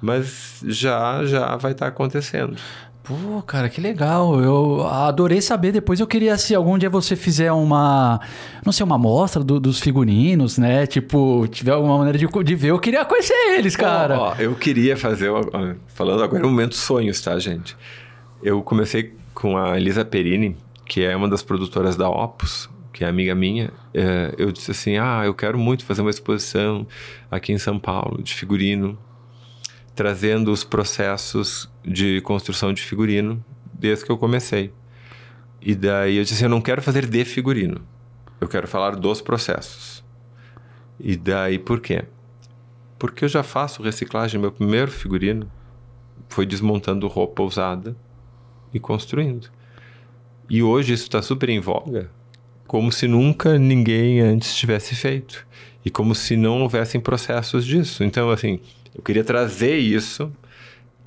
Mas 0.00 0.62
já, 0.66 1.24
já 1.24 1.56
vai 1.56 1.72
estar 1.72 1.86
tá 1.86 1.88
acontecendo. 1.88 2.54
Pô, 3.02 3.40
cara, 3.46 3.70
que 3.70 3.80
legal. 3.80 4.38
Eu 4.42 4.86
adorei 4.86 5.40
saber. 5.40 5.72
Depois 5.72 6.00
eu 6.00 6.06
queria, 6.06 6.36
se 6.36 6.54
algum 6.54 6.76
dia 6.76 6.90
você 6.90 7.16
fizer 7.16 7.50
uma, 7.50 8.20
não 8.64 8.72
sei, 8.72 8.84
uma 8.84 8.96
amostra 8.96 9.42
do, 9.42 9.58
dos 9.58 9.80
figurinos, 9.80 10.58
né? 10.58 10.86
Tipo, 10.86 11.48
tiver 11.48 11.72
alguma 11.72 11.96
maneira 11.96 12.18
de, 12.18 12.26
de 12.26 12.54
ver, 12.54 12.72
eu 12.72 12.78
queria 12.78 13.06
conhecer 13.06 13.56
eles, 13.56 13.74
cara. 13.74 14.18
Ó, 14.18 14.28
ó, 14.32 14.34
eu 14.38 14.54
queria 14.54 14.98
fazer, 14.98 15.30
falando 15.86 16.22
agora 16.22 16.42
no 16.42 16.50
momento 16.50 16.74
sonhos, 16.74 17.22
tá, 17.22 17.38
gente? 17.38 17.74
Eu 18.42 18.62
comecei 18.62 19.14
com 19.34 19.58
a 19.58 19.76
Elisa 19.76 20.04
Perini, 20.04 20.56
que 20.86 21.02
é 21.02 21.14
uma 21.14 21.28
das 21.28 21.42
produtoras 21.42 21.96
da 21.96 22.08
Opus, 22.08 22.70
que 22.92 23.04
é 23.04 23.08
amiga 23.08 23.34
minha, 23.34 23.72
é, 23.92 24.32
eu 24.38 24.52
disse 24.52 24.70
assim: 24.70 24.96
Ah, 24.96 25.22
eu 25.24 25.34
quero 25.34 25.58
muito 25.58 25.84
fazer 25.84 26.00
uma 26.00 26.10
exposição 26.10 26.86
aqui 27.30 27.52
em 27.52 27.58
São 27.58 27.78
Paulo 27.78 28.22
de 28.22 28.32
figurino, 28.32 28.96
trazendo 29.94 30.52
os 30.52 30.62
processos 30.62 31.68
de 31.84 32.20
construção 32.20 32.72
de 32.72 32.80
figurino 32.80 33.44
desde 33.72 34.04
que 34.04 34.12
eu 34.12 34.16
comecei. 34.16 34.72
E 35.60 35.74
daí 35.74 36.16
eu 36.16 36.22
disse 36.22 36.34
assim: 36.34 36.44
Eu 36.44 36.50
não 36.50 36.60
quero 36.60 36.80
fazer 36.80 37.06
de 37.06 37.24
figurino, 37.24 37.80
eu 38.40 38.46
quero 38.46 38.68
falar 38.68 38.94
dos 38.94 39.20
processos. 39.20 40.04
E 41.00 41.16
daí 41.16 41.58
por 41.58 41.80
quê? 41.80 42.04
Porque 42.96 43.24
eu 43.24 43.28
já 43.28 43.42
faço 43.42 43.82
reciclagem. 43.82 44.40
Meu 44.40 44.52
primeiro 44.52 44.90
figurino 44.90 45.50
foi 46.28 46.46
desmontando 46.46 47.08
roupa 47.08 47.42
usada 47.42 47.96
e 48.74 48.80
construindo. 48.80 49.48
E 50.50 50.62
hoje 50.62 50.92
isso 50.92 51.04
está 51.04 51.22
super 51.22 51.48
em 51.48 51.60
voga 51.60 52.10
como 52.66 52.90
se 52.90 53.06
nunca 53.06 53.58
ninguém 53.58 54.20
antes 54.20 54.54
tivesse 54.54 54.94
feito 54.94 55.46
e 55.84 55.90
como 55.90 56.14
se 56.14 56.36
não 56.36 56.62
houvessem 56.62 57.00
processos 57.00 57.64
disso. 57.64 58.02
Então, 58.02 58.30
assim, 58.30 58.58
eu 58.94 59.02
queria 59.02 59.22
trazer 59.22 59.76
isso 59.76 60.32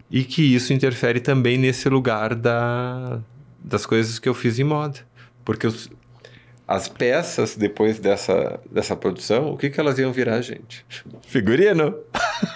e 0.09 0.23
que 0.23 0.41
isso 0.41 0.71
interfere 0.71 1.19
também 1.19 1.57
nesse 1.57 1.89
lugar 1.89 2.35
da, 2.35 3.19
das 3.59 3.85
coisas 3.85 4.19
que 4.19 4.29
eu 4.29 4.33
fiz 4.33 4.59
em 4.59 4.63
moda. 4.63 4.99
Porque 5.43 5.65
os, 5.65 5.89
as 6.67 6.87
peças, 6.87 7.55
depois 7.55 7.99
dessa, 7.99 8.59
dessa 8.71 8.95
produção, 8.95 9.51
o 9.51 9.57
que, 9.57 9.69
que 9.69 9.79
elas 9.79 9.97
iam 9.97 10.11
virar, 10.13 10.41
gente? 10.41 10.85
Figurino! 11.27 11.95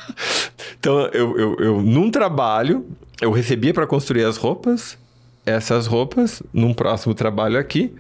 então, 0.80 1.08
eu, 1.08 1.38
eu, 1.38 1.56
eu, 1.60 1.82
num 1.82 2.12
trabalho, 2.12 2.86
eu 3.20 3.32
recebia 3.32 3.74
para 3.74 3.88
construir 3.88 4.24
as 4.24 4.38
roupas, 4.38 4.98
essas 5.46 5.88
roupas, 5.88 6.42
num 6.54 6.74
próximo 6.74 7.14
trabalho 7.14 7.58
aqui, 7.58 7.94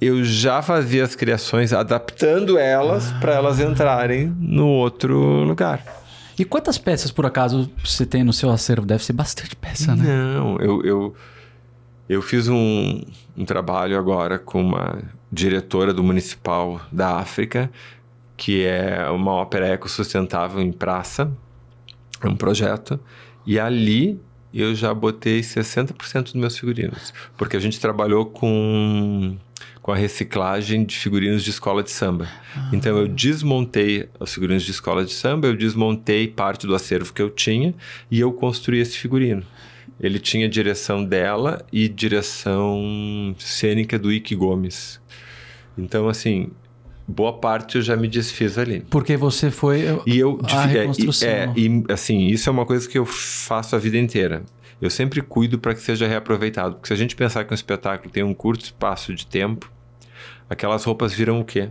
eu 0.00 0.24
já 0.24 0.60
fazia 0.62 1.04
as 1.04 1.14
criações 1.14 1.72
adaptando 1.72 2.58
elas 2.58 3.12
ah. 3.12 3.18
para 3.18 3.34
elas 3.34 3.60
entrarem 3.60 4.34
no 4.38 4.68
outro 4.68 5.18
lugar. 5.44 5.82
E 6.38 6.44
quantas 6.44 6.76
peças, 6.76 7.10
por 7.10 7.24
acaso, 7.24 7.70
você 7.82 8.04
tem 8.04 8.22
no 8.22 8.32
seu 8.32 8.50
acervo? 8.50 8.84
Deve 8.86 9.02
ser 9.02 9.14
bastante 9.14 9.56
peça, 9.56 9.96
né? 9.96 10.04
Não, 10.04 10.58
eu, 10.58 10.84
eu, 10.84 11.14
eu 12.08 12.20
fiz 12.20 12.46
um, 12.46 13.02
um 13.36 13.44
trabalho 13.46 13.98
agora 13.98 14.38
com 14.38 14.60
uma 14.60 14.98
diretora 15.32 15.94
do 15.94 16.04
Municipal 16.04 16.80
da 16.92 17.16
África, 17.16 17.70
que 18.36 18.66
é 18.66 19.08
uma 19.08 19.32
ópera 19.32 19.72
ecossustentável 19.72 20.60
em 20.60 20.70
praça. 20.70 21.32
É 22.22 22.28
um 22.28 22.36
projeto. 22.36 23.00
E 23.46 23.58
ali 23.58 24.20
eu 24.60 24.74
já 24.74 24.92
botei 24.94 25.40
60% 25.40 26.24
dos 26.24 26.34
meus 26.34 26.58
figurinos. 26.58 27.12
Porque 27.36 27.56
a 27.56 27.60
gente 27.60 27.78
trabalhou 27.80 28.26
com 28.26 29.36
com 29.86 29.92
a 29.92 29.96
reciclagem 29.96 30.84
de 30.84 30.96
figurinos 30.96 31.44
de 31.44 31.50
escola 31.50 31.80
de 31.80 31.92
samba. 31.92 32.26
Ah. 32.56 32.70
Então 32.72 32.98
eu 32.98 33.06
desmontei 33.06 34.08
os 34.18 34.34
figurinos 34.34 34.64
de 34.64 34.72
escola 34.72 35.04
de 35.04 35.12
samba, 35.12 35.46
eu 35.46 35.56
desmontei 35.56 36.26
parte 36.26 36.66
do 36.66 36.74
acervo 36.74 37.12
que 37.12 37.22
eu 37.22 37.30
tinha 37.30 37.72
e 38.10 38.18
eu 38.18 38.32
construí 38.32 38.80
esse 38.80 38.98
figurino. 38.98 39.44
Ele 40.00 40.18
tinha 40.18 40.48
direção 40.48 41.04
dela 41.04 41.64
e 41.72 41.88
direção 41.88 43.34
cênica 43.38 43.96
do 43.96 44.12
Ike 44.12 44.34
Gomes. 44.34 45.00
Então, 45.78 46.08
assim, 46.08 46.50
boa 47.06 47.32
parte 47.32 47.76
eu 47.76 47.82
já 47.82 47.96
me 47.96 48.08
desfiz 48.08 48.58
ali. 48.58 48.84
Porque 48.90 49.16
você 49.16 49.50
foi 49.50 49.84
e 50.06 50.18
eu, 50.18 50.40
a 50.44 50.62
é, 50.64 50.66
reconstrução. 50.66 51.28
É, 51.28 51.52
e, 51.56 51.84
assim, 51.88 52.26
isso 52.26 52.48
é 52.48 52.52
uma 52.52 52.66
coisa 52.66 52.88
que 52.88 52.98
eu 52.98 53.06
faço 53.06 53.76
a 53.76 53.78
vida 53.78 53.96
inteira 53.98 54.42
eu 54.80 54.90
sempre 54.90 55.22
cuido 55.22 55.58
para 55.58 55.74
que 55.74 55.80
seja 55.80 56.06
reaproveitado. 56.06 56.74
Porque 56.74 56.88
se 56.88 56.92
a 56.92 56.96
gente 56.96 57.16
pensar 57.16 57.44
que 57.44 57.52
um 57.52 57.54
espetáculo 57.54 58.10
tem 58.10 58.22
um 58.22 58.34
curto 58.34 58.64
espaço 58.64 59.14
de 59.14 59.26
tempo, 59.26 59.70
aquelas 60.48 60.84
roupas 60.84 61.12
viram 61.12 61.40
o 61.40 61.44
quê? 61.44 61.70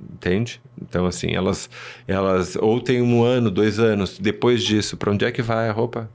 Entende? 0.00 0.60
Então, 0.80 1.06
assim, 1.06 1.32
elas, 1.32 1.70
elas 2.08 2.56
ou 2.56 2.80
tem 2.80 3.00
um 3.00 3.22
ano, 3.22 3.50
dois 3.50 3.78
anos, 3.78 4.18
depois 4.18 4.62
disso, 4.62 4.96
para 4.96 5.12
onde 5.12 5.24
é 5.24 5.30
que 5.30 5.42
vai 5.42 5.68
a 5.68 5.72
roupa? 5.72 6.10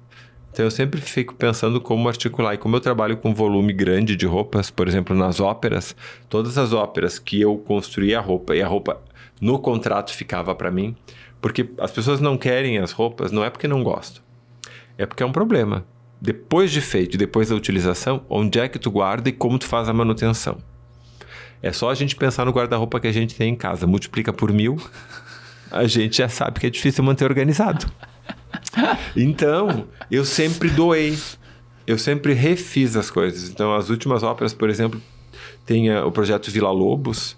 Então, 0.57 0.65
eu 0.65 0.71
sempre 0.71 0.99
fico 0.99 1.35
pensando 1.35 1.79
como 1.79 2.07
articular. 2.07 2.55
E 2.55 2.57
como 2.57 2.75
eu 2.75 2.79
trabalho 2.79 3.15
com 3.15 3.31
volume 3.31 3.71
grande 3.71 4.15
de 4.15 4.25
roupas, 4.25 4.71
por 4.71 4.87
exemplo, 4.87 5.15
nas 5.15 5.39
óperas, 5.39 5.95
todas 6.27 6.57
as 6.57 6.73
óperas 6.73 7.19
que 7.19 7.39
eu 7.39 7.55
construí 7.59 8.15
a 8.15 8.19
roupa 8.19 8.55
e 8.55 8.61
a 8.63 8.67
roupa 8.67 8.99
no 9.39 9.59
contrato 9.59 10.11
ficava 10.11 10.55
para 10.55 10.71
mim, 10.71 10.95
porque 11.39 11.69
as 11.77 11.91
pessoas 11.91 12.19
não 12.19 12.39
querem 12.39 12.79
as 12.79 12.91
roupas, 12.91 13.31
não 13.31 13.45
é 13.45 13.51
porque 13.51 13.67
não 13.67 13.83
gostam, 13.83 14.23
é 14.97 15.05
porque 15.05 15.21
é 15.21 15.25
um 15.27 15.31
problema. 15.31 15.85
Depois 16.19 16.71
de 16.71 16.81
feito, 16.81 17.19
depois 17.19 17.49
da 17.49 17.55
utilização, 17.55 18.25
onde 18.27 18.59
é 18.59 18.67
que 18.67 18.79
tu 18.79 18.89
guarda 18.89 19.29
e 19.29 19.33
como 19.33 19.59
tu 19.59 19.67
faz 19.67 19.87
a 19.87 19.93
manutenção? 19.93 20.57
É 21.61 21.71
só 21.71 21.91
a 21.91 21.93
gente 21.93 22.15
pensar 22.15 22.45
no 22.45 22.51
guarda-roupa 22.51 22.99
que 22.99 23.05
a 23.05 23.13
gente 23.13 23.35
tem 23.35 23.53
em 23.53 23.55
casa, 23.55 23.85
multiplica 23.85 24.33
por 24.33 24.51
mil, 24.51 24.77
a 25.69 25.85
gente 25.85 26.17
já 26.17 26.27
sabe 26.27 26.59
que 26.59 26.65
é 26.65 26.69
difícil 26.71 27.03
manter 27.03 27.25
organizado. 27.25 27.85
Então, 29.15 29.87
eu 30.09 30.23
sempre 30.23 30.69
doei, 30.69 31.17
eu 31.85 31.97
sempre 31.97 32.33
refiz 32.33 32.95
as 32.95 33.09
coisas. 33.09 33.49
Então, 33.49 33.73
as 33.73 33.89
últimas 33.89 34.23
óperas, 34.23 34.53
por 34.53 34.69
exemplo, 34.69 35.01
tem 35.65 35.95
o 35.97 36.11
projeto 36.11 36.51
Vila 36.51 36.71
Lobos. 36.71 37.37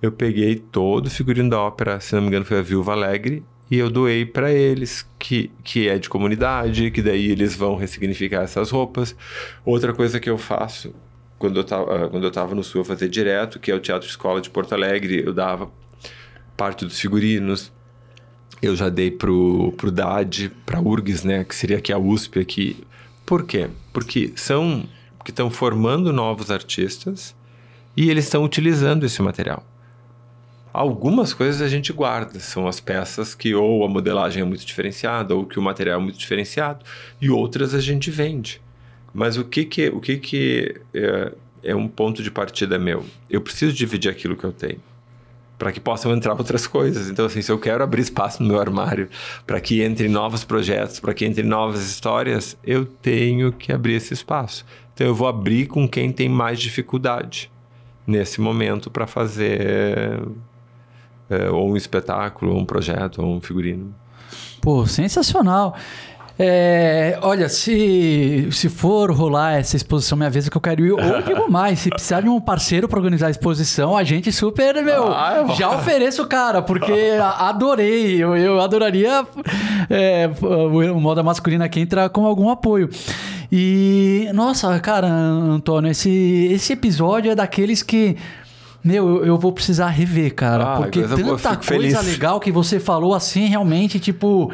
Eu 0.00 0.12
peguei 0.12 0.56
todo 0.56 1.06
o 1.06 1.10
figurino 1.10 1.50
da 1.50 1.60
ópera, 1.60 2.00
se 2.00 2.14
não 2.14 2.22
me 2.22 2.28
engano, 2.28 2.44
foi 2.44 2.58
a 2.58 2.62
Viúva 2.62 2.92
Alegre, 2.92 3.42
e 3.70 3.78
eu 3.78 3.90
doei 3.90 4.26
para 4.26 4.52
eles, 4.52 5.08
que, 5.18 5.50
que 5.64 5.88
é 5.88 5.98
de 5.98 6.08
comunidade, 6.08 6.90
que 6.90 7.02
daí 7.02 7.30
eles 7.30 7.56
vão 7.56 7.76
ressignificar 7.76 8.42
essas 8.42 8.70
roupas. 8.70 9.16
Outra 9.64 9.92
coisa 9.92 10.20
que 10.20 10.30
eu 10.30 10.38
faço 10.38 10.94
quando 11.38 11.60
eu 11.60 11.64
tava, 11.64 12.04
ah, 12.04 12.08
quando 12.08 12.24
eu 12.24 12.30
tava 12.30 12.54
no 12.54 12.62
Sul, 12.62 12.80
eu 12.80 12.84
fazia 12.84 13.08
direto, 13.08 13.58
que 13.58 13.70
é 13.70 13.74
o 13.74 13.80
Teatro 13.80 14.08
Escola 14.08 14.40
de 14.40 14.50
Porto 14.50 14.72
Alegre, 14.74 15.22
eu 15.24 15.32
dava 15.32 15.70
parte 16.56 16.84
dos 16.84 16.98
figurinos. 16.98 17.72
Eu 18.62 18.74
já 18.74 18.88
dei 18.88 19.10
pro, 19.10 19.72
pro 19.76 19.90
DAD, 19.90 20.50
pra 20.64 20.80
URGS, 20.80 21.24
né, 21.24 21.44
que 21.44 21.54
seria 21.54 21.78
aqui 21.78 21.92
a 21.92 21.98
USP 21.98 22.40
aqui. 22.40 22.84
Por 23.24 23.44
quê? 23.44 23.68
Porque 23.92 24.32
são 24.36 24.88
que 25.24 25.32
estão 25.32 25.50
formando 25.50 26.12
novos 26.12 26.52
artistas 26.52 27.34
e 27.96 28.10
eles 28.10 28.26
estão 28.26 28.44
utilizando 28.44 29.04
esse 29.04 29.20
material. 29.20 29.64
Algumas 30.72 31.34
coisas 31.34 31.60
a 31.60 31.68
gente 31.68 31.92
guarda, 31.92 32.38
são 32.38 32.68
as 32.68 32.78
peças 32.78 33.34
que 33.34 33.52
ou 33.52 33.84
a 33.84 33.88
modelagem 33.88 34.42
é 34.42 34.44
muito 34.44 34.64
diferenciada 34.64 35.34
ou 35.34 35.44
que 35.44 35.58
o 35.58 35.62
material 35.62 35.98
é 35.98 36.02
muito 36.02 36.18
diferenciado, 36.18 36.84
e 37.20 37.28
outras 37.28 37.74
a 37.74 37.80
gente 37.80 38.10
vende. 38.10 38.60
Mas 39.12 39.36
o 39.36 39.44
que 39.44 39.64
que, 39.64 39.88
o 39.88 40.00
que, 40.00 40.18
que 40.18 40.80
é, 40.94 41.32
é 41.64 41.74
um 41.74 41.88
ponto 41.88 42.22
de 42.22 42.30
partida 42.30 42.78
meu? 42.78 43.04
Eu 43.28 43.40
preciso 43.40 43.72
dividir 43.72 44.10
aquilo 44.10 44.36
que 44.36 44.44
eu 44.44 44.52
tenho. 44.52 44.80
Para 45.58 45.72
que 45.72 45.80
possam 45.80 46.12
entrar 46.12 46.34
outras 46.34 46.66
coisas. 46.66 47.08
Então, 47.08 47.26
assim, 47.26 47.40
se 47.42 47.50
eu 47.50 47.58
quero 47.58 47.82
abrir 47.82 48.02
espaço 48.02 48.42
no 48.42 48.48
meu 48.48 48.60
armário 48.60 49.08
para 49.46 49.60
que 49.60 49.82
entre 49.82 50.08
novos 50.08 50.44
projetos, 50.44 51.00
para 51.00 51.14
que 51.14 51.24
entre 51.24 51.42
novas 51.42 51.86
histórias, 51.86 52.56
eu 52.64 52.84
tenho 52.84 53.52
que 53.52 53.72
abrir 53.72 53.94
esse 53.94 54.12
espaço. 54.12 54.64
Então, 54.94 55.06
eu 55.06 55.14
vou 55.14 55.28
abrir 55.28 55.66
com 55.66 55.88
quem 55.88 56.12
tem 56.12 56.28
mais 56.28 56.60
dificuldade 56.60 57.50
nesse 58.06 58.40
momento 58.40 58.90
para 58.90 59.06
fazer 59.06 60.20
é, 61.28 61.50
ou 61.50 61.70
um 61.70 61.76
espetáculo, 61.76 62.52
ou 62.52 62.60
um 62.60 62.64
projeto, 62.64 63.22
ou 63.22 63.36
um 63.36 63.40
figurino. 63.40 63.94
Pô, 64.60 64.86
sensacional. 64.86 65.76
É, 66.38 67.18
olha, 67.22 67.48
se, 67.48 68.48
se 68.52 68.68
for 68.68 69.10
rolar 69.10 69.54
essa 69.54 69.74
exposição 69.74 70.18
minha 70.18 70.28
vez 70.28 70.48
que 70.48 70.56
eu 70.56 70.60
quero 70.60 70.84
ir, 70.84 70.92
ou 70.92 71.22
digo 71.22 71.50
mais, 71.50 71.78
se 71.78 71.88
precisar 71.88 72.20
de 72.20 72.28
um 72.28 72.38
parceiro 72.38 72.86
para 72.86 72.98
organizar 72.98 73.28
a 73.28 73.30
exposição, 73.30 73.96
a 73.96 74.04
gente 74.04 74.30
super, 74.30 74.74
meu, 74.84 75.08
ah, 75.12 75.46
já 75.56 75.70
ofereço, 75.70 76.26
cara, 76.26 76.60
porque 76.60 77.18
adorei, 77.38 78.22
eu, 78.22 78.36
eu 78.36 78.60
adoraria 78.60 79.26
é, 79.88 80.28
o 80.42 81.00
moda 81.00 81.22
masculina 81.22 81.64
aqui 81.64 81.80
entrar 81.80 82.10
com 82.10 82.26
algum 82.26 82.50
apoio. 82.50 82.90
E, 83.50 84.28
nossa, 84.34 84.78
cara, 84.80 85.06
Antônio, 85.06 85.90
esse, 85.90 86.50
esse 86.52 86.74
episódio 86.74 87.30
é 87.30 87.34
daqueles 87.34 87.82
que 87.82 88.16
meu, 88.84 89.08
eu, 89.08 89.26
eu 89.26 89.38
vou 89.38 89.52
precisar 89.52 89.88
rever, 89.88 90.32
cara. 90.32 90.74
Ah, 90.74 90.76
porque 90.76 91.02
tanta 91.02 91.56
coisa 91.56 91.64
feliz. 91.64 92.06
legal 92.06 92.38
que 92.38 92.52
você 92.52 92.78
falou 92.78 93.14
assim, 93.14 93.46
realmente, 93.46 93.98
tipo. 93.98 94.52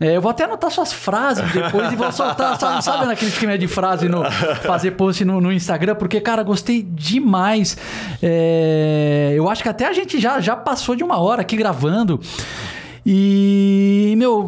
É, 0.00 0.16
eu 0.16 0.20
vou 0.20 0.30
até 0.30 0.44
anotar 0.44 0.70
suas 0.70 0.92
frases 0.92 1.50
depois 1.52 1.92
e 1.92 1.96
vou 1.96 2.10
soltar, 2.12 2.58
sabe, 2.58 2.84
sabe 2.84 3.06
naquele 3.06 3.30
esquema 3.30 3.58
de 3.58 3.66
frase 3.66 4.08
no 4.08 4.22
fazer 4.62 4.92
post 4.92 5.24
no, 5.24 5.40
no 5.40 5.52
Instagram, 5.52 5.96
porque, 5.96 6.20
cara, 6.20 6.42
gostei 6.42 6.82
demais. 6.82 7.76
É, 8.22 9.32
eu 9.36 9.48
acho 9.50 9.62
que 9.62 9.68
até 9.68 9.86
a 9.86 9.92
gente 9.92 10.20
já, 10.20 10.40
já 10.40 10.54
passou 10.54 10.94
de 10.94 11.02
uma 11.02 11.18
hora 11.18 11.42
aqui 11.42 11.56
gravando. 11.56 12.20
E, 13.10 14.12
meu, 14.18 14.46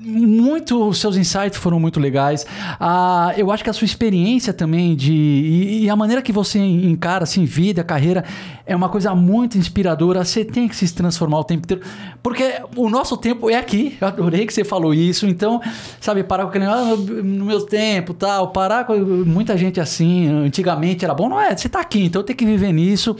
muito, 0.00 0.88
os 0.88 0.98
seus 0.98 1.16
insights 1.16 1.56
foram 1.56 1.78
muito 1.78 2.00
legais. 2.00 2.44
Ah, 2.80 3.32
eu 3.36 3.48
acho 3.52 3.62
que 3.62 3.70
a 3.70 3.72
sua 3.72 3.84
experiência 3.84 4.52
também 4.52 4.96
de. 4.96 5.12
E, 5.12 5.84
e, 5.84 5.90
a 5.90 5.94
maneira 5.94 6.20
que 6.20 6.32
você 6.32 6.58
encara 6.58 7.22
assim, 7.22 7.44
vida, 7.44 7.84
carreira, 7.84 8.24
é 8.66 8.74
uma 8.74 8.88
coisa 8.88 9.14
muito 9.14 9.56
inspiradora. 9.56 10.24
Você 10.24 10.44
tem 10.44 10.66
que 10.66 10.74
se 10.74 10.92
transformar 10.92 11.38
o 11.38 11.44
tempo 11.44 11.62
inteiro. 11.62 11.84
Porque 12.20 12.54
o 12.74 12.90
nosso 12.90 13.16
tempo 13.16 13.48
é 13.48 13.54
aqui. 13.54 13.96
Eu 14.00 14.08
adorei 14.08 14.46
que 14.46 14.52
você 14.52 14.64
falou 14.64 14.92
isso. 14.92 15.24
Então, 15.28 15.60
sabe, 16.00 16.24
parar 16.24 16.42
com 16.42 16.48
aquele. 16.48 16.64
Ah, 16.64 16.96
no 16.96 17.44
meu 17.44 17.60
tempo 17.60 18.12
tal. 18.14 18.48
Parar 18.48 18.84
com 18.84 18.96
muita 18.98 19.56
gente 19.56 19.80
assim. 19.80 20.26
Antigamente 20.26 21.04
era 21.04 21.14
bom. 21.14 21.28
Não 21.28 21.40
é, 21.40 21.56
você 21.56 21.68
está 21.68 21.78
aqui, 21.78 22.02
então 22.02 22.24
tem 22.24 22.34
que 22.34 22.44
viver 22.44 22.72
nisso 22.72 23.16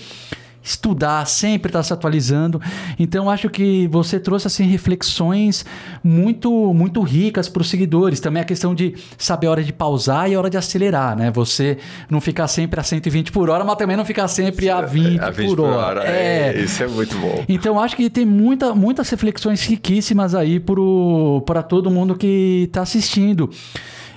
estudar, 0.62 1.26
sempre 1.26 1.68
estar 1.68 1.80
tá 1.80 1.82
se 1.82 1.92
atualizando. 1.92 2.60
Então 2.98 3.28
acho 3.28 3.48
que 3.48 3.86
você 3.88 4.20
trouxe 4.20 4.46
assim 4.46 4.64
reflexões 4.64 5.64
muito 6.02 6.72
muito 6.74 7.00
ricas 7.02 7.48
para 7.48 7.62
os 7.62 7.68
seguidores. 7.68 8.20
Também 8.20 8.42
a 8.42 8.44
questão 8.44 8.74
de 8.74 8.94
saber 9.18 9.48
a 9.48 9.50
hora 9.50 9.64
de 9.64 9.72
pausar 9.72 10.30
e 10.30 10.34
a 10.34 10.38
hora 10.38 10.50
de 10.50 10.56
acelerar, 10.56 11.16
né? 11.16 11.30
Você 11.30 11.78
não 12.08 12.20
ficar 12.20 12.46
sempre 12.48 12.78
a 12.80 12.82
120 12.82 13.32
por 13.32 13.50
hora, 13.50 13.64
mas 13.64 13.76
também 13.76 13.96
não 13.96 14.04
ficar 14.04 14.28
sempre 14.28 14.70
a 14.70 14.80
20, 14.80 15.20
a 15.20 15.30
20 15.30 15.48
por, 15.48 15.56
por, 15.56 15.64
hora. 15.64 16.00
hora. 16.00 16.08
É. 16.08 16.54
é. 16.54 16.60
isso 16.60 16.82
é 16.82 16.86
muito 16.86 17.16
bom. 17.18 17.44
Então 17.48 17.80
acho 17.80 17.96
que 17.96 18.08
tem 18.08 18.24
muita, 18.24 18.74
muitas 18.74 19.08
reflexões 19.10 19.64
riquíssimas 19.64 20.34
aí 20.34 20.60
para 20.60 21.62
todo 21.62 21.90
mundo 21.90 22.14
que 22.14 22.64
está 22.66 22.82
assistindo. 22.82 23.50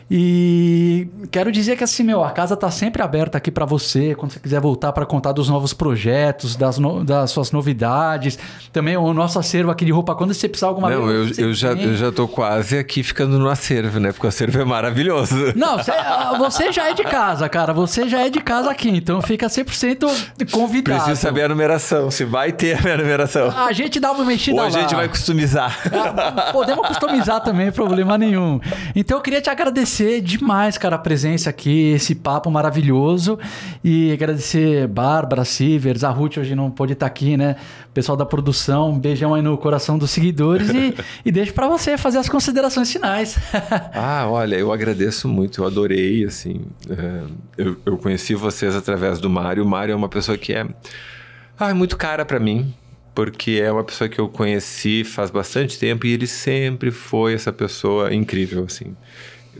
E 0.09 1.07
quero 1.31 1.51
dizer 1.51 1.75
que 1.75 1.83
assim, 1.83 2.03
meu, 2.03 2.23
a 2.23 2.29
casa 2.29 2.53
está 2.53 2.69
sempre 2.69 3.01
aberta 3.01 3.39
aqui 3.39 3.49
para 3.49 3.65
você, 3.65 4.13
quando 4.13 4.33
você 4.33 4.39
quiser 4.39 4.61
voltar 4.61 4.93
para 4.93 5.03
contar 5.03 5.31
dos 5.31 5.49
novos 5.49 5.73
projetos, 5.73 6.55
das, 6.55 6.77
no, 6.77 7.03
das 7.03 7.31
suas 7.31 7.51
novidades. 7.51 8.37
Também 8.71 8.95
o 8.95 9.13
nosso 9.13 9.39
acervo 9.39 9.71
aqui 9.71 9.83
de 9.83 9.91
roupa, 9.91 10.13
quando 10.13 10.33
você 10.33 10.47
precisar 10.47 10.67
alguma 10.67 10.91
Não, 10.91 11.09
eu, 11.09 11.27
eu 11.37 11.53
já, 11.53 11.71
eu 11.71 11.95
já 11.95 12.11
tô 12.11 12.27
quase 12.27 12.77
aqui 12.77 13.01
ficando 13.01 13.39
no 13.39 13.49
acervo, 13.49 13.99
né? 13.99 14.11
Porque 14.11 14.27
o 14.27 14.29
acervo 14.29 14.61
é 14.61 14.65
maravilhoso. 14.65 15.53
Não, 15.55 15.77
você, 15.77 15.89
ah, 15.97 16.35
você 16.37 16.71
já 16.71 16.89
é 16.89 16.93
de 16.93 17.03
casa, 17.03 17.49
cara. 17.49 17.73
Você 17.73 18.07
já 18.07 18.21
é 18.21 18.29
de 18.29 18.41
casa 18.41 18.69
aqui, 18.69 18.89
então 18.89 19.19
fica 19.23 19.47
100% 19.47 20.51
convidado. 20.51 21.03
Preciso 21.03 21.19
saber 21.19 21.45
a 21.45 21.49
numeração, 21.49 22.11
se 22.11 22.23
vai 22.25 22.51
ter 22.51 22.77
a 22.77 22.81
minha 22.81 22.97
numeração. 22.97 23.49
A 23.49 23.71
gente 23.71 23.99
dá 23.99 24.11
uma 24.11 24.23
mexida 24.23 24.57
Ou 24.57 24.67
a 24.67 24.69
lá. 24.69 24.69
gente 24.69 24.93
vai 24.93 25.09
customizar. 25.09 25.79
Ah, 25.91 26.51
podemos 26.51 26.87
customizar 26.87 27.41
também, 27.41 27.71
problema 27.71 28.19
nenhum. 28.19 28.59
Então 28.95 29.17
eu 29.17 29.21
queria 29.21 29.41
te 29.41 29.49
agradecer 29.49 29.94
agradecer 29.95 30.21
demais, 30.21 30.77
cara, 30.77 30.95
a 30.97 30.99
presença 30.99 31.49
aqui, 31.49 31.93
esse 31.93 32.15
papo 32.15 32.51
maravilhoso. 32.51 33.39
E 33.83 34.11
agradecer 34.11 34.87
Bárbara, 34.87 35.45
Sivers, 35.45 36.03
a 36.03 36.09
Ruth 36.09 36.37
hoje 36.37 36.53
não 36.53 36.69
pôde 36.69 36.93
estar 36.93 37.05
aqui, 37.05 37.37
né? 37.37 37.55
Pessoal 37.93 38.17
da 38.17 38.25
produção, 38.25 38.91
um 38.91 38.99
beijão 38.99 39.33
aí 39.33 39.41
no 39.41 39.57
coração 39.57 39.97
dos 39.97 40.11
seguidores 40.11 40.69
e, 40.69 40.93
e 41.25 41.31
deixo 41.31 41.53
para 41.53 41.67
você 41.67 41.97
fazer 41.97 42.17
as 42.17 42.27
considerações 42.27 42.91
finais. 42.91 43.37
ah, 43.93 44.27
olha, 44.29 44.55
eu 44.55 44.71
agradeço 44.73 45.27
muito, 45.29 45.61
eu 45.61 45.67
adorei, 45.67 46.25
assim. 46.25 46.61
É, 46.89 47.21
eu, 47.57 47.77
eu 47.85 47.97
conheci 47.97 48.35
vocês 48.35 48.75
através 48.75 49.19
do 49.19 49.29
Mário. 49.29 49.63
O 49.63 49.67
Mário 49.67 49.93
é 49.93 49.95
uma 49.95 50.09
pessoa 50.09 50.37
que 50.37 50.53
é, 50.53 50.67
ah, 51.57 51.69
é 51.69 51.73
muito 51.73 51.95
cara 51.95 52.25
para 52.25 52.39
mim 52.39 52.73
porque 53.13 53.61
é 53.63 53.71
uma 53.71 53.83
pessoa 53.85 54.09
que 54.09 54.19
eu 54.19 54.27
conheci 54.27 55.05
faz 55.05 55.31
bastante 55.31 55.79
tempo 55.79 56.05
e 56.05 56.11
ele 56.11 56.27
sempre 56.27 56.91
foi 56.91 57.33
essa 57.33 57.49
pessoa 57.49 58.13
incrível, 58.13 58.65
assim 58.65 58.93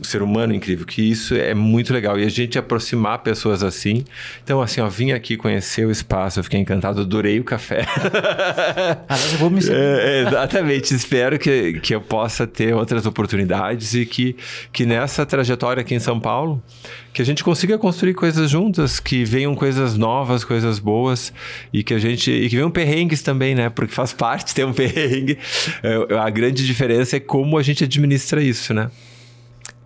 o 0.00 0.04
ser 0.04 0.22
humano 0.22 0.54
incrível, 0.54 0.86
que 0.86 1.02
isso 1.02 1.34
é 1.34 1.54
muito 1.54 1.92
legal. 1.92 2.18
E 2.18 2.24
a 2.24 2.28
gente 2.28 2.58
aproximar 2.58 3.18
pessoas 3.20 3.62
assim. 3.62 4.04
Então, 4.42 4.60
assim, 4.60 4.80
ó, 4.80 4.88
vim 4.88 5.12
aqui 5.12 5.36
conhecer 5.36 5.86
o 5.86 5.90
espaço, 5.90 6.38
eu 6.38 6.44
fiquei 6.44 6.60
encantado, 6.60 7.00
adorei 7.00 7.40
o 7.40 7.44
café. 7.44 7.86
Aliás, 9.08 9.32
eu 9.32 9.38
vou 9.38 9.50
me 9.50 9.60
é, 9.68 10.24
Exatamente, 10.26 10.94
espero 10.94 11.38
que, 11.38 11.74
que 11.80 11.94
eu 11.94 12.00
possa 12.00 12.46
ter 12.46 12.74
outras 12.74 13.06
oportunidades 13.06 13.94
e 13.94 14.06
que, 14.06 14.36
que 14.72 14.84
nessa 14.84 15.24
trajetória 15.24 15.80
aqui 15.80 15.94
em 15.94 16.00
São 16.00 16.20
Paulo, 16.20 16.62
que 17.12 17.22
a 17.22 17.24
gente 17.24 17.42
consiga 17.42 17.78
construir 17.78 18.12
coisas 18.12 18.50
juntas, 18.50 19.00
que 19.00 19.24
venham 19.24 19.54
coisas 19.54 19.96
novas, 19.96 20.44
coisas 20.44 20.78
boas 20.78 21.32
e 21.72 21.82
que 21.82 21.94
a 21.94 21.98
gente 21.98 22.30
e 22.30 22.48
que 22.48 22.56
venham 22.56 22.70
perrengues 22.70 23.22
também, 23.22 23.54
né? 23.54 23.70
Porque 23.70 23.94
faz 23.94 24.12
parte 24.14 24.54
ter 24.54 24.66
um 24.66 24.72
perrengue. 24.72 25.38
É, 25.82 26.18
a 26.18 26.28
grande 26.28 26.66
diferença 26.66 27.16
é 27.16 27.20
como 27.20 27.56
a 27.56 27.62
gente 27.62 27.84
administra 27.84 28.42
isso, 28.42 28.74
né? 28.74 28.90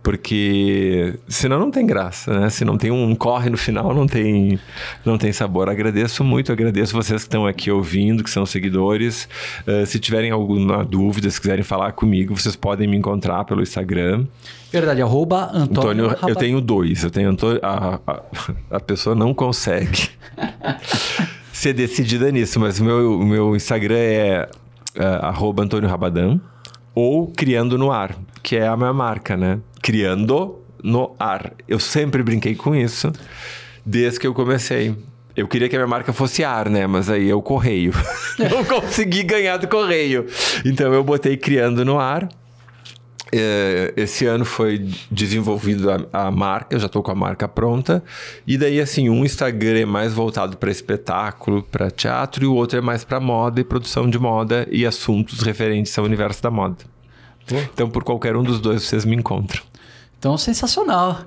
Porque 0.03 1.19
senão 1.27 1.59
não 1.59 1.69
tem 1.69 1.85
graça, 1.85 2.39
né? 2.39 2.49
Se 2.49 2.65
não 2.65 2.77
tem 2.77 2.89
um 2.89 3.13
corre 3.15 3.49
no 3.49 3.57
final, 3.57 3.93
não 3.93 4.07
tem, 4.07 4.59
não 5.05 5.17
tem 5.17 5.31
sabor. 5.31 5.69
Agradeço 5.69 6.23
muito, 6.23 6.51
agradeço 6.51 6.93
vocês 6.93 7.21
que 7.21 7.27
estão 7.27 7.45
aqui 7.45 7.69
ouvindo, 7.69 8.23
que 8.23 8.29
são 8.29 8.45
seguidores. 8.45 9.29
Uh, 9.67 9.85
se 9.85 9.99
tiverem 9.99 10.31
alguma 10.31 10.83
dúvida, 10.83 11.29
se 11.29 11.39
quiserem 11.39 11.63
falar 11.63 11.91
comigo, 11.91 12.35
vocês 12.35 12.55
podem 12.55 12.87
me 12.87 12.97
encontrar 12.97 13.45
pelo 13.45 13.61
Instagram. 13.61 14.25
Verdade, 14.71 15.01
arroba 15.01 15.51
Antônio. 15.53 16.09
Antônio 16.09 16.29
eu 16.29 16.35
tenho 16.35 16.61
dois. 16.61 17.03
Eu 17.03 17.11
tenho 17.11 17.29
Antônio. 17.29 17.59
A, 17.61 17.99
a, 18.07 18.21
a 18.71 18.79
pessoa 18.79 19.15
não 19.15 19.35
consegue 19.35 20.09
ser 21.53 21.73
decidida 21.73 22.31
nisso, 22.31 22.59
mas 22.59 22.79
o 22.79 22.83
meu, 22.83 23.19
meu 23.19 23.55
Instagram 23.55 23.97
é 23.97 24.49
uh, 24.97 25.25
arroba 25.25 25.61
Antônio 25.61 25.87
Rabadan 25.87 26.39
ou 26.95 27.27
Criando 27.27 27.77
no 27.77 27.91
Ar, 27.91 28.15
que 28.41 28.55
é 28.55 28.67
a 28.67 28.75
minha 28.75 28.93
marca, 28.93 29.37
né? 29.37 29.59
Criando 29.81 30.59
no 30.83 31.15
Ar. 31.19 31.53
Eu 31.67 31.79
sempre 31.79 32.23
brinquei 32.23 32.55
com 32.55 32.75
isso 32.75 33.11
desde 33.85 34.19
que 34.19 34.27
eu 34.27 34.33
comecei. 34.33 34.95
Eu 35.35 35.47
queria 35.47 35.69
que 35.69 35.75
a 35.75 35.79
minha 35.79 35.87
marca 35.87 36.11
fosse 36.11 36.43
ar, 36.43 36.69
né? 36.69 36.85
Mas 36.85 37.09
aí 37.09 37.29
é 37.29 37.35
o 37.35 37.41
correio. 37.41 37.93
eu 38.37 38.65
consegui 38.65 39.23
ganhar 39.23 39.57
do 39.57 39.67
correio. 39.67 40.27
Então 40.65 40.93
eu 40.93 41.03
botei 41.03 41.37
Criando 41.37 41.85
no 41.85 41.99
Ar. 41.99 42.27
É, 43.33 43.93
esse 43.95 44.25
ano 44.25 44.43
foi 44.43 44.89
desenvolvido 45.09 45.89
a, 45.89 46.27
a 46.27 46.29
marca, 46.29 46.77
já 46.77 46.87
estou 46.87 47.01
com 47.01 47.11
a 47.11 47.15
marca 47.15 47.47
pronta. 47.47 48.03
E 48.45 48.57
daí, 48.57 48.81
assim, 48.81 49.09
um 49.09 49.23
Instagram 49.23 49.79
é 49.79 49.85
mais 49.85 50.13
voltado 50.13 50.57
para 50.57 50.69
espetáculo, 50.69 51.63
para 51.63 51.89
teatro, 51.89 52.43
e 52.43 52.47
o 52.47 52.53
outro 52.53 52.77
é 52.77 52.81
mais 52.81 53.05
para 53.05 53.21
moda 53.21 53.61
e 53.61 53.63
produção 53.63 54.09
de 54.09 54.19
moda 54.19 54.67
e 54.69 54.85
assuntos 54.85 55.43
referentes 55.43 55.97
ao 55.97 56.03
universo 56.03 56.43
da 56.43 56.51
moda. 56.51 56.79
Então, 57.73 57.89
por 57.89 58.03
qualquer 58.03 58.35
um 58.35 58.43
dos 58.43 58.59
dois, 58.59 58.83
vocês 58.83 59.05
me 59.05 59.15
encontram. 59.15 59.63
Então, 60.21 60.37
sensacional. 60.37 61.25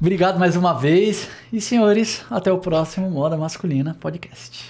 Obrigado 0.00 0.36
mais 0.36 0.56
uma 0.56 0.72
vez. 0.72 1.28
E, 1.52 1.60
senhores, 1.60 2.24
até 2.28 2.50
o 2.50 2.58
próximo 2.58 3.08
Moda 3.08 3.36
Masculina 3.36 3.96
Podcast. 4.00 4.68